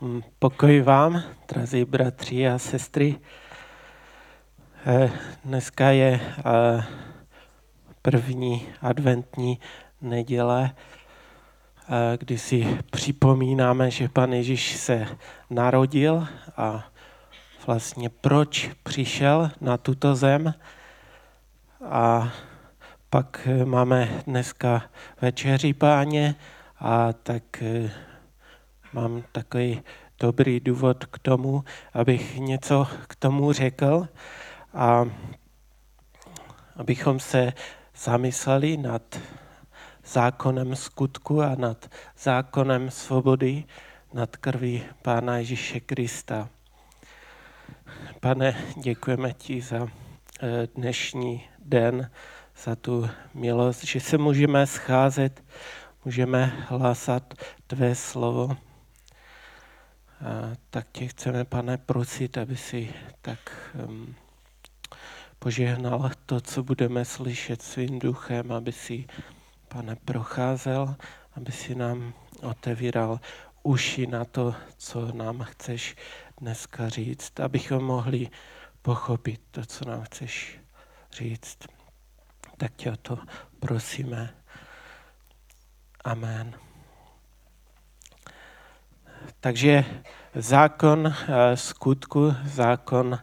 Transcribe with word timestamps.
Mm, 0.00 0.22
pokoj 0.38 0.80
vám, 0.80 1.22
drazí 1.48 1.84
bratři 1.84 2.48
a 2.48 2.58
sestry. 2.58 3.16
Eh, 4.86 5.10
dneska 5.44 5.90
je 5.90 6.20
eh, 6.38 6.84
první 8.02 8.68
adventní 8.82 9.58
neděle, 10.00 10.70
eh, 11.88 12.16
kdy 12.20 12.38
si 12.38 12.78
připomínáme, 12.90 13.90
že 13.90 14.08
Pan 14.08 14.32
Ježíš 14.32 14.76
se 14.76 15.06
narodil 15.50 16.26
a 16.56 16.84
vlastně 17.66 18.08
proč 18.08 18.70
přišel 18.82 19.50
na 19.60 19.76
tuto 19.76 20.14
zem. 20.14 20.54
A 21.84 22.32
pak 23.10 23.48
máme 23.64 24.08
dneska 24.26 24.82
večeři 25.20 25.72
páně 25.72 26.34
a 26.80 27.12
tak 27.12 27.62
mám 28.92 29.24
takový 29.32 29.82
dobrý 30.20 30.60
důvod 30.60 31.04
k 31.04 31.18
tomu, 31.18 31.64
abych 31.92 32.38
něco 32.38 32.86
k 33.06 33.16
tomu 33.16 33.52
řekl 33.52 34.08
a 34.74 35.04
abychom 36.76 37.20
se 37.20 37.52
zamysleli 37.96 38.76
nad 38.76 39.20
zákonem 40.04 40.76
skutku 40.76 41.42
a 41.42 41.54
nad 41.58 41.90
zákonem 42.18 42.90
svobody, 42.90 43.64
nad 44.14 44.36
krví 44.36 44.82
Pána 45.02 45.38
Ježíše 45.38 45.80
Krista. 45.80 46.48
Pane, 48.20 48.56
děkujeme 48.82 49.32
ti 49.32 49.60
za 49.60 49.88
eh, 50.40 50.68
dnešní 50.74 51.44
den, 51.58 52.10
za 52.64 52.76
tu 52.76 53.08
milost, 53.34 53.84
že 53.84 54.00
se 54.00 54.18
můžeme 54.18 54.66
scházet, 54.66 55.44
můžeme 56.04 56.44
hlásat 56.68 57.34
tvé 57.66 57.94
slovo 57.94 58.56
tak 60.70 60.86
tě 60.92 61.06
chceme, 61.08 61.44
pane, 61.44 61.76
prosit, 61.78 62.38
aby 62.38 62.56
si 62.56 62.94
tak 63.22 63.38
um, 63.88 64.14
požehnal 65.38 66.10
to, 66.26 66.40
co 66.40 66.62
budeme 66.62 67.04
slyšet 67.04 67.62
svým 67.62 67.98
duchem, 67.98 68.52
aby 68.52 68.72
si, 68.72 69.06
pane, 69.68 69.96
procházel, 69.96 70.96
aby 71.36 71.52
si 71.52 71.74
nám 71.74 72.14
otevíral 72.42 73.20
uši 73.62 74.06
na 74.06 74.24
to, 74.24 74.54
co 74.76 75.12
nám 75.12 75.42
chceš 75.42 75.96
dneska 76.40 76.88
říct, 76.88 77.40
abychom 77.40 77.84
mohli 77.84 78.28
pochopit 78.82 79.40
to, 79.50 79.66
co 79.66 79.84
nám 79.84 80.02
chceš 80.02 80.60
říct. 81.12 81.58
Tak 82.56 82.72
tě 82.76 82.92
o 82.92 82.96
to 82.96 83.18
prosíme. 83.60 84.34
Amen. 86.04 86.65
Takže 89.40 89.84
zákon 90.34 91.06
eh, 91.06 91.56
skutku, 91.56 92.34
zákon 92.44 93.18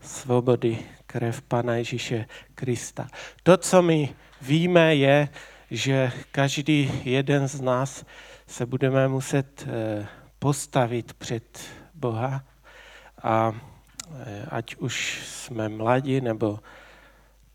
svobody, 0.00 0.78
krev 1.06 1.42
Pana 1.42 1.74
Ježíše 1.76 2.26
Krista. 2.54 3.08
To, 3.42 3.56
co 3.56 3.82
my 3.82 4.14
víme, 4.42 4.94
je, 4.94 5.28
že 5.70 6.12
každý 6.32 7.02
jeden 7.04 7.48
z 7.48 7.60
nás 7.60 8.04
se 8.46 8.66
budeme 8.66 9.08
muset 9.08 9.66
eh, 9.68 10.06
postavit 10.38 11.14
před 11.14 11.60
Boha 11.94 12.42
a 13.22 13.52
eh, 14.10 14.46
ať 14.50 14.76
už 14.76 15.22
jsme 15.26 15.68
mladí 15.68 16.20
nebo 16.20 16.58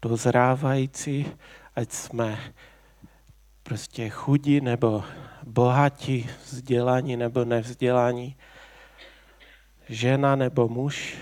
dozrávající, 0.01 1.31
ať 1.75 1.91
jsme 1.91 2.37
prostě 3.71 4.09
chudí 4.09 4.61
nebo 4.61 5.03
bohatí, 5.43 6.29
vzdělání 6.45 7.17
nebo 7.17 7.45
nevzdělání, 7.45 8.35
žena 9.89 10.35
nebo 10.35 10.67
muž, 10.67 11.17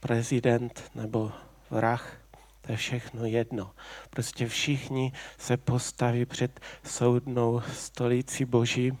prezident 0.00 0.90
nebo 0.94 1.32
vrah, 1.70 2.16
to 2.60 2.72
je 2.72 2.76
všechno 2.76 3.24
jedno. 3.24 3.70
Prostě 4.10 4.48
všichni 4.48 5.12
se 5.38 5.56
postaví 5.56 6.26
před 6.26 6.60
soudnou 6.84 7.60
stolici 7.72 8.44
Boží 8.44 8.98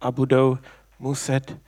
a 0.00 0.10
budou 0.10 0.58
muset 0.98 1.58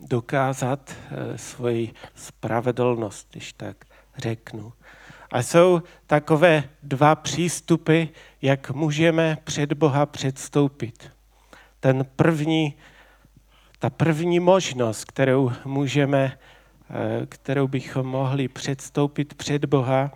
dokázat 0.00 0.90
eh, 0.90 1.38
svoji 1.38 1.92
spravedlnost, 2.14 3.28
když 3.30 3.52
tak 3.52 3.84
řeknu. 4.16 4.72
A 5.30 5.42
jsou 5.42 5.82
takové 6.06 6.64
dva 6.82 7.14
přístupy, 7.14 8.04
jak 8.42 8.70
můžeme 8.70 9.38
před 9.44 9.72
Boha 9.72 10.06
předstoupit. 10.06 11.10
Ten 11.80 12.06
první, 12.16 12.74
ta 13.78 13.90
první 13.90 14.40
možnost, 14.40 15.04
kterou 15.04 15.52
můžeme, 15.64 16.38
eh, 16.90 17.26
kterou 17.26 17.68
bychom 17.68 18.06
mohli 18.06 18.48
předstoupit 18.48 19.34
před 19.34 19.64
Boha, 19.64 20.12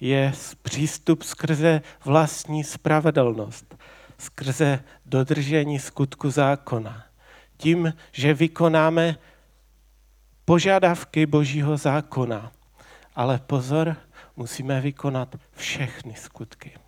je 0.00 0.32
přístup 0.62 1.22
skrze 1.22 1.82
vlastní 2.04 2.64
spravedlnost, 2.64 3.76
skrze 4.18 4.84
dodržení 5.06 5.78
skutku 5.78 6.30
zákona. 6.30 7.04
Tím, 7.56 7.92
že 8.12 8.34
vykonáme 8.34 9.16
požadavky 10.44 11.26
Božího 11.26 11.76
zákona. 11.76 12.52
Ale 13.14 13.38
pozor, 13.38 13.96
musíme 14.36 14.80
vykonat 14.80 15.36
všechny 15.52 16.14
skutky. 16.14 16.78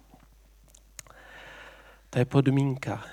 To 2.11 2.19
je 2.19 2.25
podmínka. 2.25 3.05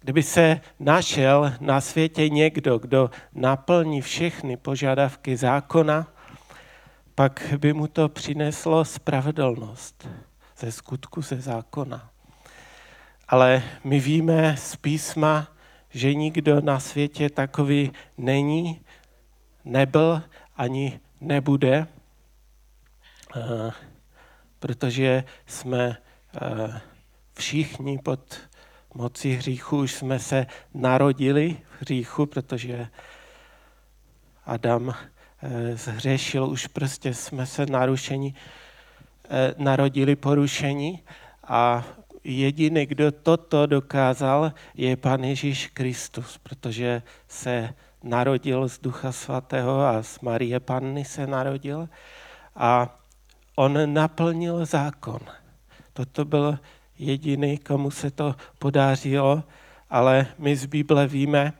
Kdyby 0.00 0.22
se 0.22 0.60
našel 0.80 1.52
na 1.60 1.80
světě 1.80 2.28
někdo, 2.28 2.78
kdo 2.78 3.10
naplní 3.32 4.00
všechny 4.00 4.56
požadavky 4.56 5.36
zákona, 5.36 6.06
pak 7.14 7.54
by 7.58 7.72
mu 7.72 7.86
to 7.86 8.08
přineslo 8.08 8.84
spravedlnost 8.84 10.08
ze 10.58 10.72
skutku 10.72 11.22
ze 11.22 11.40
zákona. 11.40 12.10
Ale 13.28 13.62
my 13.84 14.00
víme 14.00 14.56
z 14.56 14.76
písma, 14.76 15.48
že 15.90 16.14
nikdo 16.14 16.60
na 16.60 16.80
světě 16.80 17.30
takový 17.30 17.92
není, 18.18 18.80
nebyl 19.64 20.22
ani 20.56 21.00
nebude. 21.20 21.86
Eh, 23.36 23.72
protože 24.58 25.24
jsme 25.46 25.96
eh, 26.42 26.80
všichni 27.34 27.98
pod 27.98 28.40
mocí 28.94 29.32
hříchu, 29.32 29.78
už 29.78 29.92
jsme 29.94 30.18
se 30.18 30.46
narodili 30.74 31.56
v 31.64 31.82
hříchu, 31.82 32.26
protože 32.26 32.88
Adam 34.46 34.94
eh, 35.42 35.76
zhřešil, 35.76 36.44
už 36.46 36.66
prostě 36.66 37.14
jsme 37.14 37.46
se 37.46 37.66
narušení, 37.66 38.34
narodili 39.56 40.16
porušení 40.16 41.02
a 41.44 41.84
jediný, 42.24 42.86
kdo 42.86 43.12
toto 43.12 43.66
dokázal, 43.66 44.52
je 44.74 44.96
Pan 44.96 45.24
Ježíš 45.24 45.66
Kristus, 45.66 46.38
protože 46.38 47.02
se 47.28 47.74
narodil 48.02 48.68
z 48.68 48.78
Ducha 48.78 49.12
Svatého 49.12 49.80
a 49.80 50.02
z 50.02 50.20
Marie 50.20 50.60
Panny 50.60 51.04
se 51.04 51.26
narodil 51.26 51.88
a 52.56 53.01
on 53.56 53.94
naplnil 53.94 54.66
zákon. 54.66 55.20
Toto 55.92 56.24
byl 56.24 56.58
jediný, 56.98 57.58
komu 57.58 57.90
se 57.90 58.10
to 58.10 58.34
podařilo, 58.58 59.42
ale 59.90 60.26
my 60.38 60.56
z 60.56 60.66
Bible 60.66 61.06
víme, 61.06 61.52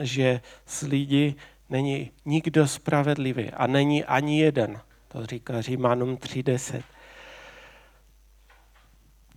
že 0.00 0.40
z 0.66 0.82
lidí 0.82 1.36
není 1.70 2.10
nikdo 2.24 2.68
spravedlivý 2.68 3.50
a 3.50 3.66
není 3.66 4.04
ani 4.04 4.40
jeden. 4.40 4.80
To 5.08 5.26
říká 5.26 5.60
Římanům 5.60 6.16
3.10. 6.16 6.82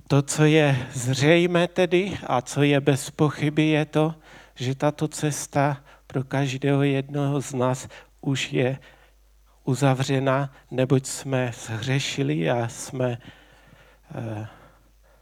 To, 0.07 0.21
co 0.21 0.45
je 0.45 0.87
zřejmé 0.91 1.67
tedy 1.67 2.17
a 2.27 2.41
co 2.41 2.63
je 2.63 2.81
bez 2.81 3.09
pochyby, 3.09 3.67
je 3.67 3.85
to, 3.85 4.15
že 4.55 4.75
tato 4.75 5.07
cesta 5.07 5.83
pro 6.07 6.23
každého 6.23 6.83
jednoho 6.83 7.41
z 7.41 7.53
nás 7.53 7.87
už 8.21 8.53
je 8.53 8.79
uzavřena, 9.63 10.53
neboť 10.71 11.05
jsme 11.05 11.51
zhřešili 11.55 12.49
a 12.49 12.67
jsme 12.67 13.17
eh, 14.15 14.47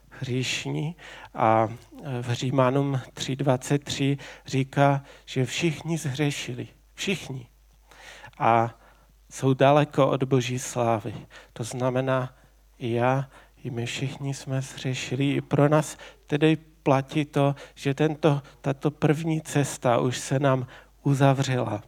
hříšní. 0.10 0.96
A 1.34 1.68
eh, 1.68 2.22
v 2.22 2.34
Římanům 2.34 3.02
3.23 3.14 4.18
říká, 4.46 5.04
že 5.26 5.46
všichni 5.46 5.98
zhřešili. 5.98 6.68
Všichni. 6.94 7.48
A 8.40 8.76
jsou 9.30 9.54
daleko 9.54 10.08
od 10.08 10.24
boží 10.24 10.60
slávy. 10.60 11.14
To 11.54 11.64
znamená, 11.64 12.34
i 12.80 12.92
já, 12.92 13.30
i 13.64 13.70
my 13.70 13.86
všichni 13.86 14.34
jsme 14.34 14.62
zhřešili. 14.62 15.32
I 15.32 15.42
pro 15.42 15.70
nás 15.70 15.98
tedy 16.28 16.58
platí 16.84 17.26
to, 17.26 17.56
že 17.76 17.94
tento, 17.94 18.42
tato 18.62 18.92
první 18.92 19.42
cesta 19.42 20.00
už 20.00 20.18
se 20.18 20.40
nám 20.40 20.68
uzavřela. 21.04 21.84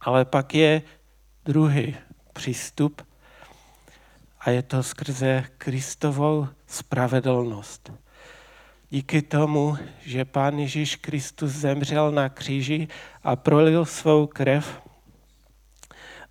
Ale 0.00 0.24
pak 0.24 0.54
je 0.54 0.82
druhý 1.48 1.96
přístup 2.32 3.02
a 4.40 4.50
je 4.50 4.62
to 4.62 4.82
skrze 4.82 5.44
Kristovou 5.58 6.48
spravedlnost. 6.66 7.92
díky 8.90 9.22
tomu, 9.22 9.76
že 10.00 10.24
Pán 10.24 10.58
Ježíš 10.58 10.96
Kristus 10.96 11.50
zemřel 11.50 12.12
na 12.12 12.28
kříži 12.28 12.88
a 13.22 13.36
prolil 13.36 13.84
svou 13.84 14.26
krev 14.26 14.82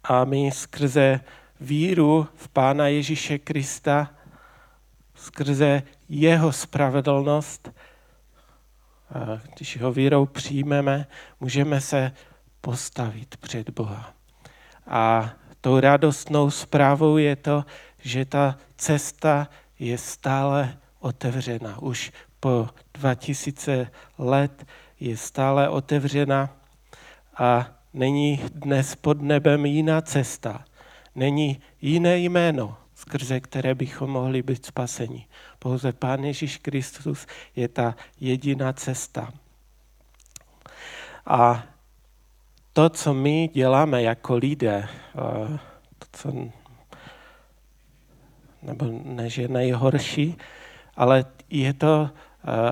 a 0.04 0.26
my 0.26 0.52
skrze 0.52 1.20
víru 1.60 2.28
v 2.36 2.48
Pána 2.48 2.88
Ježíše 2.88 3.38
Krista, 3.38 4.14
skrze 5.16 5.84
jeho 6.10 6.52
spravedlnost, 6.52 7.72
když 9.56 9.82
ho 9.82 9.92
vírou 9.92 10.26
přijmeme, 10.26 11.08
můžeme 11.40 11.82
se 11.82 12.12
postavit 12.62 13.38
před 13.38 13.70
Boha. 13.70 14.17
A 14.88 15.34
tou 15.62 15.80
radostnou 15.80 16.52
zprávou 16.52 17.18
je 17.18 17.36
to, 17.36 17.66
že 18.02 18.26
ta 18.26 18.58
cesta 18.78 19.50
je 19.80 19.98
stále 19.98 20.78
otevřena. 21.00 21.82
Už 21.82 22.12
po 22.40 22.70
2000 22.94 23.92
let 24.18 24.66
je 25.00 25.18
stále 25.18 25.70
otevřena 25.70 26.50
a 27.38 27.68
není 27.94 28.42
dnes 28.54 28.96
pod 28.96 29.22
nebem 29.22 29.66
jiná 29.66 30.02
cesta. 30.02 30.66
Není 31.16 31.62
jiné 31.82 32.18
jméno, 32.18 32.78
skrze 32.96 33.40
které 33.40 33.76
bychom 33.76 34.10
mohli 34.10 34.44
být 34.44 34.66
spaseni. 34.66 35.28
Pouze 35.60 35.94
Pán 35.94 36.24
Ježíš 36.24 36.58
Kristus 36.58 37.28
je 37.56 37.68
ta 37.68 37.96
jediná 38.20 38.74
cesta. 38.74 39.34
A 41.26 41.64
to, 42.78 42.90
co 42.90 43.14
my 43.14 43.50
děláme 43.54 44.02
jako 44.02 44.36
lidé, 44.36 44.88
to, 46.00 46.06
co 46.12 46.34
nebo 48.62 48.86
než 49.04 49.38
je 49.38 49.48
nejhorší, 49.48 50.38
ale 50.96 51.26
je 51.50 51.74
to 51.74 52.10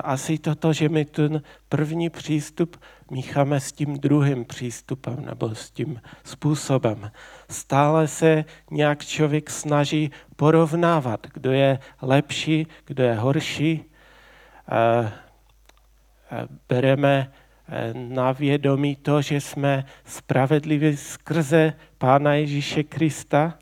asi 0.03 0.37
toto, 0.37 0.73
že 0.73 0.89
my 0.89 1.05
ten 1.05 1.41
první 1.69 2.09
přístup 2.09 2.81
mícháme 3.11 3.59
s 3.59 3.71
tím 3.71 3.99
druhým 3.99 4.45
přístupem 4.45 5.25
nebo 5.25 5.55
s 5.55 5.71
tím 5.71 6.01
způsobem. 6.23 7.11
Stále 7.49 8.07
se 8.07 8.45
nějak 8.71 9.05
člověk 9.05 9.49
snaží 9.49 10.11
porovnávat, 10.35 11.27
kdo 11.33 11.51
je 11.51 11.79
lepší, 12.01 12.67
kdo 12.85 13.03
je 13.03 13.15
horší. 13.15 13.85
Bereme 16.69 17.31
e, 17.31 17.44
na 17.93 18.31
vědomí 18.31 18.95
to, 18.95 19.21
že 19.21 19.41
jsme 19.41 19.85
spravedliví 20.05 20.97
skrze 20.97 21.73
Pána 21.97 22.33
Ježíše 22.33 22.83
Krista, 22.83 23.59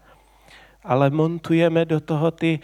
ale 0.84 1.10
montujeme 1.10 1.86
do 1.86 2.00
toho 2.00 2.32
ty 2.32 2.60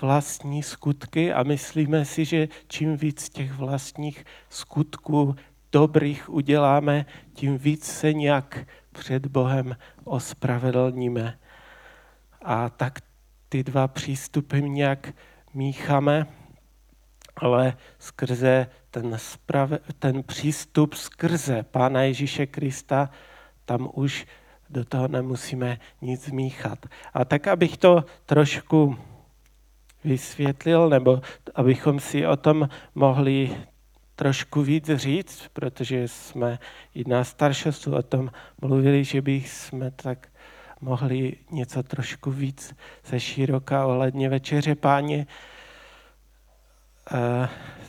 vlastní 0.00 0.62
skutky 0.62 1.32
a 1.32 1.42
myslíme 1.42 2.04
si, 2.04 2.24
že 2.24 2.48
čím 2.68 2.96
víc 2.96 3.28
těch 3.28 3.52
vlastních 3.52 4.24
skutků 4.48 5.36
dobrých 5.72 6.30
uděláme, 6.30 7.06
tím 7.32 7.58
víc 7.58 7.84
se 7.84 8.12
nějak 8.12 8.66
před 8.92 9.26
Bohem 9.26 9.76
ospravedlníme. 10.04 11.38
A 12.42 12.68
tak 12.68 12.98
ty 13.48 13.64
dva 13.64 13.88
přístupy 13.88 14.60
nějak 14.60 15.12
mícháme, 15.54 16.26
ale 17.36 17.76
skrze 17.98 18.66
ten, 18.96 19.18
sprave, 19.18 19.78
ten 19.98 20.22
přístup 20.22 20.94
skrze 20.94 21.62
Pána 21.62 22.02
Ježíše 22.02 22.46
Krista, 22.46 23.10
tam 23.64 23.90
už 23.94 24.26
do 24.70 24.84
toho 24.84 25.08
nemusíme 25.08 25.78
nic 26.02 26.30
míchat. 26.30 26.86
A 27.14 27.24
tak, 27.24 27.46
abych 27.46 27.76
to 27.76 28.04
trošku 28.26 28.96
vysvětlil, 30.04 30.88
nebo 30.88 31.20
abychom 31.54 32.00
si 32.00 32.26
o 32.26 32.36
tom 32.36 32.68
mohli 32.94 33.56
trošku 34.14 34.62
víc 34.62 34.90
říct, 34.94 35.48
protože 35.52 36.08
jsme 36.08 36.58
i 36.94 37.04
na 37.08 37.24
staršostu 37.24 37.96
o 37.96 38.02
tom 38.02 38.30
mluvili, 38.62 39.04
že 39.04 39.22
bych 39.22 39.50
jsme 39.50 39.90
tak 39.90 40.28
mohli 40.80 41.36
něco 41.50 41.82
trošku 41.82 42.30
víc 42.30 42.74
ze 43.06 43.20
široka 43.20 43.86
ohledně 43.86 44.28
večeře 44.28 44.74
páně. 44.74 45.26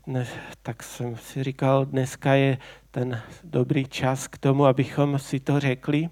Dnes, 0.08 0.30
tak 0.64 0.84
jsem 0.84 1.16
si 1.18 1.44
říkal, 1.44 1.86
dneska 1.86 2.34
je 2.34 2.58
ten 2.92 3.22
dobrý 3.44 3.86
čas 3.86 4.28
k 4.28 4.38
tomu, 4.38 4.66
abychom 4.66 5.20
si 5.20 5.40
to 5.40 5.60
řekli. 5.60 6.10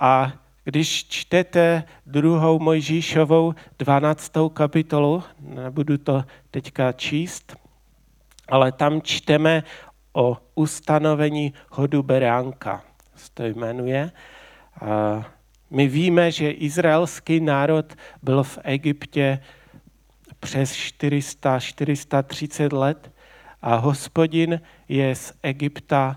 A 0.00 0.32
když 0.64 1.08
čtete 1.08 1.84
druhou 2.06 2.58
Mojžíšovou 2.58 3.54
12. 3.78 4.32
kapitolu, 4.52 5.22
nebudu 5.40 5.98
to 5.98 6.24
teďka 6.50 6.92
číst, 6.92 7.56
ale 8.48 8.72
tam 8.72 9.02
čteme 9.02 9.62
o 10.12 10.36
ustanovení 10.54 11.54
hodu 11.70 12.02
beránka, 12.02 12.82
se 13.16 13.30
to 13.34 13.44
jmenuje. 13.44 14.10
A 14.80 15.22
my 15.70 15.88
víme, 15.88 16.30
že 16.30 16.50
izraelský 16.50 17.40
národ 17.40 17.94
byl 18.22 18.42
v 18.42 18.58
Egyptě 18.62 19.40
přes 20.44 20.72
400, 20.72 21.60
430 21.60 22.72
let 22.72 23.12
a 23.62 23.76
hospodin 23.76 24.60
je 24.88 25.14
z 25.14 25.32
Egypta 25.42 26.16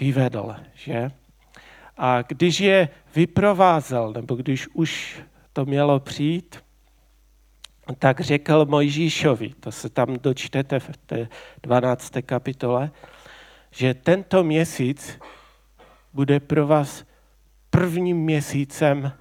vyvedl, 0.00 0.56
že? 0.74 1.10
A 1.96 2.22
když 2.22 2.60
je 2.60 2.88
vyprovázel, 3.14 4.12
nebo 4.12 4.34
když 4.34 4.68
už 4.72 5.20
to 5.52 5.64
mělo 5.64 6.00
přijít, 6.00 6.64
tak 7.98 8.20
řekl 8.20 8.64
Mojžíšovi, 8.64 9.54
to 9.60 9.72
se 9.72 9.88
tam 9.88 10.16
dočtete 10.16 10.80
v 10.80 10.96
té 10.96 11.28
12. 11.62 12.12
kapitole, 12.26 12.90
že 13.70 13.94
tento 13.94 14.44
měsíc 14.44 15.18
bude 16.12 16.40
pro 16.40 16.66
vás 16.66 17.04
prvním 17.70 18.16
měsícem 18.16 19.12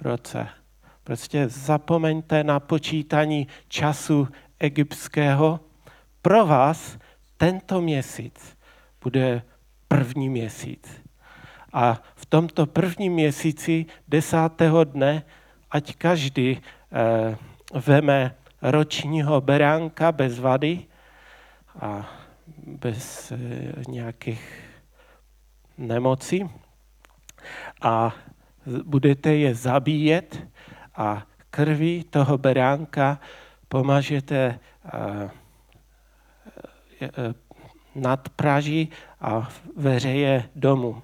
v 0.00 0.02
roce. 0.02 0.63
Prostě 1.04 1.48
zapomeňte 1.48 2.44
na 2.44 2.60
počítání 2.60 3.48
času 3.68 4.28
egyptského. 4.58 5.60
Pro 6.22 6.46
vás 6.46 6.98
tento 7.36 7.80
měsíc 7.80 8.56
bude 9.02 9.42
první 9.88 10.28
měsíc. 10.28 11.02
A 11.72 12.02
v 12.14 12.26
tomto 12.26 12.66
prvním 12.66 13.12
měsíci, 13.12 13.86
desátého 14.08 14.84
dne, 14.84 15.22
ať 15.70 15.96
každý 15.96 16.58
eh, 16.58 17.36
veme 17.86 18.34
ročního 18.62 19.40
beránka 19.40 20.12
bez 20.12 20.38
vady 20.38 20.86
a 21.80 22.10
bez 22.66 23.32
eh, 23.32 23.38
nějakých 23.88 24.64
nemocí 25.78 26.50
a 27.82 28.14
budete 28.84 29.34
je 29.34 29.54
zabíjet 29.54 30.53
a 30.96 31.26
krví 31.50 32.04
toho 32.10 32.38
beránka 32.38 33.20
pomažete 33.68 34.58
eh, 34.84 35.30
eh, 37.00 37.34
nad 37.94 38.28
Praží 38.28 38.90
a 39.20 39.48
veřeje 39.76 40.50
domu. 40.56 41.02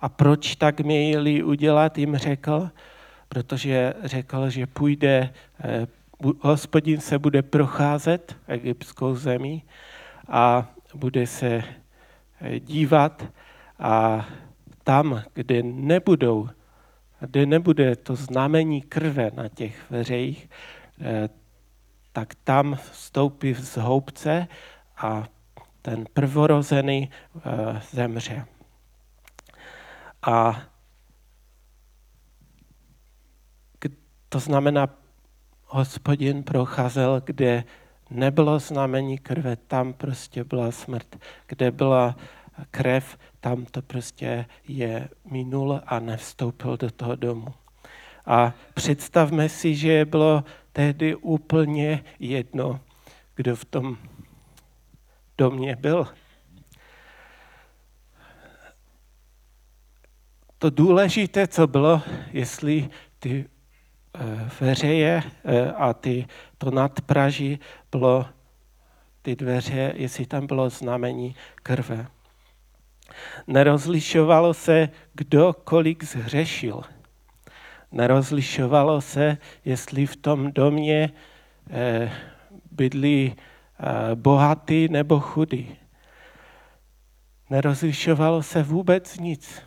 A 0.00 0.08
proč 0.08 0.56
tak 0.56 0.80
měli 0.80 1.42
udělat, 1.42 1.98
jim 1.98 2.16
řekl, 2.16 2.70
protože 3.28 3.94
řekl, 4.04 4.50
že 4.50 4.66
půjde, 4.66 5.34
eh, 5.64 5.86
hospodin 6.40 7.00
se 7.00 7.18
bude 7.18 7.42
procházet 7.42 8.36
egyptskou 8.48 9.14
zemí 9.14 9.62
a 10.28 10.70
bude 10.94 11.26
se 11.26 11.62
dívat 12.58 13.24
a 13.78 14.26
tam, 14.84 15.22
kde 15.34 15.62
nebudou, 15.62 16.48
kde 17.20 17.46
nebude 17.46 17.96
to 17.96 18.16
znamení 18.16 18.82
krve 18.82 19.30
na 19.34 19.48
těch 19.48 19.90
veřejích, 19.90 20.50
eh, 21.00 21.28
tak 22.12 22.34
tam 22.44 22.78
vstoupí 22.92 23.54
z 23.54 23.76
houbce 23.76 24.48
a 24.96 25.24
ten 25.82 26.04
prvorozený 26.12 27.10
zemře. 27.92 28.46
A 30.22 30.62
to 34.30 34.38
znamená, 34.38 34.88
hospodin 35.66 36.42
procházel, 36.42 37.22
kde 37.24 37.64
nebylo 38.10 38.58
znamení 38.58 39.18
krve, 39.18 39.56
tam 39.56 39.92
prostě 39.92 40.44
byla 40.44 40.70
smrt. 40.70 41.16
Kde 41.46 41.70
byla 41.70 42.16
krev, 42.70 43.18
tam 43.40 43.64
to 43.64 43.82
prostě 43.82 44.46
je 44.68 45.08
minul 45.30 45.80
a 45.86 45.98
nevstoupil 45.98 46.76
do 46.76 46.90
toho 46.90 47.16
domu. 47.16 47.54
A 48.26 48.52
představme 48.74 49.48
si, 49.48 49.74
že 49.74 50.04
bylo 50.04 50.44
tehdy 50.72 51.14
úplně 51.14 52.04
jedno, 52.18 52.80
kdo 53.34 53.56
v 53.56 53.64
tom 53.64 53.98
domě 55.38 55.76
byl. 55.76 56.08
To 60.58 60.70
důležité, 60.70 61.46
co 61.46 61.66
bylo, 61.66 62.02
jestli 62.32 62.90
ty 63.18 63.48
veřeje 64.60 65.22
a 65.76 65.94
ty, 65.94 66.26
to 66.58 66.70
nadpraží 66.70 67.60
bylo 67.90 68.26
ty 69.22 69.36
dveře, 69.36 69.92
jestli 69.96 70.26
tam 70.26 70.46
bylo 70.46 70.70
znamení 70.70 71.36
krve. 71.54 72.06
Nerozlišovalo 73.46 74.54
se, 74.54 74.88
kdo 75.14 75.52
kolik 75.64 76.04
zhřešil. 76.04 76.82
Nerozlišovalo 77.92 79.00
se, 79.00 79.38
jestli 79.64 80.06
v 80.06 80.16
tom 80.16 80.52
domě 80.52 81.10
eh, 81.70 82.12
bydlí 82.70 83.34
eh, 83.34 84.14
bohatý 84.14 84.88
nebo 84.88 85.20
chudý. 85.20 85.76
Nerozlišovalo 87.50 88.42
se 88.42 88.62
vůbec 88.62 89.18
nic. 89.18 89.62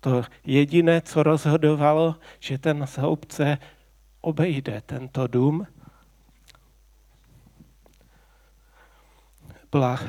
To 0.00 0.22
jediné, 0.44 1.00
co 1.00 1.22
rozhodovalo, 1.22 2.16
že 2.40 2.58
ten 2.58 2.86
zhoubce 2.86 3.58
obejde 4.20 4.82
tento 4.86 5.26
dům, 5.26 5.66
byla 9.72 10.00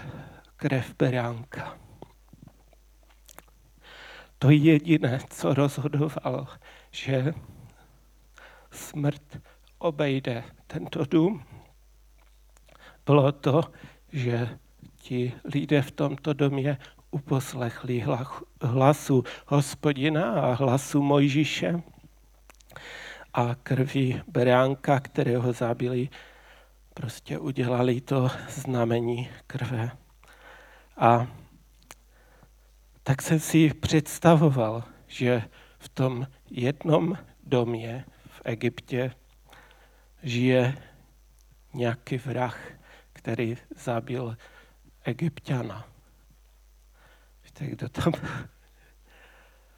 krev 0.55 0.95
beránka. 0.97 1.88
To 4.39 4.49
jediné, 4.49 5.19
co 5.29 5.53
rozhodovalo, 5.53 6.47
že 6.91 7.33
smrt 8.71 9.41
obejde 9.77 10.43
tento 10.67 11.05
dům, 11.05 11.43
bylo 13.05 13.31
to, 13.31 13.61
že 14.11 14.57
ti 14.95 15.33
lidé 15.53 15.81
v 15.81 15.91
tomto 15.91 16.33
domě 16.33 16.77
uposlechli 17.11 18.05
hlasu 18.61 19.23
hospodina 19.45 20.33
a 20.33 20.53
hlasu 20.53 21.01
Mojžíše 21.01 21.81
a 23.33 23.55
krví 23.55 24.21
beránka, 24.27 24.99
kterého 24.99 25.53
zabili, 25.53 26.09
prostě 26.93 27.39
udělali 27.39 28.01
to 28.01 28.29
znamení 28.49 29.29
krve. 29.47 29.91
A 30.97 31.27
tak 33.09 33.21
jsem 33.21 33.39
si 33.39 33.73
představoval, 33.73 34.83
že 35.07 35.43
v 35.79 35.89
tom 35.89 36.27
jednom 36.49 37.17
domě 37.43 38.05
v 38.27 38.41
Egyptě 38.45 39.11
žije 40.23 40.77
nějaký 41.73 42.17
vrah, 42.17 42.59
který 43.13 43.57
zabil 43.75 44.37
egyptiana. 45.03 45.87
Víte, 47.43 47.65
kdo 47.65 47.89
tam 47.89 48.13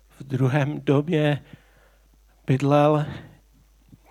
v 0.09 0.23
druhém 0.23 0.81
domě 0.81 1.43
bydlel 2.47 3.05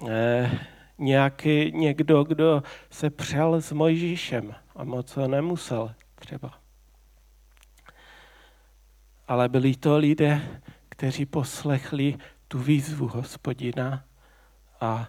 eh, 0.08 0.58
nějaký 0.98 1.72
někdo, 1.72 2.24
kdo 2.24 2.62
se 2.90 3.10
přel 3.10 3.60
s 3.60 3.72
Mojžíšem 3.72 4.54
a 4.76 4.84
moc 4.84 5.16
ho 5.16 5.28
nemusel 5.28 5.94
třeba. 6.14 6.69
Ale 9.30 9.48
byli 9.48 9.76
to 9.76 9.96
lidé, 9.96 10.60
kteří 10.88 11.26
poslechli 11.26 12.18
tu 12.48 12.58
výzvu 12.58 13.08
hospodina 13.08 14.04
a 14.80 15.08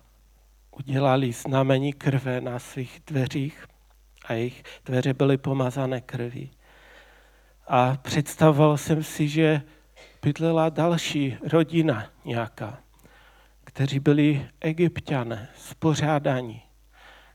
udělali 0.72 1.32
znamení 1.32 1.94
krve 1.94 2.42
na 2.42 2.60
svých 2.60 3.02
dveřích 3.08 3.66
a 4.26 4.34
jejich 4.34 4.64
dveře 4.86 5.14
byly 5.14 5.38
pomazané 5.38 6.02
krví. 6.02 6.52
A 7.68 7.98
představoval 8.02 8.78
jsem 8.78 9.04
si, 9.04 9.28
že 9.28 9.62
bydlela 10.22 10.70
další 10.70 11.38
rodina 11.50 12.10
nějaká, 12.26 12.80
kteří 13.64 14.00
byli 14.00 14.48
egyptiané, 14.60 15.50
spořádaní, 15.56 16.62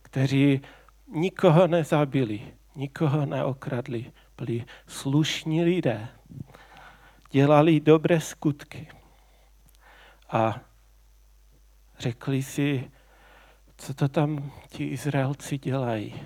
kteří 0.02 0.60
nikoho 1.14 1.66
nezabili, 1.66 2.40
nikoho 2.76 3.26
neokradli, 3.26 4.12
byli 4.38 4.64
slušní 4.86 5.64
lidé, 5.64 6.08
dělali 7.30 7.80
dobré 7.80 8.20
skutky. 8.20 8.88
A 10.30 10.60
řekli 11.98 12.42
si, 12.42 12.90
co 13.76 13.94
to 13.94 14.08
tam 14.08 14.52
ti 14.68 14.84
Izraelci 14.84 15.58
dělají 15.58 16.22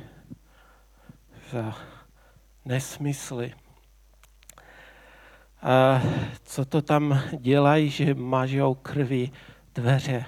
za 1.51 1.77
nesmysly. 2.65 3.55
A 5.63 6.03
co 6.43 6.65
to 6.65 6.83
tam 6.83 7.23
dělají, 7.39 7.91
že 7.91 8.15
mažou 8.15 8.75
krví 8.75 9.33
dveře, 9.75 10.25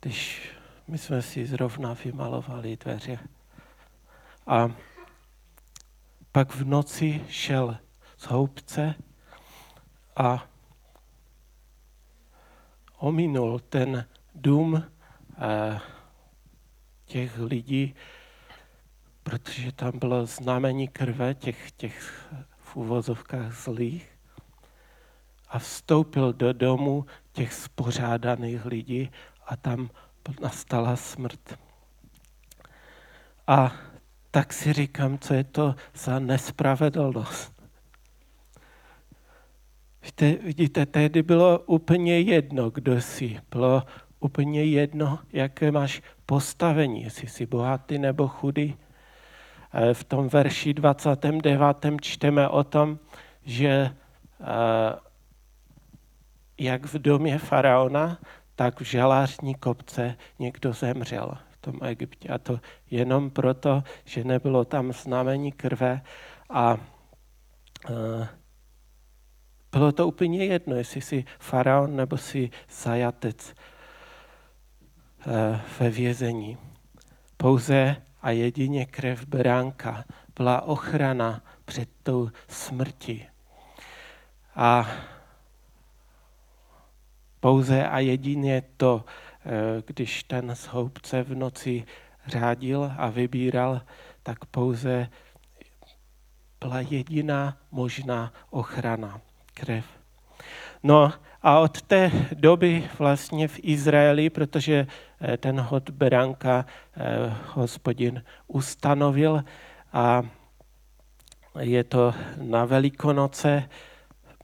když 0.00 0.50
my 0.88 0.98
jsme 0.98 1.22
si 1.22 1.46
zrovna 1.46 1.92
vymalovali 2.04 2.76
dveře. 2.76 3.18
A 4.46 4.70
pak 6.32 6.54
v 6.54 6.64
noci 6.64 7.24
šel 7.28 7.78
z 8.16 8.24
houbce 8.26 8.94
a 10.18 10.48
ominul 12.98 13.58
ten 13.58 14.06
dům 14.34 14.84
eh, 15.38 15.80
těch 17.04 17.38
lidí, 17.38 17.94
protože 19.22 19.72
tam 19.72 19.98
bylo 19.98 20.26
znamení 20.26 20.88
krve 20.88 21.34
těch, 21.34 21.70
těch 21.72 22.28
v 22.58 22.76
úvozovkách 22.76 23.52
zlých 23.52 24.18
a 25.48 25.58
vstoupil 25.58 26.32
do 26.32 26.52
domu 26.52 27.06
těch 27.32 27.52
spořádaných 27.52 28.64
lidí 28.64 29.10
a 29.46 29.56
tam 29.56 29.90
nastala 30.40 30.96
smrt. 30.96 31.58
A 33.46 33.72
tak 34.30 34.52
si 34.52 34.72
říkám, 34.72 35.18
co 35.18 35.34
je 35.34 35.44
to 35.44 35.74
za 35.94 36.18
nespravedlnost. 36.18 37.57
Víte, 40.08 40.32
vidíte, 40.42 40.86
tehdy 40.86 41.22
bylo 41.22 41.58
úplně 41.58 42.20
jedno, 42.20 42.70
kdo 42.70 43.00
jsi. 43.00 43.40
Bylo 43.50 43.82
úplně 44.20 44.64
jedno, 44.64 45.18
jaké 45.32 45.70
máš 45.70 46.02
postavení, 46.26 47.02
jestli 47.02 47.28
jsi 47.28 47.46
bohatý 47.46 47.98
nebo 47.98 48.28
chudý. 48.28 48.76
V 49.92 50.04
tom 50.04 50.28
verši 50.28 50.74
29. 50.74 51.60
čteme 52.00 52.48
o 52.48 52.64
tom, 52.64 52.98
že 53.44 53.68
eh, 53.68 53.94
jak 56.58 56.84
v 56.86 56.94
domě 56.98 57.38
faraona, 57.38 58.18
tak 58.54 58.80
v 58.80 58.84
žalářní 58.84 59.54
kopce 59.54 60.16
někdo 60.38 60.72
zemřel 60.72 61.38
v 61.50 61.56
tom 61.56 61.74
Egyptě. 61.82 62.28
A 62.28 62.38
to 62.38 62.60
jenom 62.90 63.30
proto, 63.30 63.82
že 64.04 64.24
nebylo 64.24 64.64
tam 64.64 64.92
znamení 64.92 65.52
krve 65.52 66.02
a 66.50 66.74
uh, 67.90 68.26
bylo 69.72 69.92
to 69.92 70.08
úplně 70.08 70.44
jedno, 70.44 70.76
jestli 70.76 71.00
jsi 71.00 71.24
faraon 71.38 71.96
nebo 71.96 72.16
jsi 72.16 72.50
zajatec 72.70 73.54
uh, 75.26 75.32
ve 75.80 75.90
vězení. 75.90 76.58
Pouze 77.36 77.96
a 78.22 78.30
jedině 78.30 78.86
krev 78.86 79.26
beránka 79.26 80.04
byla 80.36 80.62
ochrana 80.62 81.42
před 81.64 81.88
tou 82.02 82.30
smrti. 82.48 83.26
A 84.54 84.88
pouze 87.40 87.88
a 87.88 87.98
jedině 87.98 88.62
to, 88.76 89.04
eh, 89.04 89.82
když 89.86 90.24
ten 90.24 90.54
zhoubce 90.54 91.22
v 91.22 91.34
noci 91.34 91.84
řádil 92.26 92.92
a 92.96 93.08
vybíral, 93.08 93.82
tak 94.22 94.44
pouze 94.44 95.08
byla 96.60 96.80
jediná 96.80 97.56
možná 97.70 98.32
ochrana, 98.50 99.20
krev. 99.60 99.84
No 100.82 101.12
a 101.42 101.58
od 101.58 101.82
té 101.82 102.10
doby 102.32 102.84
vlastně 102.98 103.48
v 103.48 103.60
Izraeli, 103.62 104.30
protože 104.30 104.86
eh, 105.20 105.36
ten 105.36 105.60
hod 105.60 105.90
beránka 105.90 106.66
eh, 106.96 107.34
hospodin 107.52 108.22
ustanovil 108.46 109.44
a 109.92 110.22
je 111.60 111.84
to 111.84 112.14
na 112.42 112.64
Velikonoce, 112.64 113.68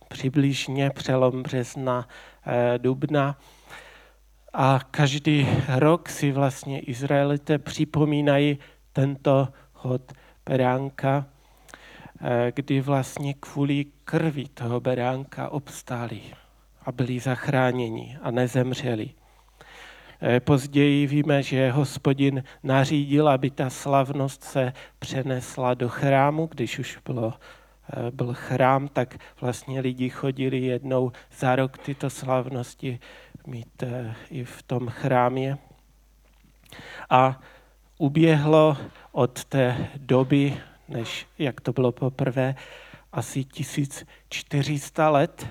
přibližně 0.09 0.91
přelom 0.91 1.43
března 1.43 2.09
Eh, 2.47 2.79
dubna. 2.79 3.39
A 4.53 4.81
každý 4.91 5.49
rok 5.77 6.09
si 6.09 6.33
vlastně 6.33 6.81
Izraelité 6.81 7.59
připomínají 7.59 8.59
tento 8.93 9.49
hod 9.73 10.13
beránka, 10.47 11.27
eh, 11.27 11.34
kdy 12.55 12.81
vlastně 12.81 13.35
kvůli 13.35 13.85
krvi 14.05 14.45
toho 14.55 14.81
beránka 14.81 15.49
obstáli 15.49 16.21
a 16.83 16.93
byli 16.93 17.21
zachráněni 17.21 18.19
a 18.23 18.31
nezemřeli. 18.31 19.11
Eh, 20.23 20.41
později 20.41 21.07
víme, 21.07 21.43
že 21.43 21.71
hospodin 21.71 22.45
nařídil, 22.63 23.29
aby 23.29 23.51
ta 23.51 23.71
slavnost 23.71 24.45
se 24.45 24.73
přenesla 24.99 25.75
do 25.75 25.89
chrámu, 25.89 26.47
když 26.47 26.79
už 26.79 26.99
bylo 27.05 27.35
Eh, 27.93 28.11
byl 28.11 28.35
chrám, 28.35 28.89
tak 28.89 29.17
vlastně 29.41 29.81
lidi 29.81 30.09
chodili 30.11 30.59
jednou 30.59 31.13
za 31.39 31.57
rok 31.57 31.79
tyto 31.79 32.11
slavnosti 32.11 32.99
mít 33.47 33.83
eh, 33.83 34.15
i 34.31 34.45
v 34.45 34.63
tom 34.63 34.89
chrámě. 34.89 35.59
A 37.11 37.41
uběhlo 37.99 38.77
od 39.13 39.45
té 39.45 39.89
doby, 39.97 40.57
než 40.89 41.27
jak 41.39 41.61
to 41.61 41.73
bylo 41.73 41.93
poprvé, 41.93 42.55
asi 43.13 43.45
1400 43.45 45.11
let, 45.11 45.47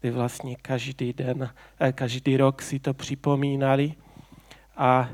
kdy 0.00 0.10
vlastně 0.10 0.56
každý 0.56 1.12
den, 1.12 1.54
eh, 1.80 1.92
každý 1.92 2.36
rok 2.36 2.62
si 2.62 2.78
to 2.78 2.94
připomínali 2.94 3.94
a 4.76 5.10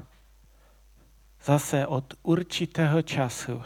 zase 1.45 1.87
od 1.87 2.15
určitého 2.23 3.03
času 3.03 3.63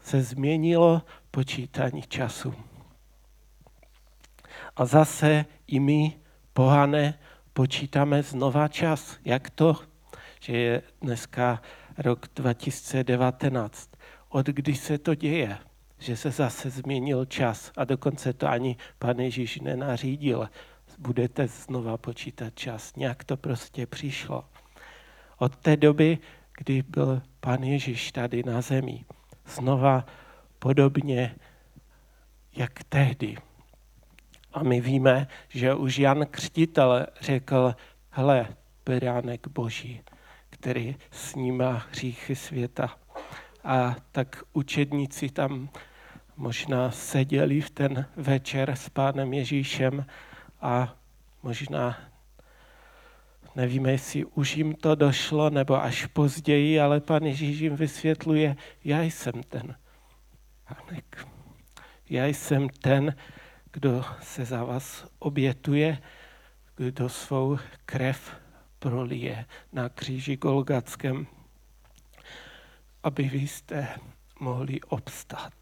se 0.00 0.22
změnilo 0.22 1.02
počítání 1.30 2.02
času. 2.02 2.54
A 4.76 4.84
zase 4.84 5.44
i 5.66 5.80
my, 5.80 6.12
pohané, 6.52 7.18
počítáme 7.52 8.22
znova 8.22 8.68
čas. 8.68 9.18
Jak 9.24 9.50
to, 9.50 9.76
že 10.40 10.56
je 10.56 10.82
dneska 11.00 11.62
rok 11.98 12.26
2019? 12.36 13.90
Od 14.28 14.46
kdy 14.46 14.74
se 14.74 14.98
to 14.98 15.14
děje? 15.14 15.58
Že 15.98 16.16
se 16.16 16.30
zase 16.30 16.70
změnil 16.70 17.24
čas 17.24 17.72
a 17.76 17.84
dokonce 17.84 18.32
to 18.32 18.48
ani 18.48 18.76
pan 18.98 19.20
Ježíš 19.20 19.60
nenařídil. 19.60 20.48
Budete 20.98 21.48
znova 21.48 21.96
počítat 21.96 22.54
čas. 22.54 22.96
Nějak 22.96 23.24
to 23.24 23.36
prostě 23.36 23.86
přišlo. 23.86 24.44
Od 25.38 25.56
té 25.56 25.76
doby, 25.76 26.18
kdy 26.58 26.82
byl 26.82 27.22
pan 27.40 27.62
Ježíš 27.62 28.12
tady 28.12 28.42
na 28.42 28.60
zemi, 28.60 29.04
znova 29.46 30.06
podobně 30.58 31.36
jak 32.56 32.84
tehdy. 32.88 33.36
A 34.52 34.62
my 34.62 34.80
víme, 34.80 35.26
že 35.48 35.74
už 35.74 35.98
Jan 35.98 36.26
Křtitel 36.26 37.06
řekl, 37.20 37.74
hele, 38.10 38.48
beránek 38.86 39.48
boží, 39.48 40.00
který 40.62 40.96
snímá 41.10 41.86
hříchy 41.90 42.36
světa. 42.36 42.96
A 43.64 43.96
tak 44.12 44.42
učedníci 44.52 45.28
tam 45.28 45.68
možná 46.36 46.90
seděli 46.90 47.60
v 47.60 47.70
ten 47.70 48.06
večer 48.16 48.70
s 48.70 48.88
pánem 48.88 49.32
Ježíšem 49.32 50.06
a 50.60 50.94
možná 51.42 51.98
nevíme, 53.56 53.92
jestli 53.92 54.24
už 54.24 54.56
jim 54.56 54.74
to 54.74 54.94
došlo, 54.94 55.50
nebo 55.50 55.82
až 55.82 56.06
později, 56.06 56.80
ale 56.80 57.00
pan 57.00 57.22
Ježíš 57.22 57.60
jim 57.60 57.76
vysvětluje, 57.76 58.56
já 58.84 59.02
jsem 59.02 59.42
ten 59.42 59.74
pánek. 60.68 61.26
Já 62.10 62.26
jsem 62.26 62.68
ten, 62.68 63.16
kdo 63.72 64.04
se 64.20 64.44
za 64.44 64.64
vás 64.64 65.06
obětuje, 65.18 65.98
kdo 66.76 67.08
svou 67.08 67.58
krev 67.84 68.41
prolije 68.82 69.46
na 69.72 69.88
kříži 69.88 70.36
Golgatském, 70.36 71.26
aby 73.02 73.22
vy 73.22 73.38
jste 73.38 73.88
mohli 74.40 74.80
obstát. 74.80 75.54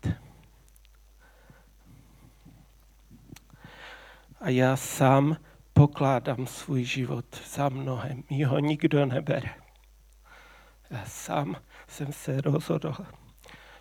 A 4.41 4.49
já 4.49 4.77
sám 4.77 5.37
pokládám 5.73 6.47
svůj 6.47 6.85
život 6.85 7.25
za 7.47 7.69
mnohem. 7.69 8.25
Mi 8.31 8.43
ho 8.43 8.59
nikdo 8.59 9.07
nebere. 9.07 9.55
Já 10.91 11.05
sám 11.05 11.57
jsem 11.89 12.13
se 12.13 12.41
rozhodl, 12.41 12.95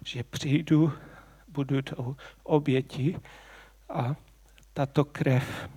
že 0.05 0.23
přijdu, 0.23 0.93
budu 1.47 1.81
tou 1.81 2.15
oběti 2.43 3.19
a 3.89 4.15
tato 4.73 5.05
krev 5.05 5.69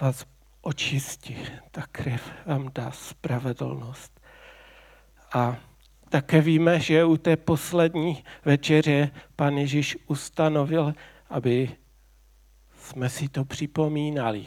vás 0.00 0.33
očistí. 0.64 1.36
Ta 1.70 1.82
krev 1.92 2.32
vám 2.46 2.70
dá 2.74 2.90
spravedlnost. 2.90 4.20
A 5.34 5.56
také 6.08 6.40
víme, 6.40 6.80
že 6.80 7.04
u 7.04 7.16
té 7.16 7.36
poslední 7.36 8.24
večeře 8.44 9.10
pan 9.36 9.58
Ježíš 9.58 9.96
ustanovil, 10.06 10.94
aby 11.30 11.76
jsme 12.76 13.10
si 13.10 13.28
to 13.28 13.44
připomínali. 13.44 14.46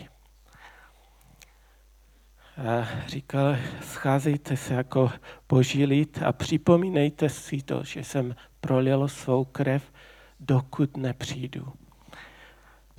A 2.57 2.87
říkal, 3.07 3.57
scházejte 3.81 4.57
se 4.57 4.73
jako 4.73 5.11
boží 5.49 5.85
lid 5.85 6.19
a 6.25 6.31
připomínejte 6.31 7.29
si 7.29 7.61
to, 7.61 7.83
že 7.83 8.03
jsem 8.03 8.35
prolil 8.61 9.07
svou 9.07 9.45
krev, 9.45 9.91
dokud 10.39 10.97
nepřijdu. 10.97 11.73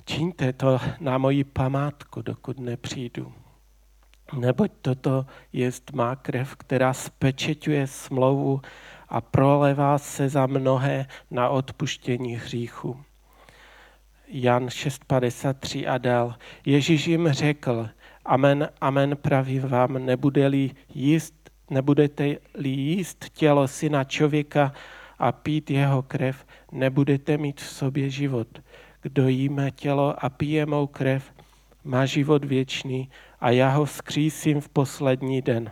Čiňte 0.09 0.53
to 0.53 0.81
na 0.99 1.17
moji 1.17 1.43
památku, 1.43 2.21
dokud 2.21 2.59
nepřijdu. 2.59 3.33
Neboť 4.33 4.71
toto 4.81 5.25
je 5.53 5.71
má 5.93 6.15
krev, 6.15 6.55
která 6.55 6.93
spečeťuje 6.93 7.87
smlouvu 7.87 8.61
a 9.09 9.21
prolevá 9.21 9.97
se 9.97 10.29
za 10.29 10.45
mnohé 10.45 11.05
na 11.31 11.49
odpuštění 11.49 12.35
hříchu. 12.35 12.97
Jan 14.27 14.65
6.53 14.65 15.93
a 15.93 15.97
dál. 15.97 16.35
Ježíš 16.65 17.07
jim 17.07 17.29
řekl, 17.31 17.89
amen, 18.25 18.69
amen 18.81 19.17
pravím 19.17 19.61
vám, 19.61 20.05
nebude-li 20.05 20.71
jíst, 20.93 21.49
nebudete-li 21.69 22.69
jíst 22.69 23.29
tělo 23.29 23.67
syna 23.67 24.03
člověka 24.03 24.73
a 25.19 25.31
pít 25.31 25.69
jeho 25.69 26.01
krev, 26.01 26.45
nebudete 26.71 27.37
mít 27.37 27.61
v 27.61 27.69
sobě 27.69 28.09
život. 28.09 28.47
Kdo 29.01 29.27
jíme 29.27 29.71
tělo 29.71 30.25
a 30.25 30.29
pije 30.29 30.65
mou 30.65 30.87
krev, 30.87 31.33
má 31.83 32.05
život 32.05 32.45
věčný 32.45 33.09
a 33.39 33.49
já 33.49 33.69
ho 33.69 33.85
vzkřísím 33.85 34.61
v 34.61 34.69
poslední 34.69 35.41
den. 35.41 35.71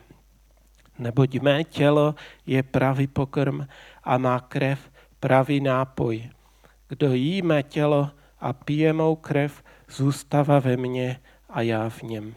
Neboť 0.99 1.39
mé 1.39 1.63
tělo 1.63 2.15
je 2.45 2.63
pravý 2.63 3.07
pokrm 3.07 3.67
a 4.03 4.17
má 4.17 4.39
krev 4.39 4.91
pravý 5.19 5.59
nápoj. 5.59 6.29
Kdo 6.87 7.13
jí 7.13 7.41
mé 7.41 7.63
tělo 7.63 8.09
a 8.39 8.53
pije 8.53 8.93
mou 8.93 9.15
krev, 9.15 9.63
zůstává 9.89 10.59
ve 10.59 10.77
mně 10.77 11.19
a 11.49 11.61
já 11.61 11.89
v 11.89 12.03
něm. 12.03 12.35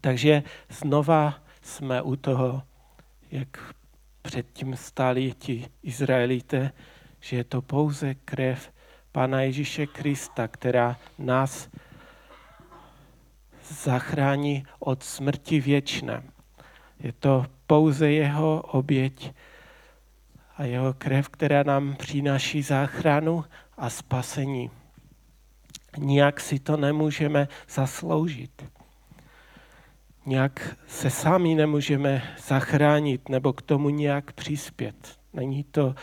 Takže 0.00 0.42
znova 0.68 1.34
jsme 1.62 2.02
u 2.02 2.16
toho, 2.16 2.62
jak 3.30 3.74
předtím 4.22 4.76
stáli 4.76 5.32
ti 5.32 5.66
Izraelité, 5.82 6.72
že 7.20 7.36
je 7.36 7.44
to 7.44 7.62
pouze 7.62 8.14
krev 8.14 8.72
Pana 9.12 9.40
Ježíše 9.40 9.86
Krista, 9.86 10.48
která 10.48 10.96
nás 11.18 11.68
zachrání 13.68 14.64
od 14.78 15.02
smrti 15.02 15.60
věčné. 15.60 16.22
Je 17.00 17.12
to 17.12 17.46
pouze 17.66 18.10
jeho 18.10 18.62
oběť 18.62 19.32
a 20.56 20.64
jeho 20.64 20.94
krev, 20.94 21.28
která 21.28 21.62
nám 21.62 21.96
přináší 21.96 22.62
záchranu 22.62 23.44
a 23.76 23.90
spasení. 23.90 24.70
Nijak 25.96 26.40
si 26.40 26.58
to 26.58 26.76
nemůžeme 26.76 27.48
zasloužit. 27.68 28.64
Nijak 30.26 30.76
se 30.86 31.10
sami 31.10 31.54
nemůžeme 31.54 32.22
zachránit 32.46 33.28
nebo 33.28 33.52
k 33.52 33.62
tomu 33.62 33.88
nějak 33.88 34.32
přispět. 34.32 35.18
Není 35.32 35.64
to, 35.64 35.94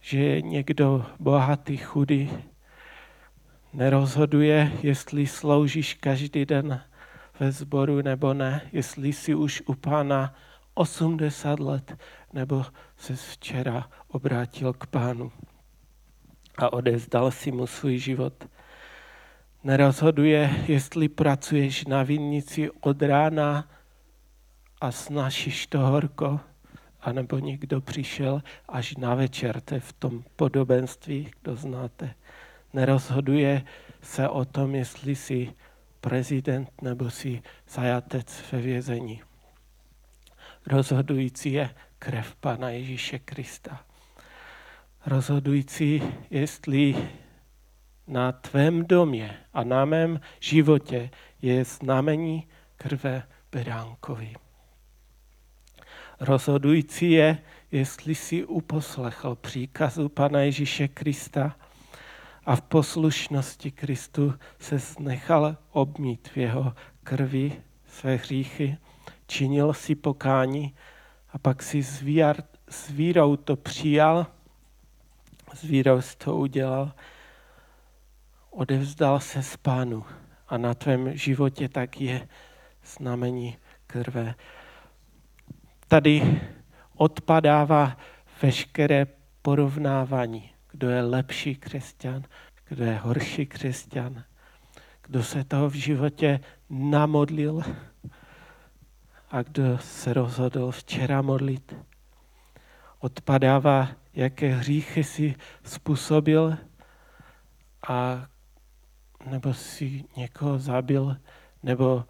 že 0.00 0.18
je 0.18 0.42
někdo 0.42 1.06
bohatý, 1.20 1.76
chudý, 1.76 2.30
nerozhoduje, 3.72 4.72
jestli 4.82 5.26
sloužíš 5.26 5.94
každý 5.94 6.46
den 6.46 6.80
ve 7.40 7.52
sboru 7.52 8.02
nebo 8.02 8.34
ne, 8.34 8.60
jestli 8.72 9.12
jsi 9.12 9.34
už 9.34 9.62
u 9.66 9.74
pána 9.74 10.34
80 10.74 11.60
let 11.60 11.96
nebo 12.32 12.66
se 12.96 13.16
včera 13.16 13.90
obrátil 14.08 14.72
k 14.72 14.86
pánu 14.86 15.32
a 16.58 16.72
odezdal 16.72 17.30
si 17.30 17.52
mu 17.52 17.66
svůj 17.66 17.98
život. 17.98 18.48
Nerozhoduje, 19.64 20.50
jestli 20.68 21.08
pracuješ 21.08 21.84
na 21.84 22.02
vinnici 22.02 22.70
od 22.70 23.02
rána 23.02 23.68
a 24.80 24.92
snažíš 24.92 25.66
to 25.66 25.78
horko, 25.78 26.40
anebo 27.08 27.38
někdo 27.38 27.80
přišel 27.80 28.42
až 28.68 28.96
na 28.96 29.14
večer, 29.14 29.60
to 29.60 29.74
je 29.74 29.80
v 29.80 29.92
tom 29.92 30.24
podobenství, 30.36 31.30
kdo 31.42 31.56
znáte. 31.56 32.14
Nerozhoduje 32.72 33.62
se 34.02 34.28
o 34.28 34.44
tom, 34.44 34.74
jestli 34.74 35.16
jsi 35.16 35.52
prezident 36.00 36.82
nebo 36.82 37.10
si 37.10 37.42
zajatec 37.68 38.44
ve 38.52 38.60
vězení. 38.60 39.22
Rozhodující 40.66 41.52
je 41.52 41.70
krev 41.98 42.34
Pana 42.36 42.70
Ježíše 42.70 43.18
Krista 43.18 43.88
rozhodující, 45.08 46.02
jestli 46.30 47.08
na 48.06 48.32
tvém 48.32 48.86
domě 48.86 49.36
a 49.52 49.64
na 49.64 49.84
mém 49.84 50.20
životě 50.40 51.10
je 51.42 51.64
znamení 51.64 52.48
krve 52.76 53.22
beránkovi. 53.52 54.34
Rozhodující 56.20 57.10
je, 57.10 57.38
jestli 57.72 58.14
si 58.14 58.44
uposlechl 58.44 59.34
příkazu 59.34 60.08
Pana 60.08 60.40
Ježíše 60.40 60.88
Krista 60.88 61.56
a 62.46 62.56
v 62.56 62.62
poslušnosti 62.62 63.70
Kristu 63.70 64.34
se 64.58 64.78
nechal 64.98 65.56
obmít 65.70 66.28
v 66.28 66.36
jeho 66.36 66.74
krvi 67.04 67.62
své 67.86 68.16
hříchy, 68.16 68.76
činil 69.26 69.72
si 69.72 69.94
pokání 69.94 70.74
a 71.32 71.38
pak 71.38 71.62
si 71.62 71.82
s 71.82 72.90
vírou 72.90 73.36
to 73.36 73.56
přijal, 73.56 74.26
s 75.54 75.62
vírou 75.62 76.00
to 76.18 76.36
udělal, 76.36 76.92
odevzdal 78.50 79.20
se 79.20 79.42
z 79.42 79.56
pánu 79.56 80.04
a 80.48 80.58
na 80.58 80.74
tvém 80.74 81.16
životě 81.16 81.68
tak 81.68 82.00
je 82.00 82.28
znamení 82.84 83.56
krve. 83.86 84.34
Tady 85.88 86.40
odpadává 86.94 87.96
veškeré 88.42 89.06
porovnávání, 89.42 90.50
kdo 90.70 90.90
je 90.90 91.02
lepší 91.02 91.54
křesťan, 91.54 92.22
kdo 92.68 92.84
je 92.84 92.96
horší 92.96 93.46
křesťan, 93.46 94.24
kdo 95.02 95.22
se 95.22 95.44
toho 95.44 95.70
v 95.70 95.74
životě 95.74 96.40
namodlil 96.70 97.62
a 99.30 99.42
kdo 99.42 99.78
se 99.78 100.12
rozhodl 100.12 100.70
včera 100.70 101.22
modlit. 101.22 101.76
Odpadává, 102.98 103.88
jaké 104.14 104.48
hříchy 104.48 105.04
si 105.04 105.34
způsobil 105.64 106.56
a 107.88 108.26
nebo 109.26 109.54
si 109.54 110.04
někoho 110.16 110.58
zabil, 110.58 111.16
nebo, 111.62 112.04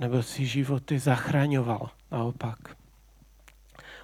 nebo 0.00 0.22
si 0.22 0.46
životy 0.46 0.98
zachraňoval 0.98 1.90
naopak. 2.10 2.58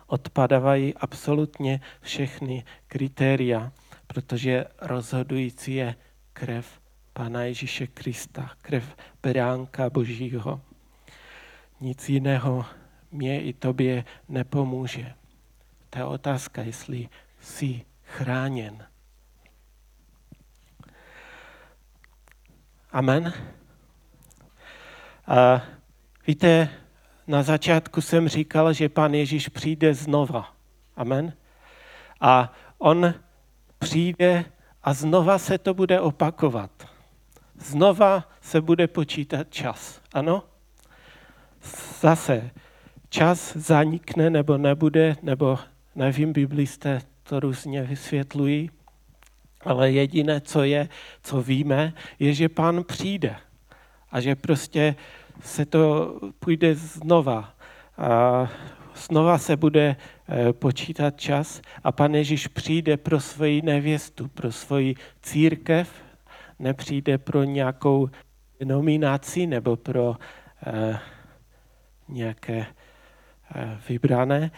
Odpadávají 0.06 0.94
absolutně 0.94 1.80
všechny 2.00 2.64
kritéria, 2.86 3.72
protože 4.06 4.64
rozhodující 4.80 5.74
je 5.74 5.94
krev 6.32 6.80
Pana 7.12 7.42
Ježíše 7.42 7.86
Krista, 7.86 8.50
krev 8.62 8.96
beránka 9.22 9.90
Božího. 9.90 10.60
Nic 11.80 12.08
jiného 12.08 12.66
mě 13.10 13.42
i 13.42 13.52
tobě 13.52 14.04
nepomůže. 14.28 15.14
To 15.90 15.98
je 15.98 16.04
otázka, 16.04 16.62
jestli 16.62 17.08
jsi 17.40 17.82
chráněn. 18.04 18.86
Amen. 22.92 23.32
A 25.26 25.62
víte, 26.26 26.68
na 27.26 27.42
začátku 27.42 28.00
jsem 28.00 28.28
říkal, 28.28 28.72
že 28.72 28.88
pan 28.88 29.14
Ježíš 29.14 29.48
přijde 29.48 29.94
znova. 29.94 30.54
Amen. 30.96 31.32
A 32.20 32.52
on 32.78 33.14
přijde 33.78 34.44
a 34.82 34.94
znova 34.94 35.38
se 35.38 35.58
to 35.58 35.74
bude 35.74 36.00
opakovat. 36.00 36.70
Znova 37.58 38.28
se 38.40 38.60
bude 38.60 38.86
počítat 38.86 39.46
čas. 39.50 40.00
Ano? 40.12 40.42
Zase 42.00 42.50
čas 43.08 43.56
zanikne 43.56 44.30
nebo 44.30 44.58
nebude, 44.58 45.16
nebo 45.22 45.58
nevím, 45.94 46.32
biblisté 46.32 47.00
to 47.22 47.40
různě 47.40 47.82
vysvětlují, 47.82 48.70
ale 49.60 49.90
jediné, 49.90 50.40
co 50.40 50.62
je, 50.62 50.88
co 51.22 51.42
víme, 51.42 51.92
je, 52.18 52.34
že 52.34 52.48
pán 52.48 52.84
přijde 52.84 53.36
a 54.10 54.20
že 54.20 54.34
prostě 54.34 54.94
se 55.40 55.66
to 55.66 56.14
půjde 56.38 56.74
znova. 56.74 57.54
A 57.98 58.48
znova 58.94 59.38
se 59.38 59.56
bude 59.56 59.96
eh, 60.28 60.52
počítat 60.52 61.20
čas 61.20 61.60
a 61.84 61.92
pan 61.92 62.14
Ježíš 62.14 62.46
přijde 62.46 62.96
pro 62.96 63.20
svoji 63.20 63.62
nevěstu, 63.62 64.28
pro 64.28 64.52
svoji 64.52 64.94
církev, 65.22 65.90
nepřijde 66.58 67.18
pro 67.18 67.44
nějakou 67.44 68.10
nominaci 68.64 69.46
nebo 69.46 69.76
pro 69.76 70.16
eh, 70.66 70.98
nějaké 72.08 72.66
eh, 73.54 73.78
vybrané 73.88 74.50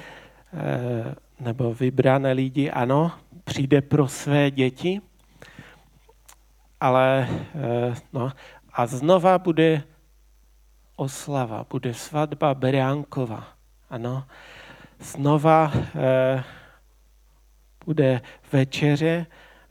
nebo 1.40 1.74
vybrané 1.74 2.32
lidi, 2.32 2.70
ano, 2.70 3.12
přijde 3.44 3.80
pro 3.82 4.08
své 4.08 4.50
děti, 4.50 5.00
ale 6.80 7.28
no, 8.12 8.32
a 8.72 8.86
znova 8.86 9.38
bude 9.38 9.82
oslava, 10.96 11.66
bude 11.70 11.94
svatba 11.94 12.54
Beránková. 12.54 13.56
Ano, 13.90 14.26
znova 14.98 15.72
eh, 15.74 16.44
bude 17.84 18.20
večeře, 18.52 19.26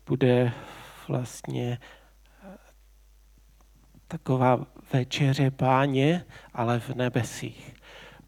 bude 0.05 0.51
vlastně 1.07 1.79
eh, 2.43 2.57
taková 4.07 4.65
večeře 4.93 5.51
páně, 5.51 6.25
ale 6.53 6.79
v 6.79 6.89
nebesích. 6.89 7.75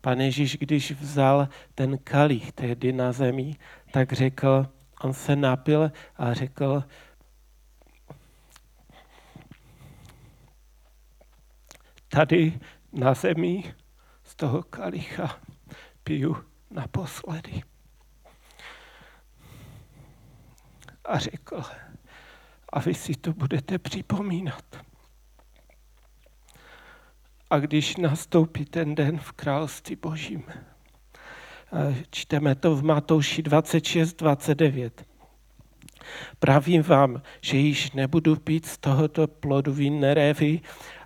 Pan 0.01 0.21
Ježíš, 0.21 0.57
když 0.57 0.91
vzal 0.91 1.47
ten 1.75 1.97
kalich 1.97 2.51
tehdy 2.51 2.93
na 2.93 3.11
zemi, 3.11 3.55
tak 3.91 4.13
řekl, 4.13 4.67
on 5.03 5.13
se 5.13 5.35
napil 5.35 5.91
a 6.17 6.33
řekl, 6.33 6.83
tady 12.09 12.59
na 12.97 13.13
zemi 13.13 13.73
z 14.23 14.35
toho 14.35 14.63
kalicha 14.63 15.39
piju 16.03 16.37
naposledy. 16.71 17.63
A 21.05 21.19
řekl, 21.19 21.63
a 22.73 22.79
vy 22.79 22.93
si 22.93 23.15
to 23.15 23.33
budete 23.33 23.79
připomínat. 23.79 24.63
A 27.49 27.59
když 27.59 27.97
nastoupí 27.97 28.65
ten 28.65 28.95
den 28.95 29.17
v 29.17 29.31
království 29.31 29.95
božím, 29.95 30.43
čteme 32.09 32.55
to 32.55 32.75
v 32.75 32.83
Matouši 32.83 33.41
26, 33.41 34.13
29. 34.13 35.05
Pravím 36.39 36.81
vám, 36.81 37.21
že 37.41 37.57
již 37.57 37.91
nebudu 37.91 38.35
pít 38.35 38.65
z 38.65 38.77
tohoto 38.77 39.27
plodu 39.27 39.73
vinné 39.73 40.13
révy 40.13 40.61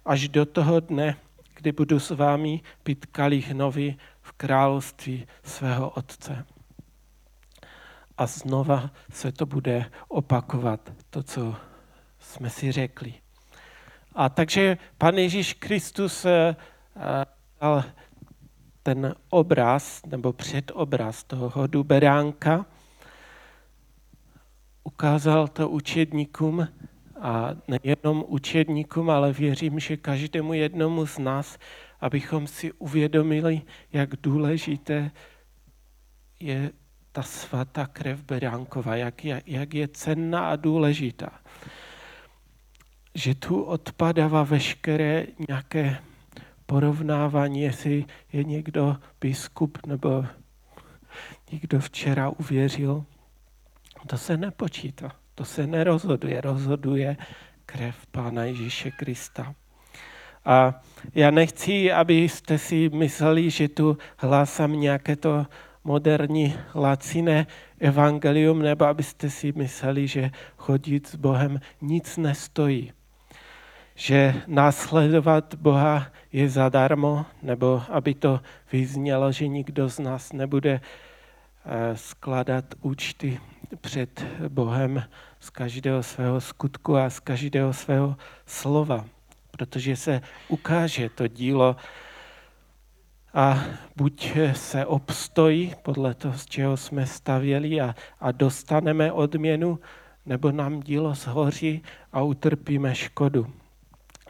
až 0.06 0.27
do 0.27 0.45
toho 0.45 0.80
dne, 0.80 1.17
kdy 1.62 1.71
budu 1.71 2.00
s 2.00 2.10
vámi 2.10 2.62
pít 2.84 3.06
kalich 3.06 3.54
nový 3.54 3.97
v 4.21 4.32
království 4.32 5.28
svého 5.43 5.89
Otce. 5.89 6.45
A 8.17 8.28
znova 8.28 8.89
se 9.10 9.32
to 9.32 9.45
bude 9.45 9.86
opakovat, 10.08 10.93
to, 11.10 11.24
co 11.24 11.56
jsme 12.19 12.50
si 12.50 12.71
řekli. 12.71 13.13
A 14.15 14.30
takže 14.30 14.78
Pan 14.97 15.17
Ježíš 15.17 15.54
Kristus 15.54 16.26
eh, 16.26 16.56
dal 17.62 17.84
ten 18.84 19.15
obraz 19.30 20.06
nebo 20.06 20.34
předobraz 20.34 21.24
toho 21.24 21.50
hodu 21.50 21.84
beránka, 21.84 22.65
ukázal 24.84 25.47
to 25.47 25.69
učedníkům 25.69 26.67
a 27.21 27.55
nejenom 27.67 28.25
učedníkům, 28.27 29.10
ale 29.10 29.34
věřím, 29.34 29.79
že 29.79 29.97
každému 29.97 30.53
jednomu 30.53 31.05
z 31.05 31.17
nás, 31.17 31.57
abychom 31.99 32.47
si 32.47 32.71
uvědomili, 32.71 33.62
jak 33.93 34.10
důležité 34.15 35.12
je 36.39 36.71
ta 37.12 37.23
svatá 37.23 37.88
krev 37.88 38.23
beránkova, 38.23 38.95
jak, 38.95 39.25
jak, 39.25 39.47
jak 39.47 39.73
je 39.73 39.88
cenná 39.88 40.49
a 40.49 40.55
důležitá. 40.55 41.39
Že 43.15 43.36
tu 43.36 43.63
odpadává 43.63 44.43
veškeré 44.43 45.25
nějaké 45.49 45.97
porovnávání, 46.65 47.62
jestli 47.62 48.05
je 48.34 48.43
někdo 48.43 48.97
biskup 49.21 49.77
nebo 49.86 50.25
někdo 51.51 51.79
včera 51.79 52.29
uvěřil. 52.29 53.05
To 54.07 54.17
se 54.17 54.38
nepočítá, 54.38 55.15
to 55.36 55.46
se 55.46 55.67
nerozhoduje, 55.67 56.41
rozhoduje 56.41 57.17
krev 57.65 57.96
Pána 58.12 58.44
Ježíše 58.44 58.91
Krista. 58.91 59.54
A 60.46 60.82
já 61.15 61.32
nechci, 61.32 61.91
abyste 61.91 62.58
si 62.58 62.89
mysleli, 62.89 63.50
že 63.50 63.70
tu 63.70 63.98
hlásám 64.17 64.80
nějaké 64.80 65.15
to 65.15 65.46
moderní 65.84 66.56
laciné 66.76 67.48
evangelium, 67.80 68.62
nebo 68.62 68.86
abyste 68.86 69.30
si 69.30 69.54
mysleli, 69.56 70.08
že 70.08 70.32
chodit 70.58 71.08
s 71.08 71.15
Bohem 71.15 71.60
nic 71.82 72.17
nestojí 72.17 72.94
že 73.96 74.41
následovat 74.48 75.56
Boha 75.56 76.08
je 76.34 76.50
zadarmo, 76.50 77.26
nebo 77.44 77.84
aby 77.89 78.13
to 78.13 78.39
vyznělo, 78.72 79.32
že 79.32 79.48
nikdo 79.48 79.89
z 79.89 80.00
nás 80.00 80.34
nebude 80.34 80.82
eh, 80.82 81.98
skládat 81.98 82.65
účty 82.82 83.39
před 83.81 84.25
Bohem 84.47 85.03
z 85.39 85.49
každého 85.49 86.03
svého 86.03 86.41
skutku 86.41 86.97
a 86.97 87.10
z 87.10 87.19
každého 87.19 87.73
svého 87.73 88.15
slova, 88.45 89.05
protože 89.51 89.95
se 89.95 90.21
ukáže 90.47 91.10
to 91.10 91.27
dílo 91.27 91.75
a 93.34 93.63
buď 93.95 94.31
se 94.53 94.86
obstojí 94.86 95.73
podle 95.81 96.13
toho, 96.13 96.38
z 96.38 96.45
čeho 96.45 96.77
jsme 96.77 97.05
stavěli 97.05 97.81
a, 97.81 97.95
a 98.19 98.31
dostaneme 98.31 99.12
odměnu, 99.12 99.79
nebo 100.25 100.51
nám 100.51 100.79
dílo 100.79 101.15
zhoří 101.15 101.84
a 102.13 102.21
utrpíme 102.21 102.95
škodu. 102.95 103.47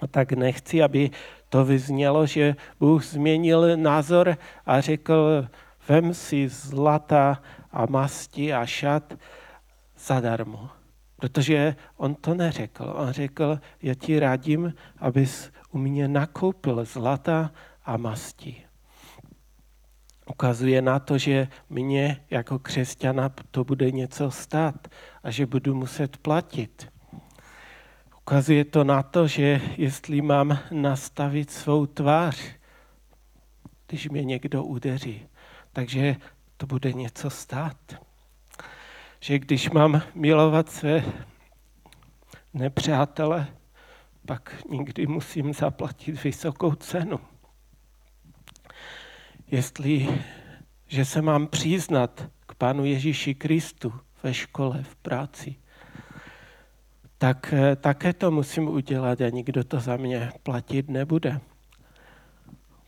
A 0.02 0.08
tak 0.08 0.32
nechci, 0.32 0.84
aby 0.84 1.10
to 1.50 1.66
vyznělo, 1.66 2.26
že 2.26 2.56
Bůh 2.80 3.06
změnil 3.06 3.78
názor 3.78 4.38
a 4.66 4.82
řekl, 4.82 5.48
vem 5.88 6.14
si 6.14 6.50
zlata 6.50 7.42
a 7.72 7.86
masti 7.86 8.54
a 8.54 8.66
šat 8.66 9.14
zadarmo. 9.98 10.70
Protože 11.16 11.76
on 11.98 12.16
to 12.16 12.34
neřekl. 12.34 12.94
On 12.98 13.12
řekl, 13.12 13.60
já 13.82 13.94
ti 13.94 14.20
radím, 14.20 14.74
abys 14.98 15.52
u 15.72 15.78
mě 15.78 16.08
nakoupil 16.08 16.86
zlata 16.86 17.52
a 17.86 17.98
masti. 17.98 18.64
Ukazuje 20.30 20.82
na 20.82 21.00
to, 21.00 21.18
že 21.18 21.48
mě 21.70 22.26
jako 22.30 22.60
křesťana 22.60 23.32
to 23.52 23.64
bude 23.64 23.92
něco 23.92 24.32
stát 24.32 24.88
a 25.24 25.32
že 25.32 25.46
budu 25.46 25.76
muset 25.76 26.18
platit. 26.18 26.88
Ukazuje 28.22 28.66
to 28.66 28.84
na 28.84 29.04
to, 29.04 29.28
že 29.28 29.62
jestli 29.78 30.22
mám 30.22 30.60
nastavit 30.72 31.52
svou 31.52 31.86
tvář, 31.86 32.42
když 33.88 34.10
mě 34.10 34.24
někdo 34.24 34.64
udeří, 34.64 35.26
takže 35.74 36.16
to 36.62 36.68
bude 36.68 36.94
něco 36.94 37.30
stát. 37.30 37.78
Že 39.20 39.40
když 39.40 39.70
mám 39.70 40.02
milovat 40.16 40.70
své 40.70 41.04
nepřátele, 42.54 43.48
pak 44.26 44.64
nikdy 44.70 45.08
musím 45.08 45.54
zaplatit 45.54 46.24
vysokou 46.24 46.76
cenu. 46.76 47.20
Jestli, 49.52 50.22
že 50.88 51.06
se 51.06 51.22
mám 51.22 51.48
přiznat 51.48 52.30
k 52.46 52.56
Pánu 52.56 52.86
Ježíši 52.86 53.36
Kristu 53.36 53.94
ve 54.24 54.34
škole, 54.34 54.84
v 54.84 54.96
práci, 54.96 55.56
tak 57.18 57.54
eh, 57.54 57.76
také 57.76 58.14
to 58.14 58.32
musím 58.32 58.68
udělat 58.68 59.22
a 59.22 59.30
nikdo 59.30 59.64
to 59.64 59.80
za 59.80 59.98
mě 59.98 60.32
platit 60.44 60.90
nebude. 60.90 61.42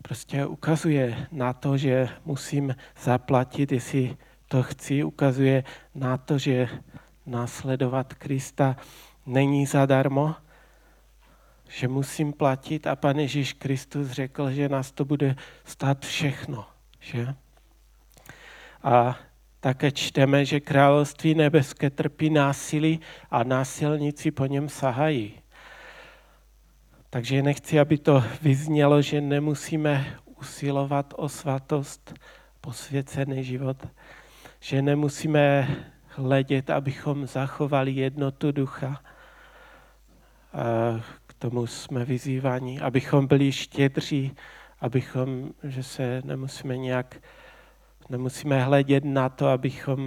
Prostě 0.03 0.45
ukazuje 0.45 1.27
na 1.31 1.53
to, 1.53 1.77
že 1.77 2.09
musím 2.25 2.75
zaplatit, 3.03 3.71
jestli 3.71 4.17
to 4.47 4.63
chci, 4.63 5.03
ukazuje 5.03 5.63
na 5.95 6.17
to, 6.17 6.37
že 6.37 6.69
následovat 7.25 8.13
Krista 8.13 8.75
není 9.25 9.65
zadarmo, 9.65 10.35
že 11.69 11.87
musím 11.87 12.33
platit 12.33 12.87
a 12.87 12.95
Pan 12.95 13.19
Ježíš 13.19 13.53
Kristus 13.53 14.07
řekl, 14.07 14.51
že 14.51 14.69
nás 14.69 14.91
to 14.91 15.05
bude 15.05 15.35
stát 15.65 16.05
všechno. 16.05 16.65
Že? 16.99 17.35
A 18.83 19.19
také 19.59 19.91
čteme, 19.91 20.45
že 20.45 20.59
království 20.59 21.35
nebeské 21.35 21.89
trpí 21.89 22.29
násilí 22.29 22.99
a 23.31 23.43
násilníci 23.43 24.31
po 24.31 24.45
něm 24.45 24.69
sahají. 24.69 25.42
Takže 27.13 27.41
nechci, 27.41 27.79
aby 27.79 27.97
to 27.97 28.23
vyznělo, 28.41 29.01
že 29.01 29.21
nemusíme 29.21 30.17
usilovat 30.25 31.13
o 31.17 31.29
svatost, 31.29 32.13
posvěcený 32.61 33.43
život, 33.43 33.87
že 34.59 34.81
nemusíme 34.81 35.67
hledět, 36.07 36.69
abychom 36.69 37.27
zachovali 37.27 37.91
jednotu 37.91 38.51
ducha. 38.51 39.01
K 41.27 41.33
tomu 41.33 41.67
jsme 41.67 42.05
vyzýváni, 42.05 42.79
abychom 42.79 43.27
byli 43.27 43.51
štědří, 43.51 44.31
abychom, 44.81 45.49
že 45.63 45.83
se 45.83 46.21
nemusíme 46.25 46.77
nějak 46.77 47.21
Nemusíme 48.09 48.63
hledět 48.63 49.05
na 49.05 49.29
to, 49.29 49.47
abychom, 49.47 49.99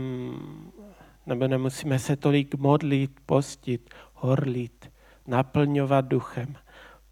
nebo 1.26 1.48
nemusíme 1.48 1.98
se 1.98 2.16
tolik 2.16 2.54
modlit, 2.54 3.20
postit, 3.26 3.94
horlit, 4.14 4.92
naplňovat 5.26 6.04
duchem, 6.04 6.56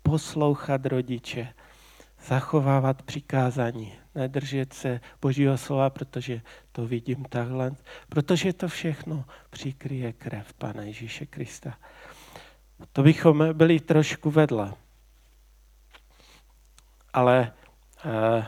poslouchat 0.05 0.87
rodiče, 0.87 1.55
zachovávat 2.27 3.03
přikázání, 3.03 3.93
nedržet 4.14 4.73
se 4.73 5.01
Božího 5.21 5.59
slova, 5.59 5.90
protože 5.90 6.40
to 6.73 6.87
vidím 6.87 7.25
takhle, 7.25 7.73
protože 8.09 8.53
to 8.53 8.69
všechno 8.69 9.25
přikryje 9.51 10.12
krev 10.12 10.53
Pana 10.53 10.83
Ježíše 10.83 11.27
Krista. 11.27 11.79
To 12.93 13.03
bychom 13.03 13.53
byli 13.53 13.81
trošku 13.81 14.31
vedle. 14.31 14.73
Ale 17.12 17.53
eh, 18.05 18.47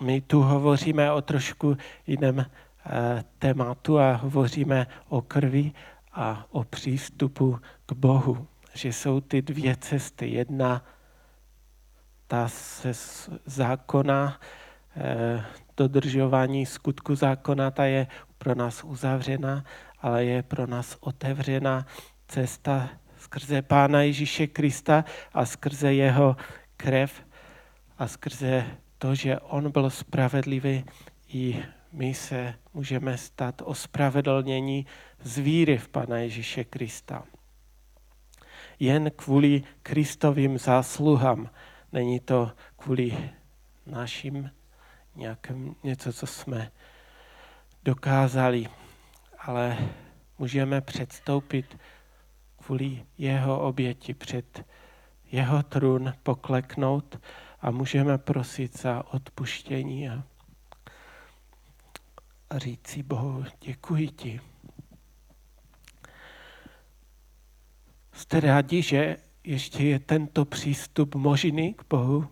my 0.00 0.20
tu 0.20 0.42
hovoříme 0.42 1.12
o 1.12 1.22
trošku 1.22 1.76
jiném 2.06 2.40
eh, 2.40 3.24
tématu 3.38 3.98
a 3.98 4.12
hovoříme 4.12 4.86
o 5.08 5.22
krvi 5.22 5.72
a 6.12 6.46
o 6.50 6.64
přístupu 6.64 7.58
k 7.86 7.92
Bohu. 7.92 8.49
Že 8.74 8.92
jsou 8.92 9.20
ty 9.20 9.42
dvě 9.42 9.76
cesty. 9.76 10.28
Jedna, 10.30 10.84
ta 12.26 12.48
se 12.48 12.92
zákona, 13.46 14.40
eh, 14.96 15.44
dodržování 15.76 16.66
skutku 16.66 17.14
zákona, 17.14 17.70
ta 17.70 17.84
je 17.84 18.06
pro 18.38 18.54
nás 18.54 18.84
uzavřena, 18.84 19.64
ale 19.98 20.24
je 20.24 20.42
pro 20.42 20.66
nás 20.66 20.96
otevřena 21.00 21.86
cesta 22.28 22.88
skrze 23.18 23.62
Pána 23.62 24.02
Ježíše 24.02 24.46
Krista 24.46 25.04
a 25.34 25.46
skrze 25.46 25.94
jeho 25.94 26.36
krev 26.76 27.24
a 27.98 28.08
skrze 28.08 28.66
to, 28.98 29.14
že 29.14 29.38
on 29.38 29.72
byl 29.72 29.90
spravedlivý, 29.90 30.84
i 31.28 31.62
my 31.92 32.14
se 32.14 32.54
můžeme 32.74 33.18
stát 33.18 33.62
ospravedlnění 33.64 34.86
z 35.22 35.38
víry 35.38 35.78
v 35.78 35.88
Pana 35.88 36.18
Ježíše 36.18 36.64
Krista. 36.64 37.22
Jen 38.80 39.10
kvůli 39.10 39.62
Kristovým 39.82 40.58
zásluhám. 40.58 41.50
Není 41.92 42.20
to 42.20 42.52
kvůli 42.76 43.30
našim 43.86 44.50
nějakým 45.16 45.76
něco, 45.82 46.12
co 46.12 46.26
jsme 46.26 46.70
dokázali, 47.84 48.66
ale 49.38 49.78
můžeme 50.38 50.80
předstoupit 50.80 51.78
kvůli 52.64 53.04
jeho 53.18 53.60
oběti 53.60 54.14
před 54.14 54.64
jeho 55.32 55.62
trůn, 55.62 56.12
pokleknout 56.22 57.20
a 57.60 57.70
můžeme 57.70 58.18
prosit 58.18 58.80
za 58.80 59.04
odpuštění 59.14 60.10
a, 60.10 60.24
si 62.86 63.02
Bohu, 63.02 63.44
děkuji 63.60 64.08
ti. 64.08 64.40
Jste 68.20 68.40
rádi, 68.40 68.82
že 68.82 69.16
ještě 69.44 69.84
je 69.84 69.98
tento 69.98 70.44
přístup 70.44 71.14
možný 71.14 71.74
k 71.74 71.82
Bohu? 71.90 72.26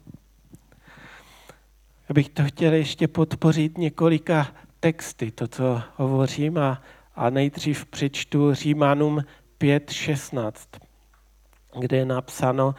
Já 2.09 2.13
bych 2.13 2.29
to 2.29 2.45
chtěl 2.45 2.73
ještě 2.73 3.09
podpořit 3.09 3.79
několika 3.79 4.49
texty, 4.81 5.31
to, 5.31 5.49
co 5.49 5.83
hovořím, 5.97 6.59
a, 6.59 6.83
a 7.17 7.31
nejdřív 7.31 7.87
přečtu 7.87 8.55
Římanům 8.55 9.25
5.16, 9.61 10.53
kde 11.81 11.97
je 11.97 12.05
napsáno, 12.05 12.75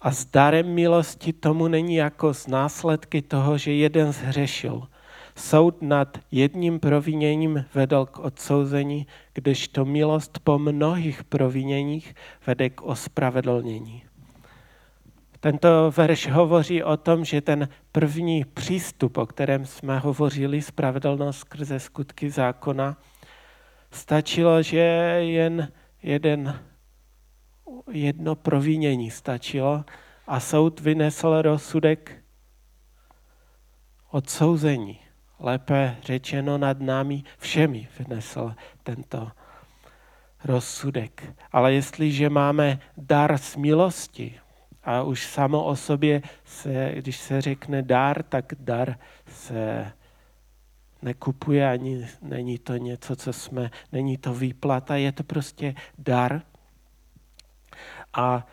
a 0.00 0.12
s 0.12 0.24
darem 0.24 0.74
milosti 0.74 1.32
tomu 1.32 1.68
není 1.68 1.94
jako 1.94 2.34
z 2.34 2.46
následky 2.46 3.22
toho, 3.22 3.58
že 3.58 3.72
jeden 3.72 4.12
zhřešil. 4.12 4.88
Soud 5.36 5.82
nad 5.82 6.18
jedním 6.30 6.80
proviněním 6.80 7.64
vedl 7.74 8.06
k 8.06 8.18
odsouzení, 8.18 9.06
kdežto 9.34 9.84
milost 9.84 10.38
po 10.38 10.58
mnohých 10.58 11.24
proviněních 11.24 12.14
vede 12.46 12.70
k 12.70 12.82
ospravedlnění. 12.82 14.02
Tento 15.40 15.92
verš 15.96 16.30
hovoří 16.30 16.82
o 16.82 16.96
tom, 16.96 17.24
že 17.24 17.40
ten 17.40 17.68
první 17.92 18.44
přístup, 18.44 19.16
o 19.16 19.26
kterém 19.26 19.66
jsme 19.66 19.98
hovořili, 19.98 20.62
spravedlnost 20.62 21.38
skrze 21.38 21.80
skutky 21.80 22.30
zákona, 22.30 22.96
stačilo, 23.90 24.62
že 24.62 24.78
jen 25.18 25.72
jeden 26.02 26.60
jedno 27.90 28.34
provinění 28.34 29.10
stačilo 29.10 29.84
a 30.26 30.40
soud 30.40 30.80
vynesl 30.80 31.42
rozsudek 31.42 32.24
odsouzení. 34.10 34.98
Lépe 35.42 35.96
řečeno 36.02 36.58
nad 36.58 36.80
námi 36.80 37.22
všemi 37.38 37.88
vynesl 37.98 38.54
tento 38.82 39.30
rozsudek. 40.44 41.34
Ale 41.52 41.72
jestliže 41.72 42.30
máme 42.30 42.78
dar 42.96 43.38
z 43.38 43.56
milosti, 43.56 44.40
a 44.84 45.02
už 45.02 45.26
samo 45.26 45.64
o 45.64 45.76
sobě, 45.76 46.22
se, 46.44 46.92
když 46.94 47.16
se 47.16 47.40
řekne 47.40 47.82
dar, 47.82 48.22
tak 48.22 48.52
dar 48.58 48.98
se 49.26 49.92
nekupuje, 51.02 51.70
ani 51.70 52.08
není 52.22 52.58
to 52.58 52.76
něco, 52.76 53.16
co 53.16 53.32
jsme, 53.32 53.70
není 53.92 54.18
to 54.18 54.34
výplata, 54.34 54.96
je 54.96 55.12
to 55.12 55.24
prostě 55.24 55.74
dar, 55.98 56.42
a 58.12 58.46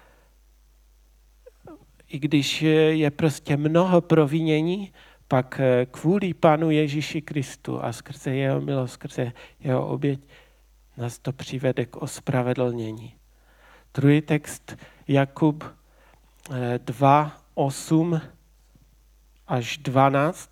i 2.08 2.20
když 2.20 2.62
je 2.62 3.12
prostě 3.12 3.58
mnoho 3.58 4.02
provinění, 4.02 4.94
pak 5.30 5.60
eh, 5.60 5.88
kvůli 5.92 6.34
Panu 6.34 6.72
Ježíši 6.72 7.22
Kristu 7.22 7.84
a 7.84 7.94
skrze 7.94 8.36
jeho 8.36 8.62
milost, 8.62 8.94
skrze 8.94 9.32
jeho 9.60 9.88
oběť, 9.88 10.20
nás 10.98 11.20
to 11.20 11.32
přivede 11.34 11.86
k 11.86 11.96
ospravedlnění. 11.96 13.14
Druhý 13.94 14.22
text 14.22 14.78
Jakub 15.08 15.64
2, 16.78 17.32
eh, 17.36 17.40
8 17.54 18.22
až 19.48 19.78
12. 19.78 20.50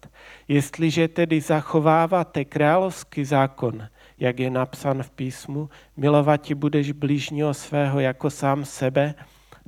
Jestliže 0.47 1.07
tedy 1.07 1.41
zachováváte 1.41 2.45
královský 2.45 3.25
zákon, 3.25 3.87
jak 4.19 4.39
je 4.39 4.49
napsán 4.49 5.03
v 5.03 5.11
písmu, 5.11 5.69
milovat 5.97 6.51
budeš 6.51 6.91
blížního 6.91 7.53
svého 7.53 7.99
jako 7.99 8.29
sám 8.29 8.65
sebe, 8.65 9.15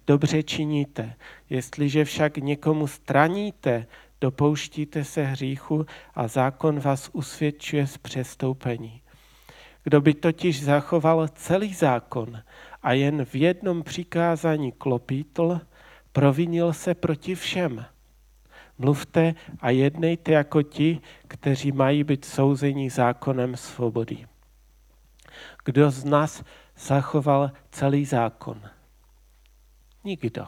dobře 0.07 0.43
činíte. 0.43 1.13
Jestliže 1.49 2.05
však 2.05 2.37
někomu 2.37 2.87
straníte, 2.87 3.87
dopouštíte 4.21 5.03
se 5.03 5.23
hříchu 5.23 5.85
a 6.15 6.27
zákon 6.27 6.79
vás 6.79 7.09
usvědčuje 7.13 7.87
z 7.87 7.97
přestoupení. 7.97 9.01
Kdo 9.83 10.01
by 10.01 10.13
totiž 10.13 10.63
zachoval 10.63 11.27
celý 11.27 11.73
zákon 11.73 12.41
a 12.83 12.93
jen 12.93 13.25
v 13.25 13.35
jednom 13.35 13.83
přikázání 13.83 14.71
klopítl, 14.71 15.61
provinil 16.11 16.73
se 16.73 16.95
proti 16.95 17.35
všem. 17.35 17.85
Mluvte 18.77 19.35
a 19.59 19.69
jednejte 19.69 20.31
jako 20.31 20.61
ti, 20.61 21.01
kteří 21.27 21.71
mají 21.71 22.03
být 22.03 22.25
souzení 22.25 22.89
zákonem 22.89 23.57
svobody. 23.57 24.27
Kdo 25.65 25.91
z 25.91 26.03
nás 26.03 26.43
zachoval 26.77 27.51
celý 27.71 28.05
zákon? 28.05 28.61
Nikdo. 30.03 30.47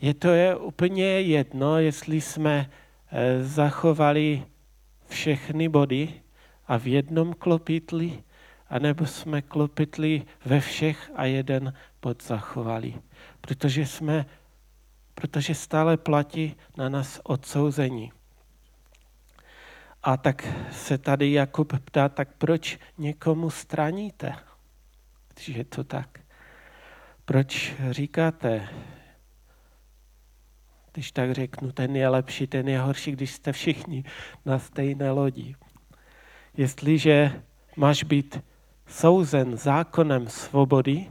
Je 0.00 0.14
to 0.14 0.28
je 0.28 0.56
úplně 0.56 1.04
jedno, 1.04 1.78
jestli 1.78 2.20
jsme 2.20 2.70
eh, 3.10 3.44
zachovali 3.44 4.42
všechny 5.08 5.68
body 5.68 6.20
a 6.66 6.78
v 6.78 6.86
jednom 6.86 7.34
klopitli, 7.34 8.22
anebo 8.68 9.06
jsme 9.06 9.42
klopitli 9.42 10.22
ve 10.44 10.60
všech 10.60 11.10
a 11.14 11.24
jeden 11.24 11.72
bod 12.02 12.22
zachovali. 12.22 12.94
Protože 13.40 13.86
jsme, 13.86 14.26
protože 15.14 15.54
stále 15.54 15.96
platí 15.96 16.56
na 16.76 16.88
nás 16.88 17.20
odsouzení. 17.24 18.12
A 20.02 20.16
tak 20.16 20.46
se 20.72 20.98
tady 20.98 21.32
Jakub 21.32 21.72
ptá, 21.84 22.08
tak 22.08 22.28
proč 22.38 22.78
někomu 22.98 23.50
straníte, 23.50 24.34
když 25.34 25.48
je 25.48 25.64
to 25.64 25.84
tak? 25.84 26.20
Proč 27.24 27.74
říkáte, 27.90 28.68
když 30.96 31.12
tak 31.12 31.32
řeknu, 31.32 31.72
ten 31.72 31.96
je 31.96 32.08
lepší, 32.08 32.46
ten 32.46 32.68
je 32.68 32.80
horší, 32.80 33.12
když 33.12 33.30
jste 33.30 33.52
všichni 33.52 34.04
na 34.44 34.58
stejné 34.58 35.10
lodi. 35.10 35.54
Jestliže 36.56 37.42
máš 37.76 38.04
být 38.04 38.40
souzen 38.86 39.56
zákonem 39.56 40.28
svobody, 40.28 41.06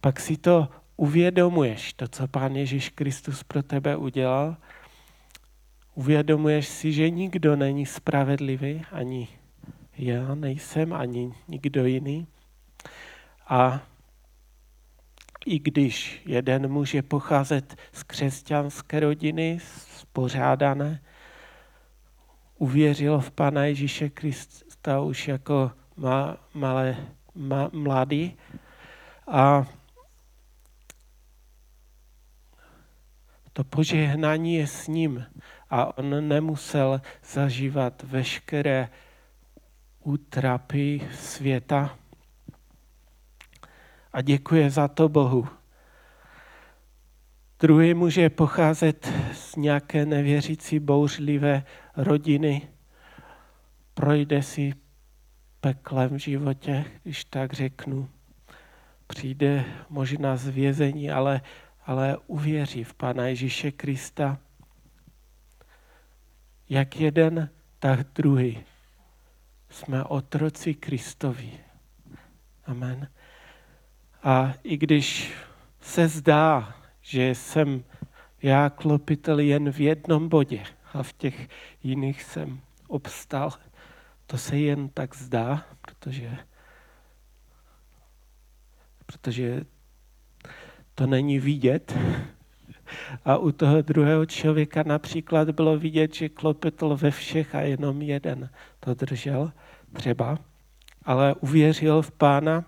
pak 0.00 0.20
si 0.20 0.36
to 0.36 0.68
uvědomuješ, 0.96 1.92
to, 1.92 2.08
co 2.08 2.28
Pán 2.28 2.56
Ježíš 2.56 2.88
Kristus 2.88 3.42
pro 3.42 3.62
tebe 3.62 3.96
udělal, 3.96 4.56
uvědomuješ 5.94 6.68
si, 6.68 6.92
že 6.92 7.10
nikdo 7.10 7.56
není 7.56 7.86
spravedlivý, 7.86 8.82
ani 8.92 9.28
já 9.98 10.34
nejsem, 10.34 10.92
ani 10.92 11.32
nikdo 11.48 11.86
jiný. 11.86 12.26
A 13.48 13.82
i 15.46 15.58
když 15.58 16.22
jeden 16.26 16.72
může 16.72 17.02
pocházet 17.02 17.76
z 17.92 18.02
křesťanské 18.02 19.00
rodiny, 19.00 19.58
spořádané, 19.98 21.00
uvěřil 22.58 23.20
v 23.20 23.30
Pana 23.30 23.64
Ježíše 23.64 24.08
Krista 24.08 25.00
už 25.00 25.28
jako 25.28 25.72
ma, 25.96 26.36
malé, 26.54 26.96
ma, 27.34 27.70
mladý 27.72 28.36
a 29.26 29.66
to 33.52 33.64
požehnání 33.64 34.54
je 34.54 34.66
s 34.66 34.88
ním 34.88 35.26
a 35.70 35.98
on 35.98 36.28
nemusel 36.28 37.00
zažívat 37.32 38.02
veškeré 38.02 38.88
útrapy 40.00 41.08
světa, 41.14 41.98
a 44.12 44.20
děkuje 44.22 44.70
za 44.70 44.88
to 44.88 45.08
Bohu. 45.08 45.48
Druhý 47.60 47.94
může 47.94 48.30
pocházet 48.30 49.12
z 49.32 49.56
nějaké 49.56 50.06
nevěřící 50.06 50.80
bouřlivé 50.80 51.64
rodiny, 51.96 52.68
projde 53.94 54.42
si 54.42 54.74
peklem 55.60 56.10
v 56.10 56.18
životě, 56.18 56.84
když 57.02 57.24
tak 57.24 57.52
řeknu. 57.52 58.08
Přijde 59.06 59.64
možná 59.88 60.36
z 60.36 60.48
vězení, 60.48 61.10
ale, 61.10 61.40
ale 61.86 62.16
uvěří 62.26 62.84
v 62.84 62.94
Pana 62.94 63.26
Ježíše 63.26 63.72
Krista. 63.72 64.38
Jak 66.68 67.00
jeden, 67.00 67.50
tak 67.78 68.06
druhý. 68.14 68.64
Jsme 69.70 70.04
otroci 70.04 70.74
Kristovi. 70.74 71.52
Amen. 72.66 73.08
A 74.28 74.54
i 74.64 74.76
když 74.76 75.32
se 75.80 76.08
zdá, 76.08 76.74
že 77.00 77.34
jsem 77.34 77.84
já 78.42 78.70
klopitel 78.70 79.38
jen 79.38 79.72
v 79.72 79.80
jednom 79.80 80.28
bodě 80.28 80.62
a 80.92 81.02
v 81.02 81.12
těch 81.12 81.48
jiných 81.82 82.22
jsem 82.22 82.60
obstal, 82.88 83.50
to 84.26 84.38
se 84.38 84.56
jen 84.56 84.88
tak 84.88 85.16
zdá, 85.16 85.64
protože, 85.80 86.36
protože 89.06 89.64
to 90.94 91.06
není 91.06 91.38
vidět. 91.38 91.98
A 93.24 93.36
u 93.36 93.52
toho 93.52 93.82
druhého 93.82 94.26
člověka 94.26 94.82
například 94.82 95.50
bylo 95.50 95.78
vidět, 95.78 96.14
že 96.14 96.28
klopetl 96.28 96.96
ve 96.96 97.10
všech 97.10 97.54
a 97.54 97.60
jenom 97.60 98.02
jeden 98.02 98.50
to 98.80 98.94
držel 98.94 99.52
třeba, 99.92 100.38
ale 101.02 101.34
uvěřil 101.34 102.02
v 102.02 102.10
pána 102.10 102.64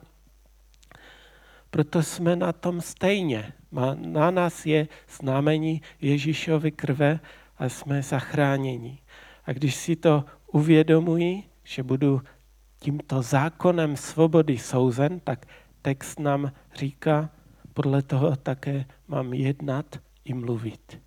proto 1.70 2.02
jsme 2.02 2.36
na 2.36 2.52
tom 2.52 2.80
stejně. 2.80 3.52
Na 3.96 4.30
nás 4.30 4.66
je 4.66 4.88
znamení 5.08 5.82
Ježíšovy 6.00 6.70
krve 6.70 7.20
a 7.58 7.68
jsme 7.68 8.02
zachráněni. 8.02 8.98
A 9.44 9.52
když 9.52 9.74
si 9.74 9.96
to 9.96 10.24
uvědomuji, 10.46 11.42
že 11.64 11.82
budu 11.82 12.22
tímto 12.78 13.22
zákonem 13.22 13.96
svobody 13.96 14.58
souzen, 14.58 15.20
tak 15.20 15.46
text 15.82 16.20
nám 16.20 16.52
říká, 16.74 17.30
podle 17.74 18.02
toho 18.02 18.36
také 18.36 18.84
mám 19.08 19.32
jednat 19.32 19.86
i 20.24 20.34
mluvit. 20.34 21.00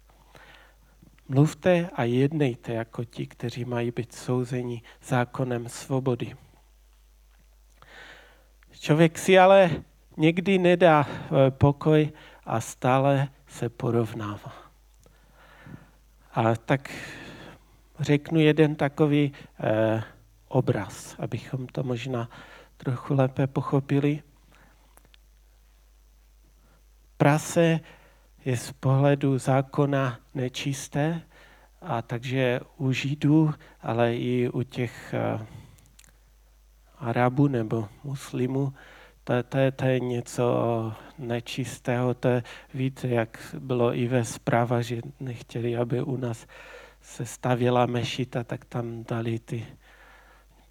Mluvte 1.28 1.90
a 1.94 2.04
jednejte 2.04 2.74
jako 2.74 3.04
ti, 3.04 3.28
kteří 3.28 3.66
mají 3.66 3.92
být 3.92 4.14
souzeni 4.14 4.82
zákonem 5.04 5.70
svobody. 5.70 6.36
Člověk 8.80 9.18
si 9.18 9.40
ale 9.40 9.84
někdy 10.18 10.58
nedá 10.58 11.08
eh, 11.08 11.52
pokoj 11.52 12.12
a 12.46 12.62
stále 12.62 13.28
se 13.48 13.70
porovnává. 13.70 14.54
A 16.34 16.56
tak 16.56 16.92
řeknu 18.00 18.40
jeden 18.40 18.76
takový 18.76 19.34
eh, 19.60 20.04
obraz, 20.48 21.16
abychom 21.20 21.68
to 21.68 21.84
možná 21.84 22.30
trochu 22.78 23.14
lépe 23.14 23.48
pochopili. 23.48 24.24
Prase 27.18 27.80
je 28.46 28.58
z 28.58 28.72
pohledu 28.72 29.38
zákona 29.38 30.20
nečisté, 30.34 31.22
a 31.84 32.02
takže 32.02 32.60
u 32.78 32.92
Židů, 32.92 33.54
ale 33.82 34.16
i 34.16 34.50
u 34.50 34.64
těch 34.64 35.14
eh, 35.14 35.46
Arabů 37.00 37.48
nebo 37.48 37.90
muslimů 38.04 38.74
to, 39.24 39.44
to, 39.44 39.58
to 39.76 39.86
je 39.86 40.00
něco 40.00 40.46
nečistého, 41.18 42.14
to 42.14 42.28
je, 42.28 42.44
víte, 42.74 43.08
jak 43.08 43.56
bylo 43.60 43.96
i 43.96 44.08
ve 44.08 44.26
zpráva, 44.26 44.82
že 44.82 45.02
nechtěli, 45.20 45.78
aby 45.78 46.02
u 46.02 46.18
nás 46.18 46.48
se 47.02 47.26
stavěla 47.26 47.86
mešita, 47.86 48.44
tak 48.44 48.66
tam 48.66 49.04
dali 49.04 49.40
ty 49.40 49.66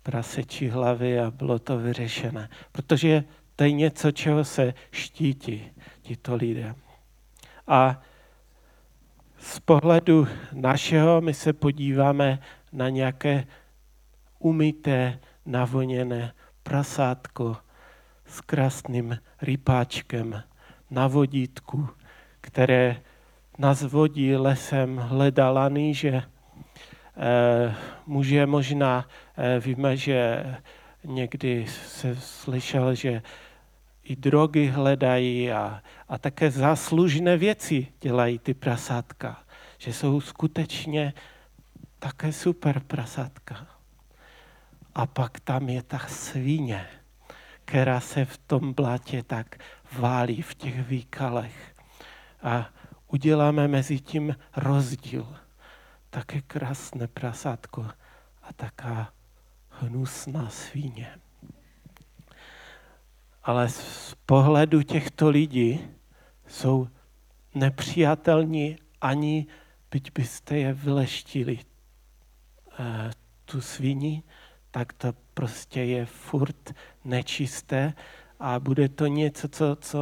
prasečí 0.03 0.69
hlavy 0.69 1.21
a 1.21 1.31
bylo 1.31 1.59
to 1.59 1.79
vyřešené. 1.79 2.49
Protože 2.73 3.25
to 3.57 3.65
je 3.65 3.73
něco, 3.73 4.11
čeho 4.11 4.45
se 4.45 4.75
štítí 4.91 5.73
tito 6.03 6.35
lidé. 6.35 6.75
A 7.67 8.03
z 9.39 9.61
pohledu 9.61 10.29
našeho 10.53 11.21
my 11.21 11.35
se 11.35 11.53
podíváme 11.53 12.39
na 12.73 12.89
nějaké 12.89 13.47
umyté, 14.39 15.19
navoněné 15.47 16.33
prasátko, 16.63 17.57
s 18.33 18.41
krásným 18.41 19.19
rypáčkem 19.43 20.43
na 20.91 21.07
vodítku, 21.07 21.89
které 22.41 22.97
nás 23.59 23.83
vodí 23.83 24.37
lesem, 24.37 24.97
hledá 24.97 25.51
laný, 25.51 25.95
že 25.95 26.23
Eh, 27.17 27.75
muže 28.07 28.47
možná, 28.47 29.09
eh, 29.37 29.61
víme, 29.61 29.97
že 29.97 30.45
někdy 31.05 31.67
se 31.67 32.17
slyšel, 32.17 32.95
že 32.95 33.23
i 34.05 34.17
drogy 34.17 34.67
hledají 34.67 35.53
a, 35.53 35.83
a 36.09 36.19
také 36.19 36.51
záslužné 36.51 37.37
věci 37.37 37.87
dělají 38.01 38.39
ty 38.39 38.55
prasátka, 38.55 39.43
že 39.79 39.93
jsou 39.93 40.21
skutečně 40.21 41.15
také 41.99 42.33
super 42.33 42.81
prasátka. 42.81 43.67
A 44.95 45.07
pak 45.07 45.41
tam 45.41 45.69
je 45.69 45.83
ta 45.83 45.99
svíně, 45.99 46.87
která 47.73 48.01
se 48.01 48.25
v 48.25 48.39
tom 48.39 48.73
blatě 48.73 49.23
tak 49.23 49.57
válí 49.93 50.43
v 50.43 50.55
těch 50.55 50.89
výkalech. 50.89 51.75
A 52.43 52.69
uděláme 53.09 53.69
mezi 53.69 54.01
tím 54.01 54.37
rozdíl 54.57 55.37
také 56.11 56.41
krásné 56.41 57.09
prasátko 57.09 57.87
a 58.43 58.53
taká 58.57 59.13
hnusná 59.69 60.51
svíně. 60.51 61.19
Ale 63.43 63.69
z 63.69 64.15
pohledu 64.27 64.83
těchto 64.83 65.31
lidí 65.31 65.81
jsou 66.47 66.89
nepřijatelní 67.55 68.77
ani, 69.01 69.47
byť 69.91 70.13
byste 70.13 70.59
je 70.59 70.73
vyleštili 70.73 71.59
eh, 72.79 73.11
tu 73.45 73.61
svíni, 73.61 74.23
tak 74.71 74.93
to 74.93 75.13
prostě 75.35 75.81
je 75.81 76.07
furt 76.07 76.75
nečisté 77.05 77.95
a 78.41 78.61
bude 78.61 78.89
to 78.89 79.07
něco, 79.07 79.49
co, 79.49 79.77
co 79.81 80.01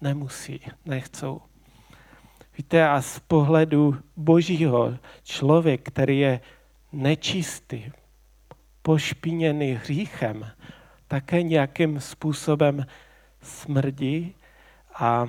nemusí, 0.00 0.60
nechcou. 0.84 1.40
Víte, 2.58 2.88
a 2.88 3.02
z 3.02 3.18
pohledu 3.18 3.96
božího 4.16 4.98
člověk, 5.22 5.82
který 5.82 6.18
je 6.18 6.40
nečistý, 6.92 7.92
pošpiněný 8.82 9.72
hříchem, 9.72 10.50
také 11.08 11.42
nějakým 11.42 12.00
způsobem 12.00 12.86
smrdí 13.42 14.34
a 14.94 15.28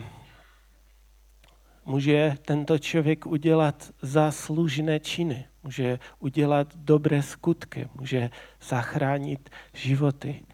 může 1.85 2.37
tento 2.45 2.79
člověk 2.79 3.25
udělat 3.25 3.91
záslužné 4.01 4.99
činy, 4.99 5.45
může 5.63 5.99
udělat 6.19 6.75
dobré 6.75 7.23
skutky, 7.23 7.89
může 7.95 8.29
zachránit 8.61 9.49
životy, 9.73 10.45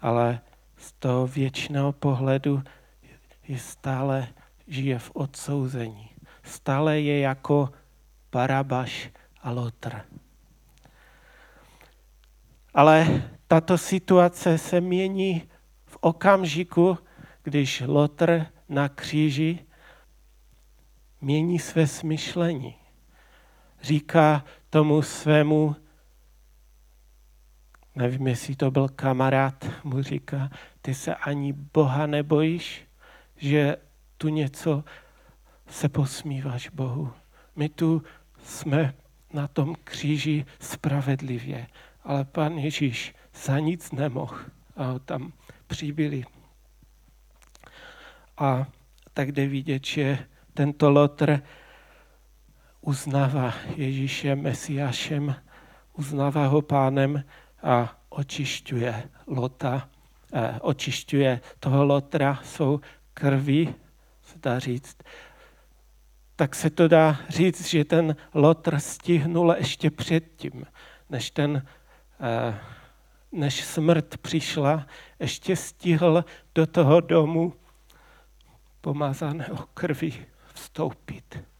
ale 0.00 0.40
z 0.76 0.92
toho 0.92 1.26
věčného 1.26 1.92
pohledu 1.92 2.62
je 3.48 3.58
stále 3.58 4.28
žije 4.68 4.98
v 4.98 5.10
odsouzení 5.14 6.12
stále 6.42 7.00
je 7.00 7.20
jako 7.20 7.72
Barabaš 8.32 9.10
a 9.42 9.50
Lotr. 9.50 10.00
Ale 12.74 13.22
tato 13.46 13.78
situace 13.78 14.58
se 14.58 14.80
mění 14.80 15.48
v 15.86 15.98
okamžiku, 16.00 16.98
když 17.42 17.82
Lotr 17.86 18.46
na 18.68 18.88
kříži 18.88 19.58
mění 21.20 21.58
své 21.58 21.86
smyšlení. 21.86 22.81
Říká 23.82 24.44
tomu 24.70 25.02
svému, 25.02 25.76
nevím, 27.94 28.26
jestli 28.26 28.56
to 28.56 28.70
byl 28.70 28.88
kamarád, 28.88 29.84
mu 29.84 30.02
říká, 30.02 30.50
ty 30.82 30.94
se 30.94 31.14
ani 31.14 31.52
Boha 31.52 32.06
nebojíš, 32.06 32.84
že 33.36 33.76
tu 34.18 34.28
něco 34.28 34.84
se 35.66 35.88
posmíváš 35.88 36.68
Bohu. 36.68 37.12
My 37.56 37.68
tu 37.68 38.02
jsme 38.42 38.94
na 39.32 39.48
tom 39.48 39.74
kříži 39.84 40.46
spravedlivě, 40.60 41.66
ale 42.04 42.24
pan 42.24 42.58
Ježíš 42.58 43.14
za 43.34 43.58
nic 43.58 43.92
nemohl 43.92 44.38
a 44.76 44.84
ho 44.84 44.98
tam 44.98 45.32
přibyli. 45.66 46.24
A 48.38 48.66
tak 49.14 49.32
jde 49.32 49.46
vidět, 49.46 49.86
že 49.86 50.18
tento 50.54 50.90
Lotr 50.90 51.42
uznává 52.82 53.54
Ježíše 53.76 54.36
Mesiášem, 54.36 55.34
uznává 55.92 56.46
ho 56.46 56.62
pánem 56.62 57.24
a 57.62 57.98
očišťuje 58.08 59.10
Lota, 59.26 59.88
očišťuje 60.60 61.40
toho 61.60 61.84
Lotra 61.84 62.40
svou 62.44 62.80
krví, 63.14 63.74
se 64.22 64.38
dá 64.38 64.58
říct, 64.58 64.96
tak 66.36 66.54
se 66.54 66.70
to 66.70 66.88
dá 66.88 67.20
říct, 67.28 67.66
že 67.68 67.84
ten 67.84 68.16
Lotr 68.34 68.78
stihnul 68.78 69.54
ještě 69.58 69.90
předtím, 69.90 70.66
než, 71.10 71.30
ten, 71.30 71.66
než 73.32 73.64
smrt 73.64 74.16
přišla, 74.16 74.86
ještě 75.20 75.56
stihl 75.56 76.24
do 76.54 76.66
toho 76.66 77.00
domu 77.00 77.54
pomazaného 78.80 79.66
krví 79.74 80.26
vstoupit. 80.54 81.51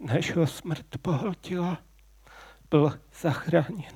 Než 0.00 0.36
ho 0.36 0.46
smrt 0.46 0.86
pohltila, 1.02 1.78
byl 2.70 3.00
zachráněn. 3.20 3.92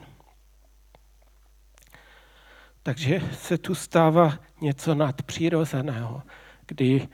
Takže 2.82 3.20
se 3.32 3.58
tu 3.58 3.74
stává 3.74 4.38
něco 4.60 4.94
nadpřirozeného, 4.94 6.22
kdy 6.66 7.08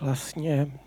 vlastně 0.00 0.78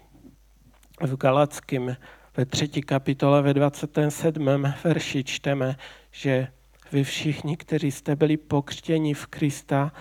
v 1.01 1.15
Galackém 1.15 1.97
ve 2.37 2.45
třetí 2.45 2.81
kapitole 2.81 3.41
ve 3.41 3.53
27. 3.53 4.47
verši 4.83 5.23
čteme, 5.23 5.75
že 6.11 6.47
vy 6.91 7.03
všichni, 7.03 7.57
kteří 7.57 7.91
jste 7.91 8.15
byli 8.15 8.37
pokřtěni 8.37 9.13
v 9.13 9.27
Krista, 9.27 9.91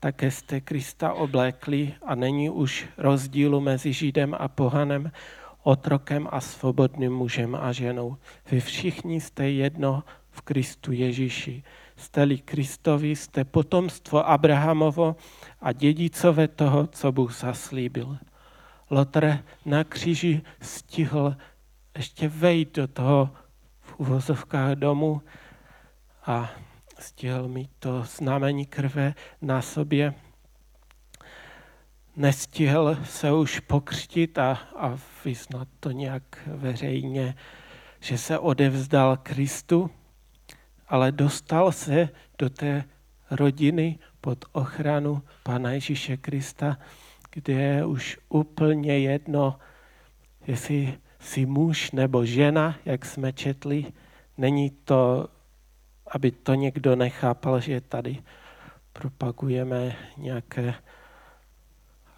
také 0.00 0.30
jste 0.30 0.60
Krista 0.60 1.12
oblékli 1.12 1.94
a 2.02 2.14
není 2.14 2.50
už 2.50 2.88
rozdílu 2.98 3.60
mezi 3.60 3.92
Židem 3.92 4.36
a 4.38 4.48
pohanem, 4.48 5.10
otrokem 5.68 6.28
a 6.32 6.40
svobodným 6.40 7.12
mužem 7.12 7.52
a 7.54 7.72
ženou. 7.72 8.16
Vy 8.50 8.60
všichni 8.60 9.20
jste 9.20 9.50
jedno 9.50 10.04
v 10.30 10.40
Kristu 10.40 10.92
Ježíši 10.92 11.62
jste-li 11.98 12.38
Kristovi, 12.38 13.16
jste 13.16 13.44
potomstvo 13.44 14.28
Abrahamovo 14.28 15.16
a 15.60 15.72
dědicové 15.72 16.48
toho, 16.48 16.86
co 16.86 17.12
Bůh 17.12 17.34
zaslíbil. 17.34 18.18
Lotr 18.90 19.38
na 19.64 19.84
kříži 19.84 20.42
stihl 20.60 21.36
ještě 21.96 22.28
vejít 22.28 22.76
do 22.76 22.86
toho 22.86 23.30
v 23.80 24.00
uvozovkách 24.00 24.72
domu 24.72 25.22
a 26.26 26.50
stihl 26.98 27.48
mít 27.48 27.70
to 27.78 28.02
znamení 28.02 28.66
krve 28.66 29.14
na 29.42 29.62
sobě. 29.62 30.14
Nestihl 32.16 32.98
se 33.04 33.32
už 33.32 33.60
pokřtit 33.60 34.38
a, 34.38 34.58
a 34.76 34.96
vyznat 35.28 35.68
to 35.80 35.90
nějak 35.90 36.22
veřejně, 36.46 37.34
že 38.00 38.18
se 38.18 38.38
odevzdal 38.38 39.16
Kristu, 39.16 39.90
ale 40.88 41.12
dostal 41.12 41.72
se 41.72 42.08
do 42.38 42.50
té 42.50 42.84
rodiny 43.30 43.98
pod 44.20 44.44
ochranu 44.52 45.22
Pana 45.42 45.70
Ježíše 45.70 46.16
Krista, 46.16 46.78
kde 47.30 47.52
je 47.52 47.84
už 47.84 48.18
úplně 48.28 48.98
jedno, 48.98 49.58
jestli 50.46 50.98
jsi 51.20 51.46
muž 51.46 51.90
nebo 51.90 52.24
žena, 52.24 52.78
jak 52.84 53.04
jsme 53.04 53.32
četli. 53.32 53.92
Není 54.36 54.70
to, 54.70 55.28
aby 56.10 56.30
to 56.30 56.54
někdo 56.54 56.96
nechápal, 56.96 57.60
že 57.60 57.80
tady 57.80 58.22
propagujeme 58.92 59.96
nějaké 60.16 60.74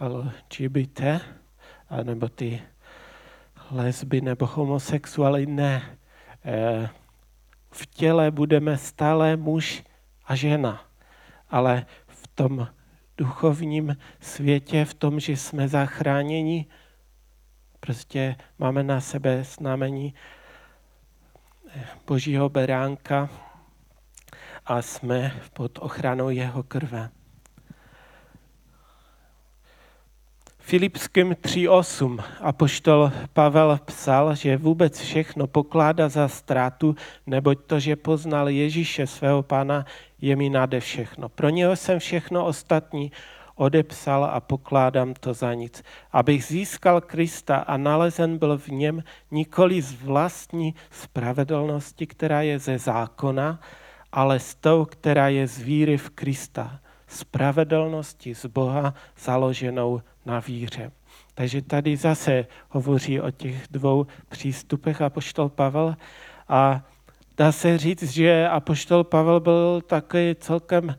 LGBT, 0.01 1.01
nebo 2.03 2.29
ty 2.29 2.63
lesby 3.71 4.21
nebo 4.21 4.47
homosexuály. 4.47 5.47
Ne. 5.47 5.99
Eh, 6.45 6.89
v 7.71 7.87
těle 7.87 8.31
budeme 8.31 8.79
stále 8.79 9.37
muž 9.37 9.85
a 10.25 10.35
žena, 10.35 10.85
ale 11.49 11.87
v 12.07 12.29
tom 12.29 12.69
duchovním 13.17 13.97
světě, 14.21 14.85
v 14.85 14.95
tom, 14.95 15.21
že 15.21 15.33
jsme 15.33 15.69
zachráněni, 15.69 16.67
prostě 17.81 18.37
máme 18.59 18.83
na 18.83 19.01
sebe 19.01 19.45
znamení 19.45 20.15
Božího 22.07 22.49
beránka 22.49 23.29
a 24.67 24.83
jsme 24.83 25.41
pod 25.53 25.79
ochranou 25.79 26.31
jeho 26.31 26.63
krve. 26.63 27.11
Filipským 30.71 31.35
3.8 31.35 32.23
apoštol 32.41 33.11
Pavel 33.33 33.79
psal, 33.85 34.35
že 34.35 34.57
vůbec 34.57 35.01
všechno 35.01 35.47
pokládá 35.47 36.09
za 36.09 36.29
ztrátu, 36.29 36.95
neboť 37.27 37.59
to, 37.67 37.81
že 37.81 37.97
poznal 37.97 38.49
Ježíše 38.49 39.07
svého 39.07 39.43
pána, 39.43 39.85
je 40.23 40.37
mi 40.37 40.47
nade 40.47 40.81
všechno. 40.81 41.29
Pro 41.29 41.49
něho 41.49 41.77
jsem 41.77 41.99
všechno 41.99 42.47
ostatní 42.47 43.13
odepsal 43.55 44.25
a 44.25 44.41
pokládám 44.41 45.15
to 45.15 45.35
za 45.35 45.55
nic. 45.55 45.83
Abych 46.13 46.45
získal 46.45 47.01
Krista 47.01 47.57
a 47.57 47.77
nalezen 47.77 48.39
byl 48.39 48.59
v 48.59 48.69
něm 48.69 49.03
nikoli 49.31 49.83
z 49.83 50.03
vlastní 50.03 50.75
spravedlnosti, 50.91 52.07
která 52.07 52.43
je 52.43 52.59
ze 52.59 52.79
zákona, 52.79 53.61
ale 54.13 54.39
s 54.39 54.55
tou, 54.55 54.85
která 54.85 55.29
je 55.29 55.47
z 55.47 55.59
víry 55.59 55.99
v 55.99 56.11
Krista. 56.11 56.79
Spravedlnosti 57.09 58.35
z 58.35 58.47
Boha 58.47 58.95
založenou 59.19 60.03
na 60.31 60.41
víře. 60.41 60.93
Takže 61.35 61.63
tady 61.63 61.97
zase 61.97 62.47
hovoří 62.69 63.21
o 63.21 63.31
těch 63.31 63.69
dvou 63.71 64.07
přístupech 64.29 65.03
apoštol 65.03 65.49
Pavel 65.49 65.97
a 66.49 66.83
dá 67.37 67.53
se 67.53 67.79
říct, 67.79 68.03
že 68.03 68.49
apoštol 68.49 69.05
Pavel 69.05 69.41
byl 69.41 69.81
taky 69.87 70.37
celkem, 70.41 70.97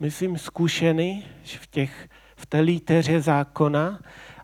myslím, 0.00 0.38
zkušený 0.38 1.24
v, 1.44 1.66
těch, 1.66 2.08
v 2.36 2.46
té 2.46 2.60
líteře 2.60 3.20
zákona 3.20 3.98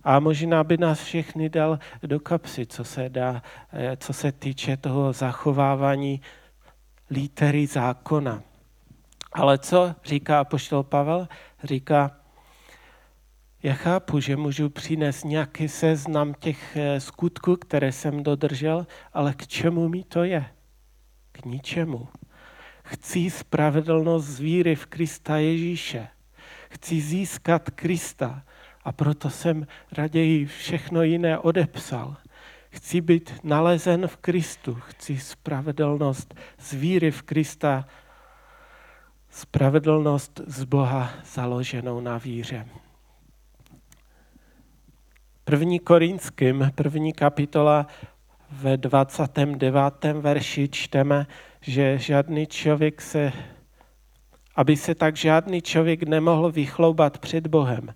a 0.04 0.20
možná 0.20 0.64
by 0.64 0.76
nás 0.76 1.02
všechny 1.02 1.48
dal 1.48 1.78
do 2.02 2.20
kapsy, 2.20 2.66
co 2.66 2.84
se, 2.84 3.08
dá, 3.08 3.42
eh, 3.72 3.96
co 3.96 4.12
se 4.12 4.32
týče 4.32 4.76
toho 4.76 5.12
zachovávání 5.12 6.20
lítery 7.10 7.66
zákona. 7.66 8.42
Ale 9.32 9.58
co 9.58 9.94
říká 10.04 10.40
apoštol 10.40 10.82
Pavel? 10.82 11.28
Říká, 11.64 12.10
já 13.62 13.74
chápu, 13.74 14.20
že 14.20 14.36
můžu 14.36 14.68
přinést 14.68 15.24
nějaký 15.24 15.68
seznam 15.68 16.34
těch 16.34 16.76
eh, 16.76 17.00
skutků, 17.00 17.56
které 17.56 17.92
jsem 17.92 18.22
dodržel, 18.22 18.86
ale 19.12 19.34
k 19.34 19.46
čemu 19.46 19.88
mi 19.88 20.04
to 20.04 20.24
je? 20.24 20.44
K 21.32 21.44
ničemu. 21.44 22.08
Chci 22.84 23.30
spravedlnost 23.30 24.26
z 24.26 24.40
víry 24.40 24.74
v 24.74 24.86
Krista 24.86 25.36
Ježíše. 25.36 26.08
Chci 26.70 27.00
získat 27.00 27.70
Krista 27.70 28.42
a 28.84 28.92
proto 28.92 29.30
jsem 29.30 29.66
raději 29.92 30.46
všechno 30.46 31.02
jiné 31.02 31.38
odepsal. 31.38 32.16
Chci 32.70 33.00
být 33.00 33.34
nalezen 33.44 34.08
v 34.08 34.16
Kristu. 34.16 34.74
Chci 34.74 35.18
spravedlnost 35.18 36.34
z 36.58 36.72
víry 36.72 37.10
v 37.10 37.22
Krista. 37.22 37.86
Spravedlnost 39.30 40.40
z 40.46 40.64
Boha 40.64 41.10
založenou 41.24 42.00
na 42.00 42.18
víře. 42.18 42.66
První 45.44 45.78
Korinským, 45.78 46.72
první 46.74 47.12
kapitola 47.12 47.86
ve 48.50 48.76
29. 48.76 50.04
verši 50.20 50.68
čteme, 50.68 51.26
že 51.60 51.98
žádný 51.98 52.46
člověk 52.46 53.00
se, 53.00 53.32
aby 54.56 54.76
se 54.76 54.94
tak 54.94 55.16
žádný 55.16 55.62
člověk 55.62 56.02
nemohl 56.02 56.52
vychloubat 56.52 57.18
před 57.18 57.46
Bohem. 57.46 57.94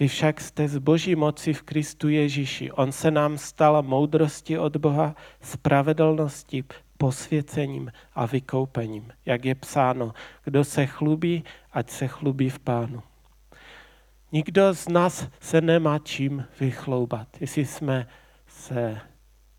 Vy 0.00 0.08
však 0.08 0.40
jste 0.40 0.68
z 0.68 0.78
boží 0.78 1.16
moci 1.16 1.52
v 1.52 1.62
Kristu 1.62 2.08
Ježíši. 2.08 2.72
On 2.72 2.92
se 2.92 3.10
nám 3.10 3.38
stal 3.38 3.82
moudrosti 3.82 4.58
od 4.58 4.76
Boha, 4.76 5.14
spravedlností, 5.40 6.64
posvěcením 6.98 7.92
a 8.14 8.26
vykoupením. 8.26 9.12
Jak 9.26 9.44
je 9.44 9.54
psáno, 9.54 10.12
kdo 10.44 10.64
se 10.64 10.86
chlubí, 10.86 11.44
ať 11.72 11.90
se 11.90 12.08
chlubí 12.08 12.50
v 12.50 12.58
pánu. 12.58 13.02
Nikdo 14.32 14.74
z 14.74 14.88
nás 14.88 15.28
se 15.40 15.60
nemá 15.60 15.98
čím 15.98 16.44
vychloubat. 16.60 17.28
Jestli 17.40 17.66
jsme, 17.66 18.06
se, 18.46 19.00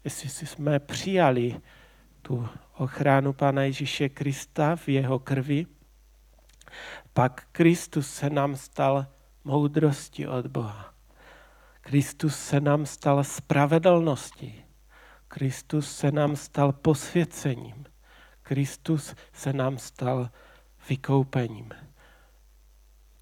jestli 0.03 0.47
jsme 0.47 0.79
přijali 0.79 1.61
tu 2.21 2.47
ochranu 2.77 3.33
Pána 3.33 3.63
Ježíše 3.63 4.09
Krista 4.09 4.75
v 4.75 4.89
jeho 4.89 5.19
krvi, 5.19 5.65
pak 7.13 7.47
Kristus 7.51 8.13
se 8.13 8.29
nám 8.29 8.55
stal 8.55 9.05
moudrosti 9.43 10.27
od 10.27 10.47
Boha. 10.47 10.93
Kristus 11.81 12.39
se 12.39 12.59
nám 12.59 12.85
stal 12.85 13.23
spravedlností. 13.23 14.63
Kristus 15.27 15.95
se 15.95 16.11
nám 16.11 16.35
stal 16.35 16.71
posvěcením. 16.71 17.85
Kristus 18.41 19.15
se 19.33 19.53
nám 19.53 19.77
stal 19.77 20.29
vykoupením. 20.89 21.69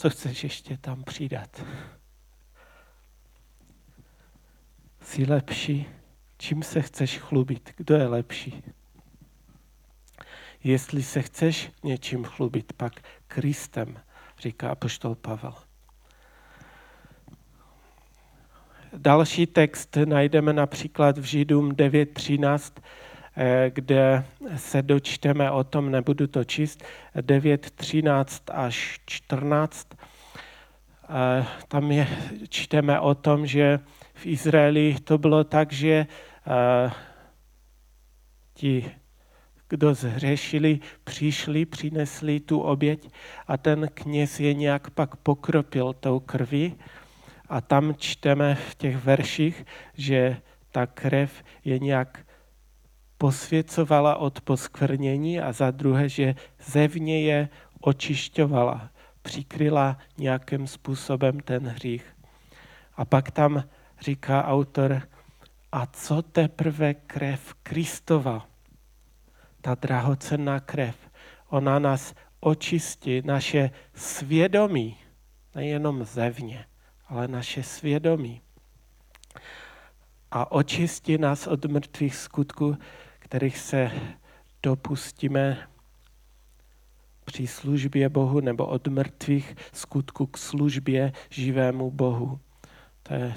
Co 0.02 0.10
chceš 0.10 0.44
ještě 0.44 0.78
tam 0.78 1.04
přidat? 1.04 1.64
Jsi 5.02 5.26
lepší? 5.26 5.86
Čím 6.38 6.64
se 6.64 6.82
chceš 6.82 7.18
chlubit? 7.18 7.74
Kdo 7.78 7.96
je 7.96 8.08
lepší? 8.08 8.64
Jestli 10.64 11.04
se 11.04 11.22
chceš 11.22 11.72
něčím 11.84 12.24
chlubit, 12.24 12.74
pak 12.74 12.94
Kristem, 13.28 14.00
říká 14.40 14.70
apoštol 14.70 15.16
Pavel. 15.16 15.54
Další 18.94 19.48
text 19.48 19.98
najdeme 20.06 20.54
například 20.54 21.18
v 21.18 21.24
Židům 21.24 21.72
9.13, 21.72 22.74
eh, 22.78 22.82
kde 23.70 24.26
se 24.56 24.82
dočteme 24.82 25.52
o 25.52 25.64
tom, 25.64 25.92
nebudu 25.92 26.28
to 26.28 26.44
číst, 26.44 26.84
9.13 27.16 28.42
až 28.54 29.00
14. 29.06 29.88
Eh, 31.14 31.46
tam 31.68 31.92
je, 31.92 32.08
čteme 32.50 33.00
o 33.00 33.16
tom, 33.16 33.46
že 33.48 33.80
v 34.14 34.26
Izraeli 34.26 34.96
to 35.04 35.18
bylo 35.18 35.44
tak, 35.44 35.74
že 35.74 36.08
eh, 36.48 36.92
ti, 38.54 38.92
kdo 39.68 39.94
zhřešili, 39.94 40.80
přišli, 41.04 41.66
přinesli 41.66 42.40
tu 42.40 42.60
oběť 42.60 43.10
a 43.48 43.58
ten 43.58 43.88
kněz 43.94 44.40
je 44.40 44.54
nějak 44.54 44.90
pak 44.90 45.16
pokropil 45.16 45.94
tou 45.94 46.20
krví 46.20 46.76
a 47.50 47.62
tam 47.62 47.96
čteme 47.98 48.56
v 48.56 48.76
těch 48.76 48.98
verších, 48.98 49.66
že 49.94 50.38
ta 50.72 50.88
krev 50.88 51.44
je 51.66 51.80
nějak 51.80 52.26
posvěcovala 53.22 54.16
od 54.16 54.42
poskvrnění 54.42 55.40
a 55.42 55.52
za 55.52 55.72
druhé, 55.72 56.10
že 56.10 56.36
zevně 56.66 57.22
je 57.22 57.50
očišťovala, 57.82 58.90
přikryla 59.22 59.98
nějakým 60.18 60.68
způsobem 60.68 61.40
ten 61.40 61.68
hřích. 61.68 62.16
A 62.96 63.06
pak 63.06 63.32
tam 63.32 63.64
říká 64.00 64.46
autor, 64.46 65.02
a 65.72 65.86
co 65.86 66.22
teprve 66.22 66.94
krev 66.94 67.54
Kristova, 67.64 68.48
ta 69.62 69.76
drahocenná 69.76 70.60
krev, 70.60 70.98
ona 71.50 71.80
nás 71.80 72.14
očistí, 72.40 73.22
naše 73.26 73.70
svědomí, 73.94 74.98
nejenom 75.56 76.04
zevně, 76.04 76.66
ale 77.08 77.28
naše 77.28 77.64
svědomí. 77.64 78.42
A 80.32 80.52
očistí 80.52 81.18
nás 81.18 81.48
od 81.48 81.66
mrtvých 81.66 82.16
skutků, 82.16 82.78
kterých 83.32 83.58
se 83.58 83.92
dopustíme 84.64 85.58
při 87.26 87.48
službě 87.48 88.10
Bohu 88.10 88.40
nebo 88.40 88.66
od 88.66 88.88
mrtvých 88.88 89.56
skutků 89.74 90.26
k 90.26 90.38
službě 90.38 91.12
živému 91.30 91.92
Bohu. 91.92 92.40
To 93.04 93.14
je 93.14 93.36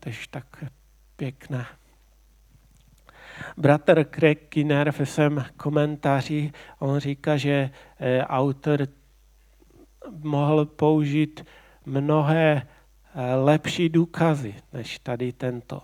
tež 0.00 0.28
tak 0.28 0.64
pěkné. 1.16 1.66
Bratr 3.56 4.04
Craig 4.14 4.48
Kinner 4.48 4.90
ve 4.90 5.06
svém 5.06 5.44
komentáři, 5.56 6.52
on 6.78 6.98
říká, 6.98 7.36
že 7.36 7.70
eh, 8.00 8.22
autor 8.22 8.88
mohl 10.22 10.66
použít 10.66 11.44
mnohé 11.86 12.66
Eh, 13.14 13.34
lepší 13.34 13.88
důkazy 13.88 14.54
než 14.72 14.98
tady 14.98 15.32
tento. 15.32 15.82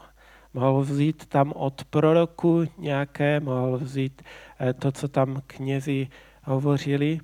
Mohl 0.57 0.81
vzít 0.81 1.27
tam 1.27 1.53
od 1.53 1.85
proroku 1.85 2.65
nějaké, 2.79 3.41
mohl 3.41 3.79
vzít 3.79 4.23
eh, 4.61 4.73
to, 4.73 4.93
co 4.93 5.09
tam 5.09 5.43
knězi 5.47 6.09
hovořili 6.45 7.21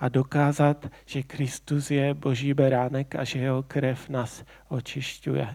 a 0.00 0.08
dokázat, 0.08 0.86
že 1.06 1.22
Kristus 1.22 1.90
je 1.90 2.14
boží 2.14 2.54
beránek 2.54 3.14
a 3.14 3.24
že 3.24 3.38
jeho 3.38 3.62
krev 3.62 4.08
nás 4.08 4.44
očišťuje. 4.68 5.54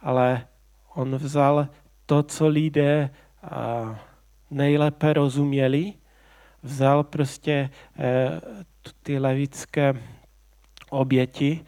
Ale 0.00 0.46
on 0.94 1.16
vzal 1.16 1.68
to, 2.06 2.22
co 2.22 2.48
lidé 2.48 3.10
eh, 3.10 3.48
nejlépe 4.50 5.12
rozuměli, 5.12 5.92
vzal 6.62 7.04
prostě 7.04 7.70
ty 9.02 9.18
levické 9.18 9.94
oběti, 10.90 11.64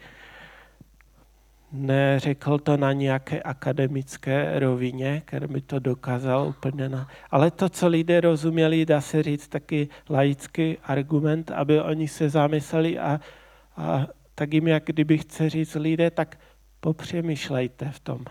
neřekl 1.71 2.57
to 2.57 2.77
na 2.77 2.93
nějaké 2.93 3.41
akademické 3.41 4.59
rovině, 4.59 5.21
který 5.25 5.47
by 5.47 5.61
to 5.61 5.79
dokázal 5.79 6.47
úplně 6.47 6.89
na... 6.89 7.07
Ale 7.31 7.51
to, 7.51 7.69
co 7.69 7.87
lidé 7.87 8.21
rozuměli, 8.21 8.85
dá 8.85 9.01
se 9.01 9.23
říct 9.23 9.47
taky 9.47 9.87
laický 10.09 10.77
argument, 10.83 11.51
aby 11.51 11.81
oni 11.81 12.07
se 12.07 12.29
zamysleli 12.29 12.99
a, 12.99 13.19
a 13.77 14.07
tak 14.35 14.53
jim, 14.53 14.67
jak 14.67 14.85
kdyby 14.85 15.17
chce 15.17 15.49
říct 15.49 15.75
lidé, 15.75 16.11
tak 16.11 16.39
popřemýšlejte 16.79 17.91
v 17.91 17.99
tom. 17.99 18.25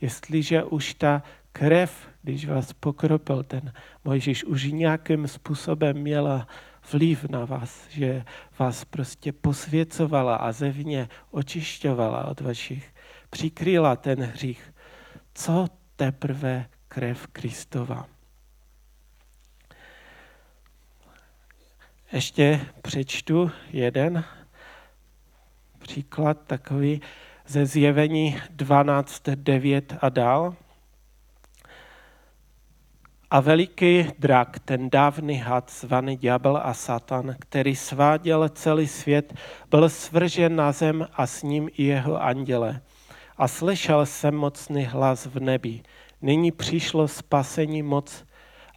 Jestliže 0.00 0.64
už 0.64 0.94
ta 0.94 1.22
krev, 1.52 2.08
když 2.22 2.48
vás 2.48 2.72
pokropil 2.72 3.42
ten 3.42 3.72
Mojžíš, 4.04 4.44
už 4.44 4.64
nějakým 4.64 5.28
způsobem 5.28 5.96
měla 5.96 6.48
vliv 6.92 7.24
na 7.24 7.44
vás, 7.44 7.88
že 7.88 8.24
vás 8.58 8.84
prostě 8.84 9.32
posvěcovala 9.32 10.36
a 10.36 10.52
zevně 10.52 11.08
očišťovala 11.30 12.24
od 12.24 12.40
vašich, 12.40 12.94
přikryla 13.30 13.96
ten 13.96 14.22
hřích. 14.22 14.74
Co 15.34 15.66
teprve 15.96 16.68
krev 16.88 17.26
Kristova? 17.26 18.06
Ještě 22.12 22.60
přečtu 22.82 23.50
jeden 23.70 24.24
příklad 25.78 26.38
takový 26.46 27.00
ze 27.46 27.66
zjevení 27.66 28.40
12.9 28.56 29.98
a 30.00 30.08
dál. 30.08 30.54
A 33.36 33.40
veliký 33.40 34.06
drak, 34.18 34.58
ten 34.58 34.90
dávný 34.90 35.36
had, 35.36 35.70
zvaný 35.70 36.16
ďábel 36.16 36.60
a 36.64 36.74
satan, 36.74 37.36
který 37.38 37.76
sváděl 37.76 38.48
celý 38.48 38.86
svět, 38.86 39.34
byl 39.70 39.88
svržen 39.88 40.56
na 40.56 40.72
zem 40.72 41.06
a 41.12 41.26
s 41.26 41.42
ním 41.42 41.68
i 41.72 41.82
jeho 41.82 42.22
anděle. 42.22 42.80
A 43.36 43.48
slyšel 43.48 44.06
jsem 44.06 44.34
mocný 44.34 44.84
hlas 44.84 45.26
v 45.26 45.40
nebi. 45.40 45.80
Nyní 46.22 46.52
přišlo 46.52 47.08
spasení 47.08 47.82
moc 47.82 48.24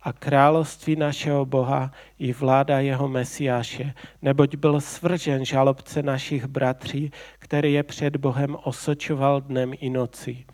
a 0.03 0.13
království 0.13 0.95
našeho 0.95 1.45
Boha 1.45 1.91
i 2.19 2.33
vláda 2.33 2.79
jeho 2.79 3.07
Mesiáše, 3.07 3.93
neboť 4.21 4.55
byl 4.55 4.81
svržen 4.81 5.45
žalobce 5.45 6.03
našich 6.03 6.45
bratří, 6.45 7.11
který 7.39 7.73
je 7.73 7.83
před 7.83 8.15
Bohem 8.15 8.57
osočoval 8.63 9.41
dnem 9.41 9.71
i 9.79 9.89
nocí. 9.89 10.45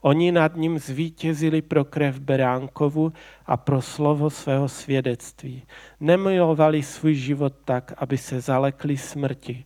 Oni 0.00 0.32
nad 0.32 0.56
ním 0.56 0.78
zvítězili 0.78 1.62
pro 1.62 1.84
krev 1.84 2.18
Beránkovu 2.18 3.12
a 3.46 3.56
pro 3.56 3.82
slovo 3.82 4.30
svého 4.30 4.68
svědectví. 4.68 5.62
Nemilovali 6.00 6.82
svůj 6.82 7.14
život 7.14 7.52
tak, 7.64 7.92
aby 7.96 8.18
se 8.18 8.40
zalekli 8.40 8.96
smrti. 8.96 9.64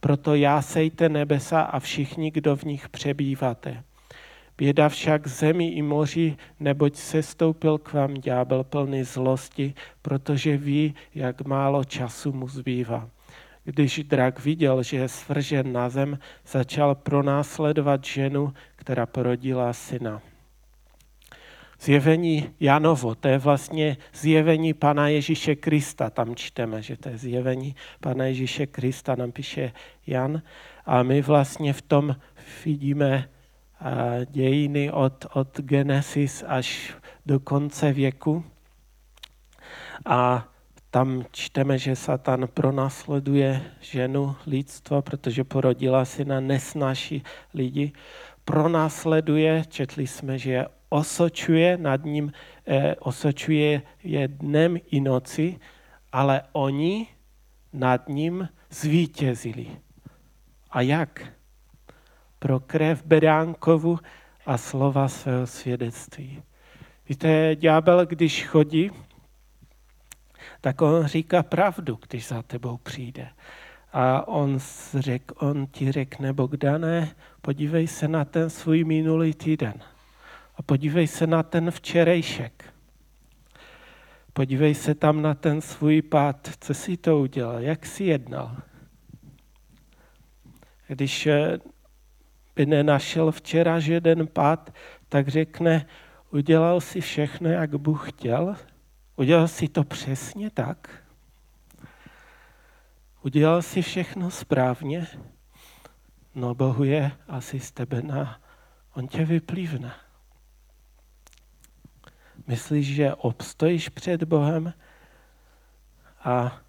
Proto 0.00 0.34
jásejte 0.34 1.08
nebesa 1.08 1.60
a 1.60 1.78
všichni, 1.78 2.30
kdo 2.30 2.56
v 2.56 2.64
nich 2.64 2.88
přebýváte. 2.88 3.82
Běda 4.58 4.88
však 4.88 5.26
zemi 5.26 5.68
i 5.68 5.82
moři, 5.82 6.36
neboť 6.60 6.96
se 6.96 7.22
stoupil 7.22 7.78
k 7.78 7.92
vám 7.92 8.14
ďábel 8.14 8.64
plný 8.64 9.04
zlosti, 9.04 9.74
protože 10.02 10.56
ví, 10.56 10.94
jak 11.14 11.46
málo 11.46 11.84
času 11.84 12.32
mu 12.32 12.48
zbývá. 12.48 13.10
Když 13.64 14.04
drak 14.04 14.44
viděl, 14.44 14.82
že 14.82 14.96
je 14.96 15.08
svržen 15.08 15.72
na 15.72 15.88
zem, 15.88 16.18
začal 16.46 16.94
pronásledovat 16.94 18.04
ženu, 18.04 18.52
která 18.76 19.06
porodila 19.06 19.72
syna. 19.72 20.22
Zjevení 21.80 22.50
Janovo, 22.60 23.14
to 23.14 23.28
je 23.28 23.38
vlastně 23.38 23.96
zjevení 24.14 24.74
Pana 24.74 25.08
Ježíše 25.08 25.56
Krista. 25.56 26.10
Tam 26.10 26.34
čteme, 26.34 26.82
že 26.82 26.96
to 26.96 27.08
je 27.08 27.18
zjevení 27.18 27.76
Pana 28.00 28.24
Ježíše 28.24 28.66
Krista, 28.66 29.14
nám 29.14 29.32
píše 29.32 29.72
Jan. 30.06 30.42
A 30.86 31.02
my 31.02 31.22
vlastně 31.22 31.72
v 31.72 31.82
tom 31.82 32.16
vidíme 32.64 33.28
dějiny 34.26 34.92
od, 34.92 35.26
od 35.32 35.60
Genesis 35.60 36.44
až 36.46 36.94
do 37.26 37.40
konce 37.40 37.92
věku. 37.92 38.44
A 40.04 40.48
tam 40.94 41.26
čteme, 41.34 41.74
že 41.74 41.98
Satan 41.98 42.46
pronásleduje 42.46 43.62
ženu 43.80 44.36
lidstva, 44.46 45.02
protože 45.02 45.44
porodila 45.44 46.04
syna, 46.04 46.40
nesnáší 46.40 47.22
lidi. 47.54 47.92
Pronásleduje, 48.44 49.64
četli 49.68 50.06
jsme, 50.06 50.38
že 50.38 50.50
je 50.50 50.68
osočuje 50.88 51.76
nad 51.82 52.04
ním, 52.04 52.32
eh, 52.66 52.94
osočuje 53.02 53.82
je 54.04 54.28
dnem 54.28 54.78
i 54.90 55.00
noci, 55.00 55.58
ale 56.12 56.42
oni 56.52 57.06
nad 57.72 58.08
ním 58.08 58.48
zvítězili. 58.70 59.66
A 60.70 60.80
jak? 60.80 61.26
Pro 62.38 62.60
krev 62.60 63.02
Beránkovu 63.02 63.98
a 64.46 64.58
slova 64.58 65.08
svého 65.08 65.46
svědectví. 65.46 66.42
Víte, 67.08 67.56
ďábel, 67.56 68.06
když 68.06 68.46
chodí, 68.46 68.90
tak 70.64 70.82
on 70.82 71.06
říká 71.06 71.42
pravdu, 71.42 71.98
když 72.08 72.26
za 72.26 72.42
tebou 72.42 72.76
přijde. 72.76 73.28
A 73.92 74.28
on, 74.28 74.58
řek, 74.94 75.42
on 75.42 75.66
ti 75.66 75.92
řekne, 75.92 76.32
Bogdané, 76.32 77.14
podívej 77.40 77.86
se 77.86 78.08
na 78.08 78.24
ten 78.24 78.50
svůj 78.50 78.84
minulý 78.84 79.34
týden. 79.34 79.74
A 80.56 80.62
podívej 80.62 81.06
se 81.06 81.26
na 81.26 81.42
ten 81.42 81.70
včerejšek. 81.70 82.64
Podívej 84.32 84.74
se 84.74 84.94
tam 84.94 85.22
na 85.22 85.34
ten 85.34 85.60
svůj 85.60 86.02
pád, 86.02 86.50
co 86.60 86.74
jsi 86.74 86.96
to 86.96 87.18
udělal, 87.18 87.60
jak 87.60 87.86
jsi 87.86 88.04
jednal. 88.04 88.56
Když 90.86 91.26
eh, 91.26 91.58
by 92.56 92.66
nenašel 92.66 93.32
včera 93.32 93.78
jeden 93.78 94.26
pád, 94.26 94.74
tak 95.08 95.28
řekne, 95.28 95.86
udělal 96.30 96.80
si 96.80 97.00
všechno, 97.00 97.48
jak 97.48 97.74
Bůh 97.74 98.08
chtěl, 98.08 98.56
Udělal 99.16 99.48
si 99.48 99.68
to 99.68 99.84
přesně 99.84 100.50
tak? 100.50 101.04
Udělal 103.22 103.62
si 103.62 103.82
všechno 103.82 104.30
správně? 104.30 105.06
No 106.34 106.54
Bohu 106.54 106.84
je 106.84 107.12
asi 107.28 107.60
z 107.60 107.72
tebe 107.72 108.02
na, 108.02 108.40
on 108.94 109.08
tě 109.08 109.24
vyplivne. 109.24 109.94
Myslíš, 112.46 112.94
že 112.94 113.14
obstojíš 113.14 113.88
před 113.88 114.24
Bohem? 114.24 114.74
A 116.24 116.60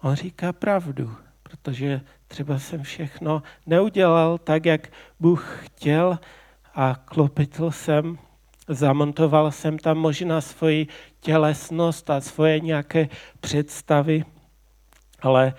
on 0.00 0.14
říká 0.14 0.52
pravdu, 0.52 1.16
protože 1.42 2.00
třeba 2.28 2.58
jsem 2.58 2.82
všechno 2.82 3.42
neudělal 3.66 4.38
tak, 4.38 4.66
jak 4.66 4.88
Bůh 5.20 5.60
chtěl 5.64 6.18
a 6.74 6.94
klopitl 6.94 7.70
jsem 7.70 8.18
zamontoval 8.70 9.50
jsem 9.50 9.78
tam 9.78 9.98
možná 9.98 10.40
svoji 10.40 10.86
tělesnost 11.20 12.10
a 12.10 12.20
svoje 12.20 12.60
nějaké 12.60 13.08
představy, 13.40 14.24
ale 15.20 15.54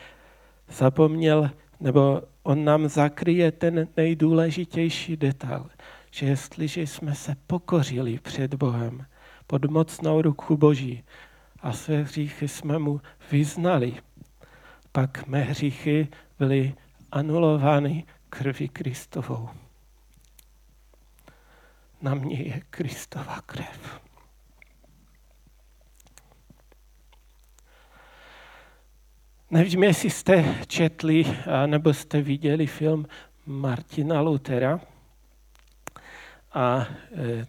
zapomněl, 0.69 1.49
nebo 1.79 2.21
on 2.43 2.65
nám 2.65 2.87
zakryje 2.87 3.51
ten 3.51 3.87
nejdůležitější 3.97 5.17
detail, 5.17 5.69
že 6.11 6.25
jestliže 6.25 6.81
jsme 6.81 7.15
se 7.15 7.35
pokořili 7.47 8.19
před 8.19 8.53
Bohem 8.53 9.05
pod 9.47 9.65
mocnou 9.65 10.21
ruku 10.21 10.57
Boží 10.57 11.03
a 11.59 11.73
své 11.73 12.03
hříchy 12.03 12.47
jsme 12.47 12.79
mu 12.79 13.01
vyznali, 13.31 13.93
pak 14.91 15.27
mé 15.27 15.41
hříchy 15.41 16.07
byly 16.39 16.73
anulovány 17.11 18.03
krví 18.29 18.69
Kristovou 18.69 19.49
na 22.01 22.13
mě 22.13 22.41
je 22.41 22.61
Kristova 22.69 23.41
krev. 23.45 24.01
Nevím, 29.51 29.83
jestli 29.83 30.09
jste 30.09 30.55
četli 30.67 31.25
nebo 31.65 31.93
jste 31.93 32.21
viděli 32.21 32.67
film 32.67 33.05
Martina 33.45 34.21
Lutera. 34.21 34.79
A 36.53 36.87
e, 37.15 37.47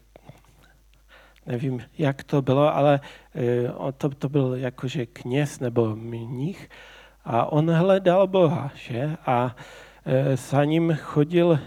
nevím, 1.47 1.83
jak 1.99 2.25
to 2.25 2.43
bylo, 2.43 2.75
ale 2.75 3.01
e, 3.35 3.93
to, 3.93 4.09
to 4.09 4.29
byl 4.29 4.55
jakože 4.55 5.07
kněz 5.07 5.61
nebo 5.61 5.97
mních 5.97 6.69
a 7.25 7.53
on 7.53 7.71
hledal 7.71 8.27
Boha, 8.27 8.71
že? 8.75 9.17
A 9.27 9.57
e, 10.07 10.37
za 10.37 10.65
ním 10.65 10.99
chodil 11.03 11.61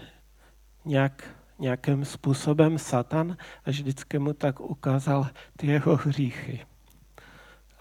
nějak 0.84 1.35
nějakým 1.58 2.04
způsobem 2.04 2.78
Satan 2.78 3.36
a 3.64 3.70
vždycky 3.70 4.18
mu 4.18 4.32
tak 4.32 4.60
ukázal 4.60 5.26
ty 5.56 5.66
jeho 5.66 5.96
hříchy. 5.96 6.66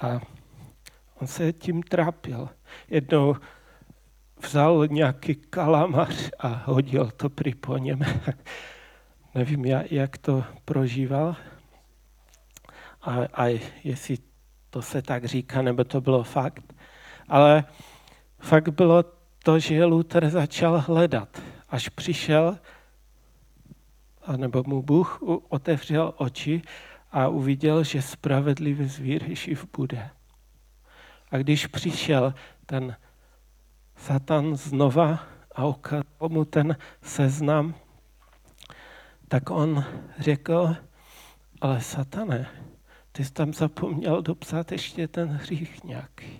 A 0.02 0.22
on 1.22 1.28
se 1.28 1.54
tím 1.54 1.84
trápil. 1.84 2.50
Jednou 2.90 3.36
vzal 4.44 4.88
nějaký 4.88 5.36
kalamař 5.36 6.30
a 6.40 6.48
hodil 6.66 7.12
to 7.12 7.30
při 7.30 7.56
po 7.56 7.78
něm. 7.78 8.00
Nevím, 9.36 9.66
jak 9.66 10.18
to 10.18 10.44
prožíval. 10.66 11.36
A, 13.02 13.16
a 13.34 13.60
jestli 13.84 14.18
to 14.70 14.82
se 14.82 15.02
tak 15.02 15.26
říká, 15.26 15.62
nebo 15.62 15.84
to 15.84 16.02
bylo 16.02 16.24
fakt. 16.24 16.74
Ale 17.30 17.64
fakt 18.40 18.70
bylo 18.70 19.04
to, 19.44 19.60
že 19.60 19.86
Luther 19.86 20.30
začal 20.30 20.80
hledat. 20.80 21.42
Až 21.70 21.90
přišel 21.90 22.58
nebo 24.38 24.64
mu 24.68 24.82
Bůh 24.82 25.22
otevřel 25.50 26.14
oči 26.18 26.62
a 27.12 27.28
uviděl, 27.28 27.84
že 27.84 28.02
spravedlivý 28.02 28.88
zvíř 28.88 29.24
živ 29.24 29.68
bude. 29.78 30.10
A 31.32 31.38
když 31.38 31.68
přišel 31.68 32.34
ten 32.66 32.96
Satan 33.96 34.56
znova 34.56 35.20
a 35.56 35.66
ukázal 35.66 36.30
mu 36.30 36.46
ten 36.46 36.78
seznam, 37.02 37.76
tak 39.28 39.50
on 39.50 39.86
řekl, 40.20 40.76
ale 41.62 41.82
satane, 41.82 42.48
ty 43.12 43.26
jsi 43.26 43.34
tam 43.34 43.54
zapomněl 43.54 44.22
dopsat 44.22 44.72
ještě 44.72 45.08
ten 45.08 45.30
hřích 45.30 45.84
nějaký. 45.84 46.40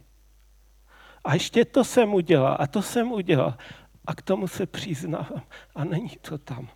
A 1.24 1.34
ještě 1.34 1.66
to 1.66 1.84
jsem 1.84 2.14
udělal 2.14 2.58
a 2.60 2.68
to 2.68 2.82
jsem 2.82 3.12
udělal. 3.12 3.58
A 4.06 4.16
k 4.16 4.22
tomu 4.22 4.48
se 4.48 4.66
přiznávám. 4.66 5.42
A 5.76 5.84
není 5.84 6.18
to 6.22 6.38
tam. 6.38 6.68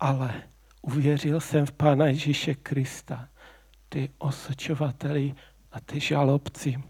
Ale 0.00 0.42
uvěřil 0.82 1.40
jsem 1.40 1.66
v 1.66 1.72
Pána 1.72 2.06
Ježíše 2.06 2.54
Krista, 2.54 3.28
ty 3.88 4.10
osočovateli 4.18 5.34
a 5.72 5.80
ty 5.80 6.00
žalobci. 6.00 6.82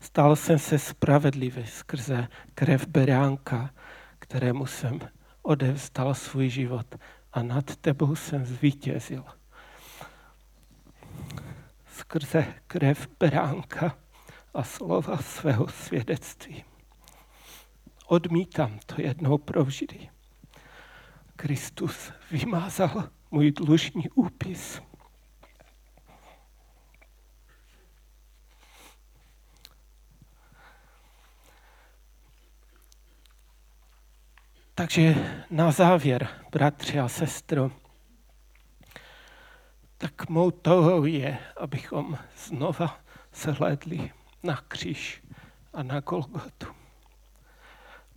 Stal 0.00 0.36
jsem 0.36 0.58
se 0.58 0.78
spravedlivý 0.78 1.66
skrze 1.66 2.28
krev 2.54 2.86
beránka, 2.86 3.70
kterému 4.18 4.66
jsem 4.66 5.00
odevzdal 5.42 6.14
svůj 6.14 6.48
život 6.48 6.94
a 7.32 7.42
nad 7.42 7.76
tebou 7.76 8.16
jsem 8.16 8.46
zvítězil. 8.46 9.24
Skrze 11.86 12.54
krev 12.66 13.08
beránka 13.20 13.98
a 14.54 14.62
slova 14.62 15.16
svého 15.16 15.68
svědectví. 15.68 16.64
Odmítám 18.06 18.78
to 18.86 18.94
jednou 19.02 19.38
provždy. 19.38 20.11
Kristus 21.42 22.12
vymázal 22.30 23.10
můj 23.30 23.50
dlužní 23.50 24.10
úpis. 24.14 24.82
Takže 34.74 35.14
na 35.50 35.70
závěr, 35.70 36.28
bratři 36.52 36.98
a 37.00 37.08
sestro, 37.08 37.70
tak 39.98 40.28
mou 40.28 40.50
touhou 40.50 41.04
je, 41.04 41.38
abychom 41.56 42.18
znova 42.36 43.00
sehledli 43.32 44.12
na 44.42 44.56
kříž 44.68 45.22
a 45.72 45.82
na 45.82 46.00
Golgotu. 46.00 46.66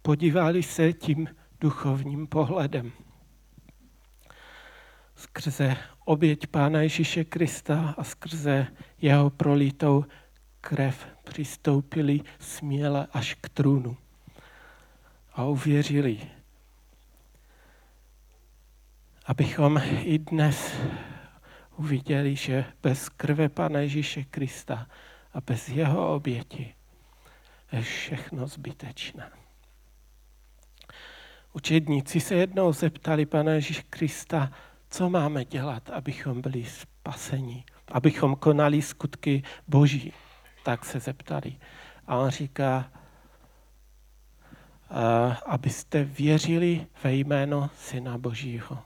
Podívali 0.01 0.63
se 0.63 0.93
tím 0.93 1.28
duchovním 1.59 2.28
pohledem. 2.28 3.05
Skrze 5.26 5.78
oběť 6.05 6.47
Pána 6.47 6.82
Ježíše 6.82 7.23
Krista 7.23 7.95
a 7.97 8.03
skrze 8.03 8.67
jeho 9.01 9.30
prolítou 9.30 10.05
krev 10.61 11.07
přistoupili 11.23 12.21
směle 12.39 13.07
až 13.11 13.34
k 13.34 13.49
trůnu 13.49 13.97
a 15.34 15.43
uvěřili, 15.43 16.19
abychom 19.26 19.82
i 20.03 20.19
dnes 20.19 20.73
uviděli, 21.78 22.36
že 22.36 22.65
bez 22.84 23.09
krve 23.09 23.49
Pana 23.49 23.80
Ježíše 23.80 24.23
Krista 24.23 24.88
a 25.34 25.41
bez 25.41 25.69
jeho 25.69 26.15
oběti 26.15 26.76
je 27.71 27.82
všechno 27.82 28.47
zbytečné. 28.47 29.32
Učedníci 31.53 32.19
se 32.19 32.36
jednou 32.36 32.73
zeptali 32.73 33.26
Pana 33.26 33.51
Ježíše 33.51 33.84
Krista, 33.89 34.51
co 34.95 35.09
máme 35.09 35.45
dělat, 35.45 35.89
abychom 35.89 36.41
byli 36.41 36.65
spaseni, 36.65 37.63
abychom 37.91 38.35
konali 38.35 38.81
skutky 38.81 39.43
Boží. 39.67 40.13
Tak 40.63 40.85
se 40.85 40.99
zeptali. 40.99 41.57
A 42.07 42.17
on 42.17 42.29
říká, 42.29 42.91
abyste 45.45 46.03
věřili 46.03 46.87
ve 47.03 47.13
jméno 47.13 47.69
Syna 47.77 48.17
Božího. 48.17 48.79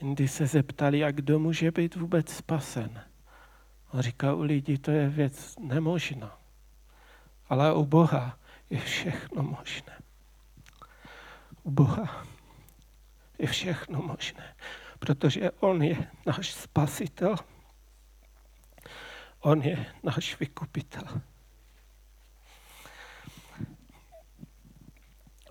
Jindy 0.00 0.28
se 0.28 0.46
zeptali, 0.46 1.04
a 1.04 1.10
kdo 1.10 1.38
může 1.38 1.70
být 1.70 1.94
vůbec 1.94 2.32
spasen. 2.32 3.04
On 3.90 4.00
říká, 4.00 4.34
u 4.34 4.42
lidí 4.42 4.78
to 4.78 4.90
je 4.90 5.08
věc 5.08 5.56
nemožná. 5.60 6.38
Ale 7.48 7.74
u 7.74 7.86
Boha 7.86 8.38
je 8.70 8.80
všechno 8.80 9.42
možné. 9.42 9.98
U 11.62 11.70
Boha 11.70 12.24
je 13.38 13.46
všechno 13.46 14.02
možné, 14.02 14.54
protože 14.98 15.50
On 15.50 15.82
je 15.82 16.10
náš 16.26 16.52
spasitel. 16.52 17.36
On 19.40 19.62
je 19.62 19.86
náš 20.02 20.38
vykupitel. 20.40 21.20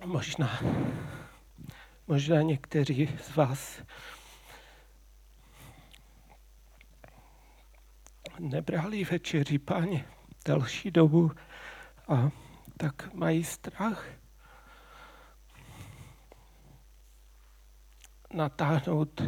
Možná, 0.04 0.60
možná 2.06 2.42
někteří 2.42 3.18
z 3.22 3.36
vás 3.36 3.82
nebrali 8.38 9.04
večeři 9.04 9.58
páně 9.58 10.04
delší 10.44 10.90
dobu 10.90 11.30
a 12.08 12.30
tak 12.76 13.14
mají 13.14 13.44
strach 13.44 14.06
natáhnout 18.34 19.22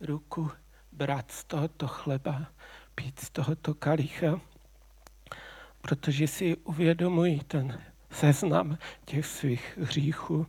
ruku, 0.00 0.50
brát 0.92 1.30
z 1.30 1.44
tohoto 1.44 1.88
chleba, 1.88 2.46
pít 2.94 3.20
z 3.20 3.30
tohoto 3.30 3.74
kalicha, 3.74 4.40
protože 5.80 6.26
si 6.26 6.56
uvědomují 6.56 7.40
ten 7.40 7.82
seznam 8.10 8.78
těch 9.04 9.26
svých 9.26 9.78
hříchů, 9.82 10.46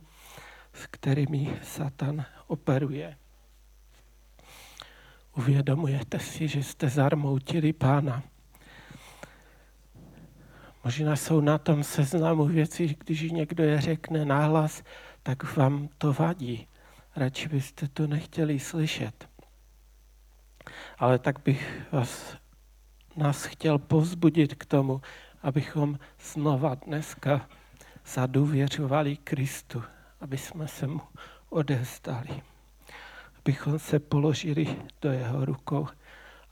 s 0.72 0.86
kterými 0.86 1.60
Satan 1.62 2.24
operuje. 2.46 3.16
Uvědomujete 5.36 6.18
si, 6.18 6.48
že 6.48 6.62
jste 6.62 6.88
zarmoutili 6.88 7.72
pána. 7.72 8.22
Možná 10.84 11.16
jsou 11.16 11.40
na 11.40 11.58
tom 11.58 11.84
seznamu 11.84 12.44
věci, 12.44 12.96
když 13.04 13.30
někdo 13.30 13.64
je 13.64 13.80
řekne 13.80 14.24
nahlas, 14.24 14.82
tak 15.22 15.56
vám 15.56 15.88
to 15.98 16.12
vadí. 16.12 16.66
Radši 17.16 17.48
byste 17.48 17.88
to 17.88 18.06
nechtěli 18.06 18.58
slyšet. 18.58 19.28
Ale 20.98 21.18
tak 21.18 21.38
bych 21.44 21.92
vás, 21.92 22.36
nás 23.16 23.44
chtěl 23.44 23.78
povzbudit 23.78 24.54
k 24.54 24.64
tomu, 24.64 25.00
abychom 25.42 25.98
znova 26.20 26.74
dneska 26.74 27.48
zadůvěřovali 28.06 29.16
Kristu, 29.16 29.82
aby 30.20 30.38
jsme 30.38 30.68
se 30.68 30.86
mu 30.86 31.00
odezdali 31.48 32.42
bychom 33.44 33.78
se 33.78 33.98
položili 33.98 34.76
do 35.02 35.12
jeho 35.12 35.44
rukou 35.44 35.88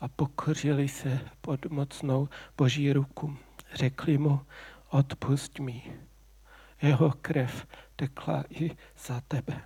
a 0.01 0.09
pokořili 0.09 0.89
se 0.89 1.21
pod 1.41 1.67
mocnou 1.67 2.29
boží 2.57 2.93
ruku. 2.93 3.37
Řekli 3.75 4.19
mu, 4.19 4.41
odpust 4.91 5.59
mi. 5.59 5.83
Jeho 6.83 7.13
krev 7.23 7.67
tekla 7.97 8.45
i 8.51 8.71
za 8.99 9.21
tebe. 9.29 9.61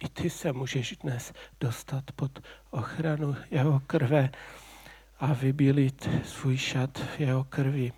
I 0.00 0.08
ty 0.08 0.30
se 0.30 0.52
můžeš 0.52 0.96
dnes 0.96 1.32
dostat 1.60 2.04
pod 2.16 2.38
ochranu 2.70 3.36
jeho 3.50 3.80
krve 3.86 4.30
a 5.20 5.32
vybílit 5.32 6.08
svůj 6.24 6.56
šat 6.56 6.98
v 6.98 7.20
jeho 7.20 7.44
krvi 7.44 7.92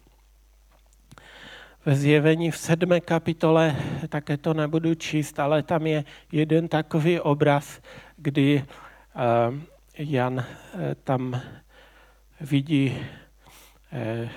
ve 1.87 1.97
zjevení 1.97 2.51
v 2.51 2.59
sedmé 2.59 3.01
kapitole, 3.01 3.77
také 4.09 4.37
to 4.37 4.55
nebudu 4.55 4.95
číst, 4.95 5.39
ale 5.39 5.63
tam 5.63 5.87
je 5.87 6.05
jeden 6.33 6.69
takový 6.69 7.21
obraz, 7.21 7.81
kdy 8.17 8.65
uh, 8.65 9.55
Jan 9.99 10.35
uh, 10.35 10.45
tam 11.05 11.41
vidí 12.41 12.91
uh, 13.93 14.29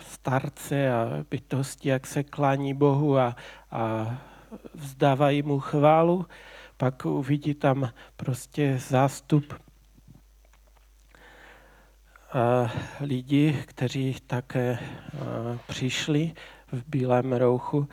starce 0.00 0.92
a 0.92 1.24
bytosti, 1.30 1.88
jak 1.88 2.06
se 2.06 2.22
klání 2.22 2.74
Bohu 2.74 3.18
a, 3.18 3.36
a 3.70 4.16
vzdávají 4.74 5.42
mu 5.42 5.60
chválu. 5.60 6.26
Pak 6.78 7.04
uvidí 7.04 7.54
tam 7.54 7.92
prostě 8.16 8.78
zástup 8.88 9.54
lidí, 13.00 13.52
kteří 13.66 14.16
také 14.26 14.78
přišli 15.66 16.32
v 16.72 16.84
bílém 16.86 17.32
rouchu 17.32 17.88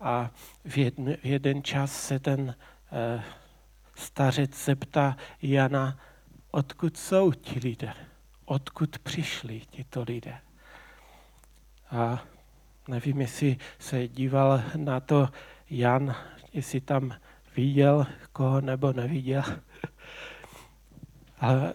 a 0.00 0.30
v 0.64 0.78
jeden, 0.78 1.16
v 1.22 1.26
jeden 1.26 1.62
čas 1.62 2.06
se 2.06 2.18
ten 2.18 2.54
eh, 2.92 3.22
stařec 3.94 4.64
zeptá 4.64 5.16
Jana, 5.42 5.98
odkud 6.50 6.96
jsou 6.96 7.32
ti 7.32 7.60
lidé, 7.60 7.94
odkud 8.44 8.98
přišli 8.98 9.60
tito 9.60 10.04
lidé. 10.08 10.38
A 11.90 12.24
nevím, 12.88 13.20
jestli 13.20 13.56
se 13.78 14.08
díval 14.08 14.62
na 14.76 15.00
to 15.00 15.28
Jan, 15.70 16.16
jestli 16.52 16.80
tam 16.80 17.14
viděl 17.56 18.06
koho 18.32 18.60
nebo 18.60 18.92
neviděl. 18.92 19.42
Ale 21.38 21.74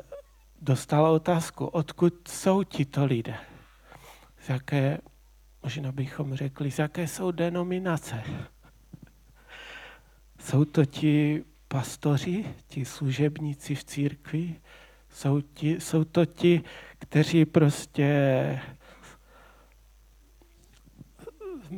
dostal 0.62 1.06
otázku, 1.06 1.66
odkud 1.66 2.28
jsou 2.28 2.64
tito 2.64 3.06
lidé, 3.06 3.38
z 4.40 4.50
jaké 4.50 5.00
Možná 5.66 5.92
bychom 5.92 6.36
řekli, 6.36 6.72
z 6.72 6.80
jaké 6.80 7.08
jsou 7.08 7.32
denominace. 7.32 8.24
Jsou 10.40 10.66
to 10.66 10.86
ti 10.86 11.44
pastoři, 11.68 12.46
ti 12.68 12.86
služebníci 12.86 13.76
v 13.76 13.84
církvi, 13.84 14.56
Jsou, 15.10 15.42
ti, 15.42 15.80
jsou 15.80 16.04
to 16.04 16.26
ti, 16.26 16.62
kteří 17.00 17.46
prostě 17.46 18.60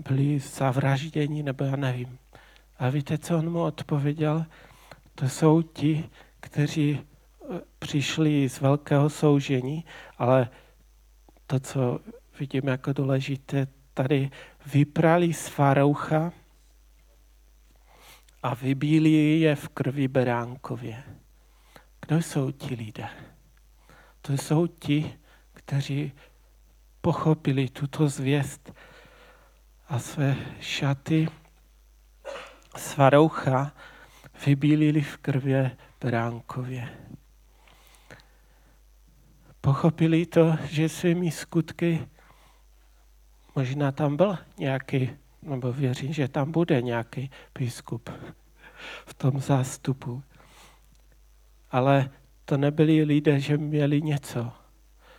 byli 0.10 0.40
zavražděni, 0.40 1.44
nebo 1.44 1.64
já 1.64 1.76
nevím. 1.76 2.18
A 2.80 2.90
víte, 2.90 3.18
co 3.18 3.38
on 3.38 3.50
mu 3.52 3.64
odpověděl? 3.64 4.46
To 5.16 5.30
jsou 5.30 5.62
ti, 5.62 6.10
kteří 6.40 7.00
eh, 7.00 7.62
přišli 7.80 8.50
z 8.50 8.62
velkého 8.62 9.10
soužení, 9.10 9.86
ale 10.18 10.50
to, 11.48 11.60
co 11.60 12.00
vidím 12.40 12.68
jako 12.68 12.94
důležité, 12.94 13.68
tady 13.94 14.30
vyprali 14.74 15.34
z 15.34 15.48
faroucha 15.48 16.32
a 18.44 18.54
vybíli 18.54 19.40
je 19.40 19.56
v 19.56 19.70
krvi 19.70 20.08
beránkově. 20.08 21.04
Kdo 22.02 22.18
jsou 22.18 22.52
ti 22.52 22.76
lidé? 22.76 23.10
To 24.22 24.34
jsou 24.34 24.68
ti, 24.68 25.14
kteří 25.54 26.12
pochopili 27.02 27.70
tuto 27.70 28.08
zvěst 28.08 28.74
a 29.88 30.00
své 30.00 30.36
šaty 30.60 31.28
svaroucha 32.78 33.72
vybílili 34.46 35.02
v 35.02 35.18
krvě 35.18 35.78
beránkově. 36.02 36.90
Pochopili 39.62 40.26
to, 40.26 40.56
že 40.70 40.90
svými 40.90 41.32
skutky 41.32 42.08
možná 43.56 43.92
tam 43.92 44.18
byl 44.18 44.38
nějaký, 44.58 45.10
nebo 45.42 45.74
věřím, 45.74 46.14
že 46.14 46.28
tam 46.28 46.52
bude 46.52 46.82
nějaký 46.82 47.32
biskup 47.60 48.10
v 49.06 49.14
tom 49.14 49.40
zástupu. 49.40 50.24
Ale 51.72 52.10
to 52.46 52.58
nebyli 52.58 53.04
lidé, 53.04 53.40
že 53.40 53.58
měli 53.58 54.02
něco. 54.02 54.52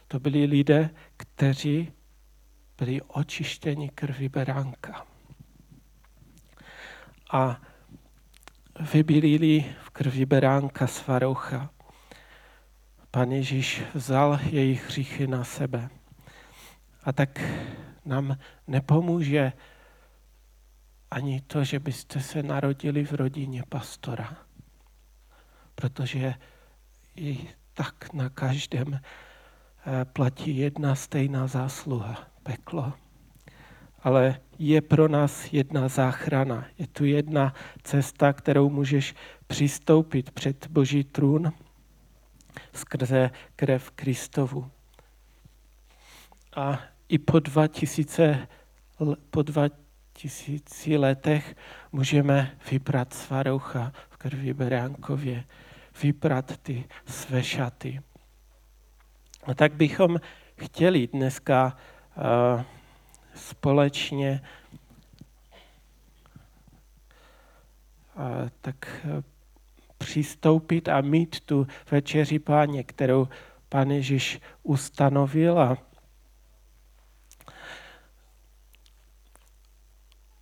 To 0.09 0.21
byli 0.21 0.45
lidé, 0.45 0.91
kteří 1.17 1.93
byli 2.79 3.03
očištěni 3.03 3.89
krví 3.89 4.29
beránka. 4.29 5.08
A 7.31 7.61
vybílili 8.93 9.75
v 9.85 9.91
krvi 9.91 10.27
beránka 10.27 10.87
svaroucha. 10.87 11.71
Pan 13.11 13.33
Ježíš 13.33 13.83
vzal 13.95 14.39
jejich 14.51 14.87
hříchy 14.87 15.27
na 15.27 15.45
sebe. 15.45 15.89
A 17.05 17.13
tak 17.13 17.41
nám 18.05 18.37
nepomůže 18.67 19.53
ani 21.11 21.41
to, 21.41 21.65
že 21.65 21.81
byste 21.81 22.21
se 22.21 22.43
narodili 22.43 23.05
v 23.05 23.13
rodině 23.13 23.63
pastora, 23.69 24.37
protože 25.75 26.35
i 27.17 27.49
tak 27.75 28.13
na 28.13 28.29
každém 28.29 28.95
eh, 28.95 30.05
platí 30.05 30.57
jedna 30.57 30.95
stejná 30.95 31.47
zásluha, 31.47 32.29
peklo. 32.43 32.93
Ale 34.03 34.41
je 34.59 34.81
pro 34.81 35.09
nás 35.09 35.53
jedna 35.53 35.89
záchrana. 35.89 36.67
Je 36.79 36.87
tu 36.87 37.05
jedna 37.05 37.55
cesta, 37.83 38.33
kterou 38.33 38.71
můžeš 38.71 39.15
přistoupit 39.47 40.31
před 40.31 40.67
Boží 40.67 41.05
trůn 41.05 41.53
skrze 42.73 43.31
krev 43.57 43.91
Kristovu. 43.91 44.71
A 46.57 46.81
i 47.09 47.19
po 47.19 47.39
dva 47.39 47.67
tisíce, 47.67 48.49
po 49.31 49.43
dva 49.43 49.69
tisíci 50.13 50.97
letech 50.97 51.57
můžeme 51.93 52.57
vyprat 52.71 53.15
svaroucha 53.15 53.93
v 54.11 54.17
krvi 54.17 54.55
beránkově, 54.55 55.45
vyprat 56.03 56.57
ty 56.57 56.85
své 57.07 57.43
šaty. 57.43 58.01
A 59.45 59.55
tak 59.55 59.73
bychom 59.73 60.21
chtěli 60.57 61.07
dneska 61.07 61.77
uh, 62.17 62.63
společně 63.39 64.43
uh, 68.17 68.49
tak 68.61 69.01
uh, 69.05 69.23
přistoupit 69.99 70.89
a 70.89 71.01
mít 71.01 71.41
tu 71.41 71.67
večeři 71.91 72.39
páně, 72.39 72.85
kterou 72.85 73.29
Pán 73.69 73.91
Ježíš 73.91 74.41
ustanovil 74.63 75.59
a 75.59 75.77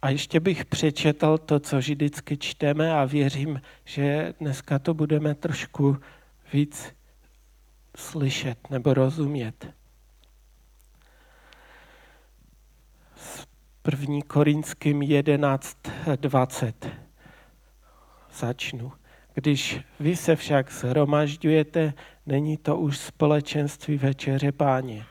A 0.03 0.11
ještě 0.11 0.41
bych 0.41 0.65
přečetl 0.65 1.39
to, 1.39 1.61
co 1.61 1.79
vždycky 1.79 2.37
čteme 2.37 2.93
a 2.93 3.05
věřím, 3.05 3.61
že 3.85 4.35
dneska 4.41 4.79
to 4.79 4.95
budeme 4.95 5.35
trošku 5.35 5.97
víc 6.53 6.95
slyšet 7.97 8.71
nebo 8.71 8.95
rozumět. 8.95 9.67
První 13.87 14.23
Korinským 14.23 15.01
11.20 15.01 16.73
začnu. 18.35 18.93
Když 19.35 19.81
vy 20.01 20.17
se 20.17 20.37
však 20.37 20.73
zhromažďujete, 20.73 21.93
není 22.27 22.57
to 22.57 22.77
už 22.77 22.99
společenství 22.99 23.97
večeře 23.97 24.53
páně. 24.53 25.05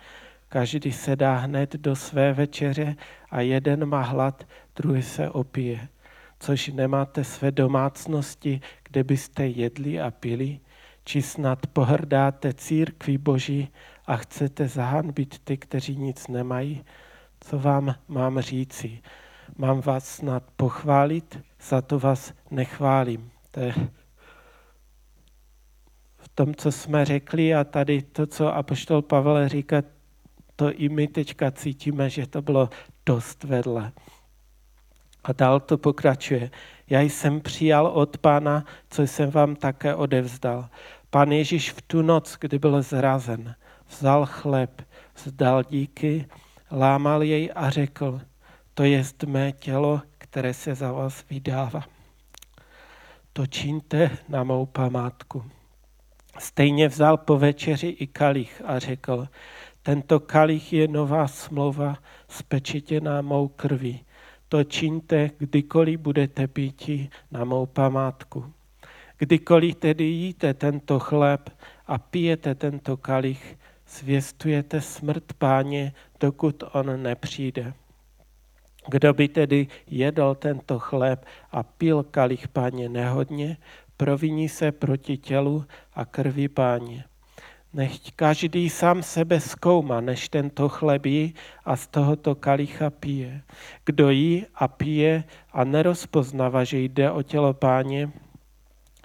Každý 0.50 0.92
se 0.92 1.16
dá 1.16 1.36
hned 1.36 1.74
do 1.76 1.96
své 1.96 2.34
večeře 2.34 2.96
a 3.30 3.42
jeden 3.42 3.86
má 3.86 4.02
hlad, 4.02 4.48
druhý 4.76 5.02
se 5.02 5.30
opije. 5.30 5.88
Což 6.40 6.68
nemáte 6.68 7.24
své 7.24 7.52
domácnosti, 7.52 8.62
kde 8.84 9.04
byste 9.04 9.48
jedli 9.48 10.02
a 10.02 10.12
pili, 10.12 10.60
či 11.04 11.22
snad 11.22 11.68
pohrdáte 11.68 12.54
církví 12.54 13.18
boží 13.18 13.70
a 14.06 14.18
chcete 14.18 14.68
zahanbit 14.68 15.40
ty, 15.44 15.58
kteří 15.58 15.98
nic 15.98 16.28
nemají? 16.28 16.84
Co 17.46 17.60
vám 17.60 17.96
mám 18.08 18.40
říci? 18.40 19.02
Mám 19.58 19.82
vás 19.82 20.08
snad 20.08 20.44
pochválit, 20.56 21.40
za 21.62 21.82
to 21.82 22.00
vás 22.00 22.34
nechválím. 22.52 23.32
To 23.52 23.60
je 23.60 23.74
v 26.18 26.30
tom, 26.36 26.56
co 26.56 26.72
jsme 26.72 27.06
řekli 27.06 27.56
a 27.56 27.64
tady 27.64 28.02
to, 28.02 28.26
co 28.28 28.56
apoštol 28.56 29.02
Pavel 29.02 29.50
říká, 29.50 29.84
to 30.56 30.72
i 30.72 30.90
my 30.90 31.08
teďka 31.08 31.52
cítíme, 31.52 32.10
že 32.10 32.28
to 32.28 32.42
bylo 32.42 32.70
dost 33.06 33.44
vedle. 33.44 33.92
A 35.24 35.34
dál 35.34 35.60
to 35.60 35.78
pokračuje. 35.78 36.52
Já 36.90 37.02
jsem 37.02 37.42
přijal 37.42 37.88
od 37.88 38.18
pána, 38.18 38.66
co 38.90 39.02
jsem 39.02 39.32
vám 39.32 39.56
také 39.56 39.96
odevzdal. 39.96 40.70
Pán 41.10 41.32
Ježíš 41.32 41.72
v 41.72 41.82
tu 41.82 42.02
noc, 42.02 42.38
kdy 42.40 42.60
byl 42.60 42.82
zrazen, 42.82 43.56
vzal 43.90 44.26
chleb, 44.26 44.82
vzdal 45.16 45.64
díky, 45.64 46.26
lámal 46.72 47.24
jej 47.24 47.52
a 47.56 47.70
řekl, 47.70 48.22
to 48.74 48.84
je 48.84 49.04
mé 49.28 49.52
tělo, 49.52 50.02
které 50.18 50.54
se 50.54 50.76
za 50.76 50.92
vás 50.92 51.26
vydává. 51.30 51.84
To 53.34 53.48
čiňte 53.48 54.18
na 54.30 54.44
mou 54.44 54.66
památku. 54.66 55.44
Stejně 56.40 56.88
vzal 56.88 57.18
po 57.18 57.38
večeři 57.38 57.88
i 57.88 58.08
kalich 58.08 58.62
a 58.66 58.80
řekl, 58.80 59.28
tento 59.84 60.20
kalich 60.20 60.74
je 60.74 60.88
nová 60.88 61.28
smlouva 61.28 61.98
spečetěná 62.28 63.22
mou 63.22 63.48
krví. 63.48 64.06
To 64.50 64.64
čiňte, 64.64 65.32
kdykoliv 65.38 66.00
budete 66.00 66.48
píti 66.48 67.10
na 67.32 67.46
mou 67.46 67.66
památku. 67.66 68.54
Kdykoliv 69.18 69.76
tedy 69.76 70.04
jíte 70.04 70.54
tento 70.54 71.00
chléb 71.00 71.50
a 71.88 71.98
pijete 71.98 72.56
tento 72.56 72.98
kalich, 72.98 73.58
zvěstujete 73.90 74.82
smrt 74.82 75.34
páně, 75.34 75.94
dokud 76.20 76.64
on 76.74 77.04
nepřijde. 77.04 77.74
Kdo 78.88 79.14
by 79.14 79.28
tedy 79.28 79.68
jedl 79.88 80.36
tento 80.36 80.80
chléb 80.80 81.26
a 81.52 81.64
pil 81.64 82.04
kalich 82.04 82.48
páně 82.48 82.90
nehodně, 82.90 83.58
proviní 83.98 84.50
se 84.50 84.72
proti 84.72 85.18
tělu 85.18 85.66
a 85.94 86.06
krvi 86.06 86.48
páně. 86.48 87.04
Nechť 87.74 88.12
každý 88.16 88.70
sám 88.70 89.04
sebe 89.04 89.40
zkoumá, 89.40 90.02
než 90.02 90.30
tento 90.30 90.70
chleb 90.70 91.06
jí 91.06 91.34
a 91.66 91.76
z 91.76 91.88
tohoto 91.88 92.36
kalicha 92.36 92.90
pije. 92.90 93.42
Kdo 93.86 94.10
jí 94.10 94.46
a 94.56 94.68
pije 94.68 95.24
a 95.52 95.64
nerozpoznává, 95.64 96.64
že 96.64 96.80
jde 96.80 97.12
o 97.12 97.22
tělo 97.22 97.54
páně, 97.54 98.12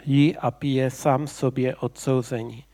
jí 0.05 0.37
a 0.37 0.51
pije 0.51 0.91
sám 0.91 1.27
sobě 1.27 1.77
odsouzení. 1.77 2.65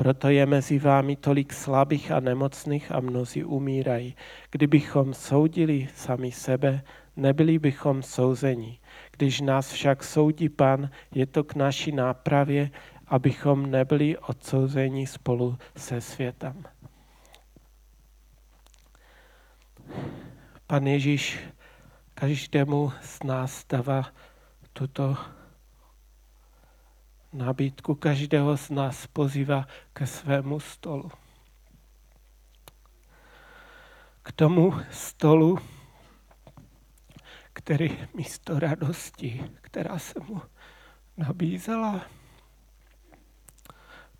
Proto 0.00 0.32
je 0.32 0.46
mezi 0.46 0.78
vámi 0.80 1.16
tolik 1.16 1.52
slabých 1.52 2.12
a 2.12 2.20
nemocných 2.20 2.92
a 2.92 3.00
mnozí 3.00 3.44
umírají. 3.44 4.16
Kdybychom 4.50 5.14
soudili 5.14 5.88
sami 5.94 6.32
sebe, 6.32 6.82
nebyli 7.16 7.58
bychom 7.58 8.02
souzeni. 8.02 8.80
Když 9.12 9.40
nás 9.40 9.72
však 9.72 10.04
soudí 10.04 10.48
pan, 10.48 10.90
je 11.12 11.26
to 11.26 11.44
k 11.44 11.54
naší 11.54 11.92
nápravě, 11.92 12.70
abychom 13.06 13.70
nebyli 13.70 14.18
odsouzeni 14.18 15.06
spolu 15.06 15.58
se 15.76 16.00
světem. 16.00 16.64
Pan 20.66 20.86
Ježíš 20.86 21.38
každému 22.14 22.92
z 23.02 23.22
nás 23.22 23.64
dává 23.68 24.06
tuto 24.72 25.16
nabídku 27.32 27.94
každého 27.94 28.56
z 28.56 28.70
nás 28.70 29.06
pozývá 29.06 29.66
ke 29.92 30.06
svému 30.06 30.60
stolu. 30.60 31.10
K 34.22 34.32
tomu 34.32 34.74
stolu, 34.90 35.58
který 37.52 37.98
místo 38.14 38.58
radosti, 38.58 39.50
která 39.60 39.98
se 39.98 40.20
mu 40.28 40.42
nabízela, 41.16 42.06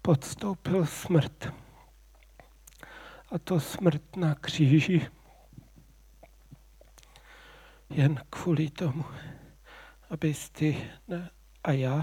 podstoupil 0.03 0.87
smrt. 0.87 1.53
A 3.33 3.39
to 3.39 3.61
smrt 3.61 4.17
na 4.17 4.35
kříži 4.35 5.07
jen 7.91 8.23
kvůli 8.31 8.71
tomu, 8.71 9.05
abys 10.11 10.51
ty 10.51 10.91
a 11.65 11.73
já 11.73 12.03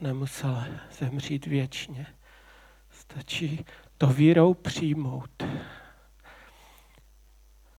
nemusel 0.00 0.64
zemřít 0.98 1.46
věčně. 1.46 2.06
Stačí 2.90 3.64
to 3.98 4.06
vírou 4.06 4.54
přijmout 4.54 5.42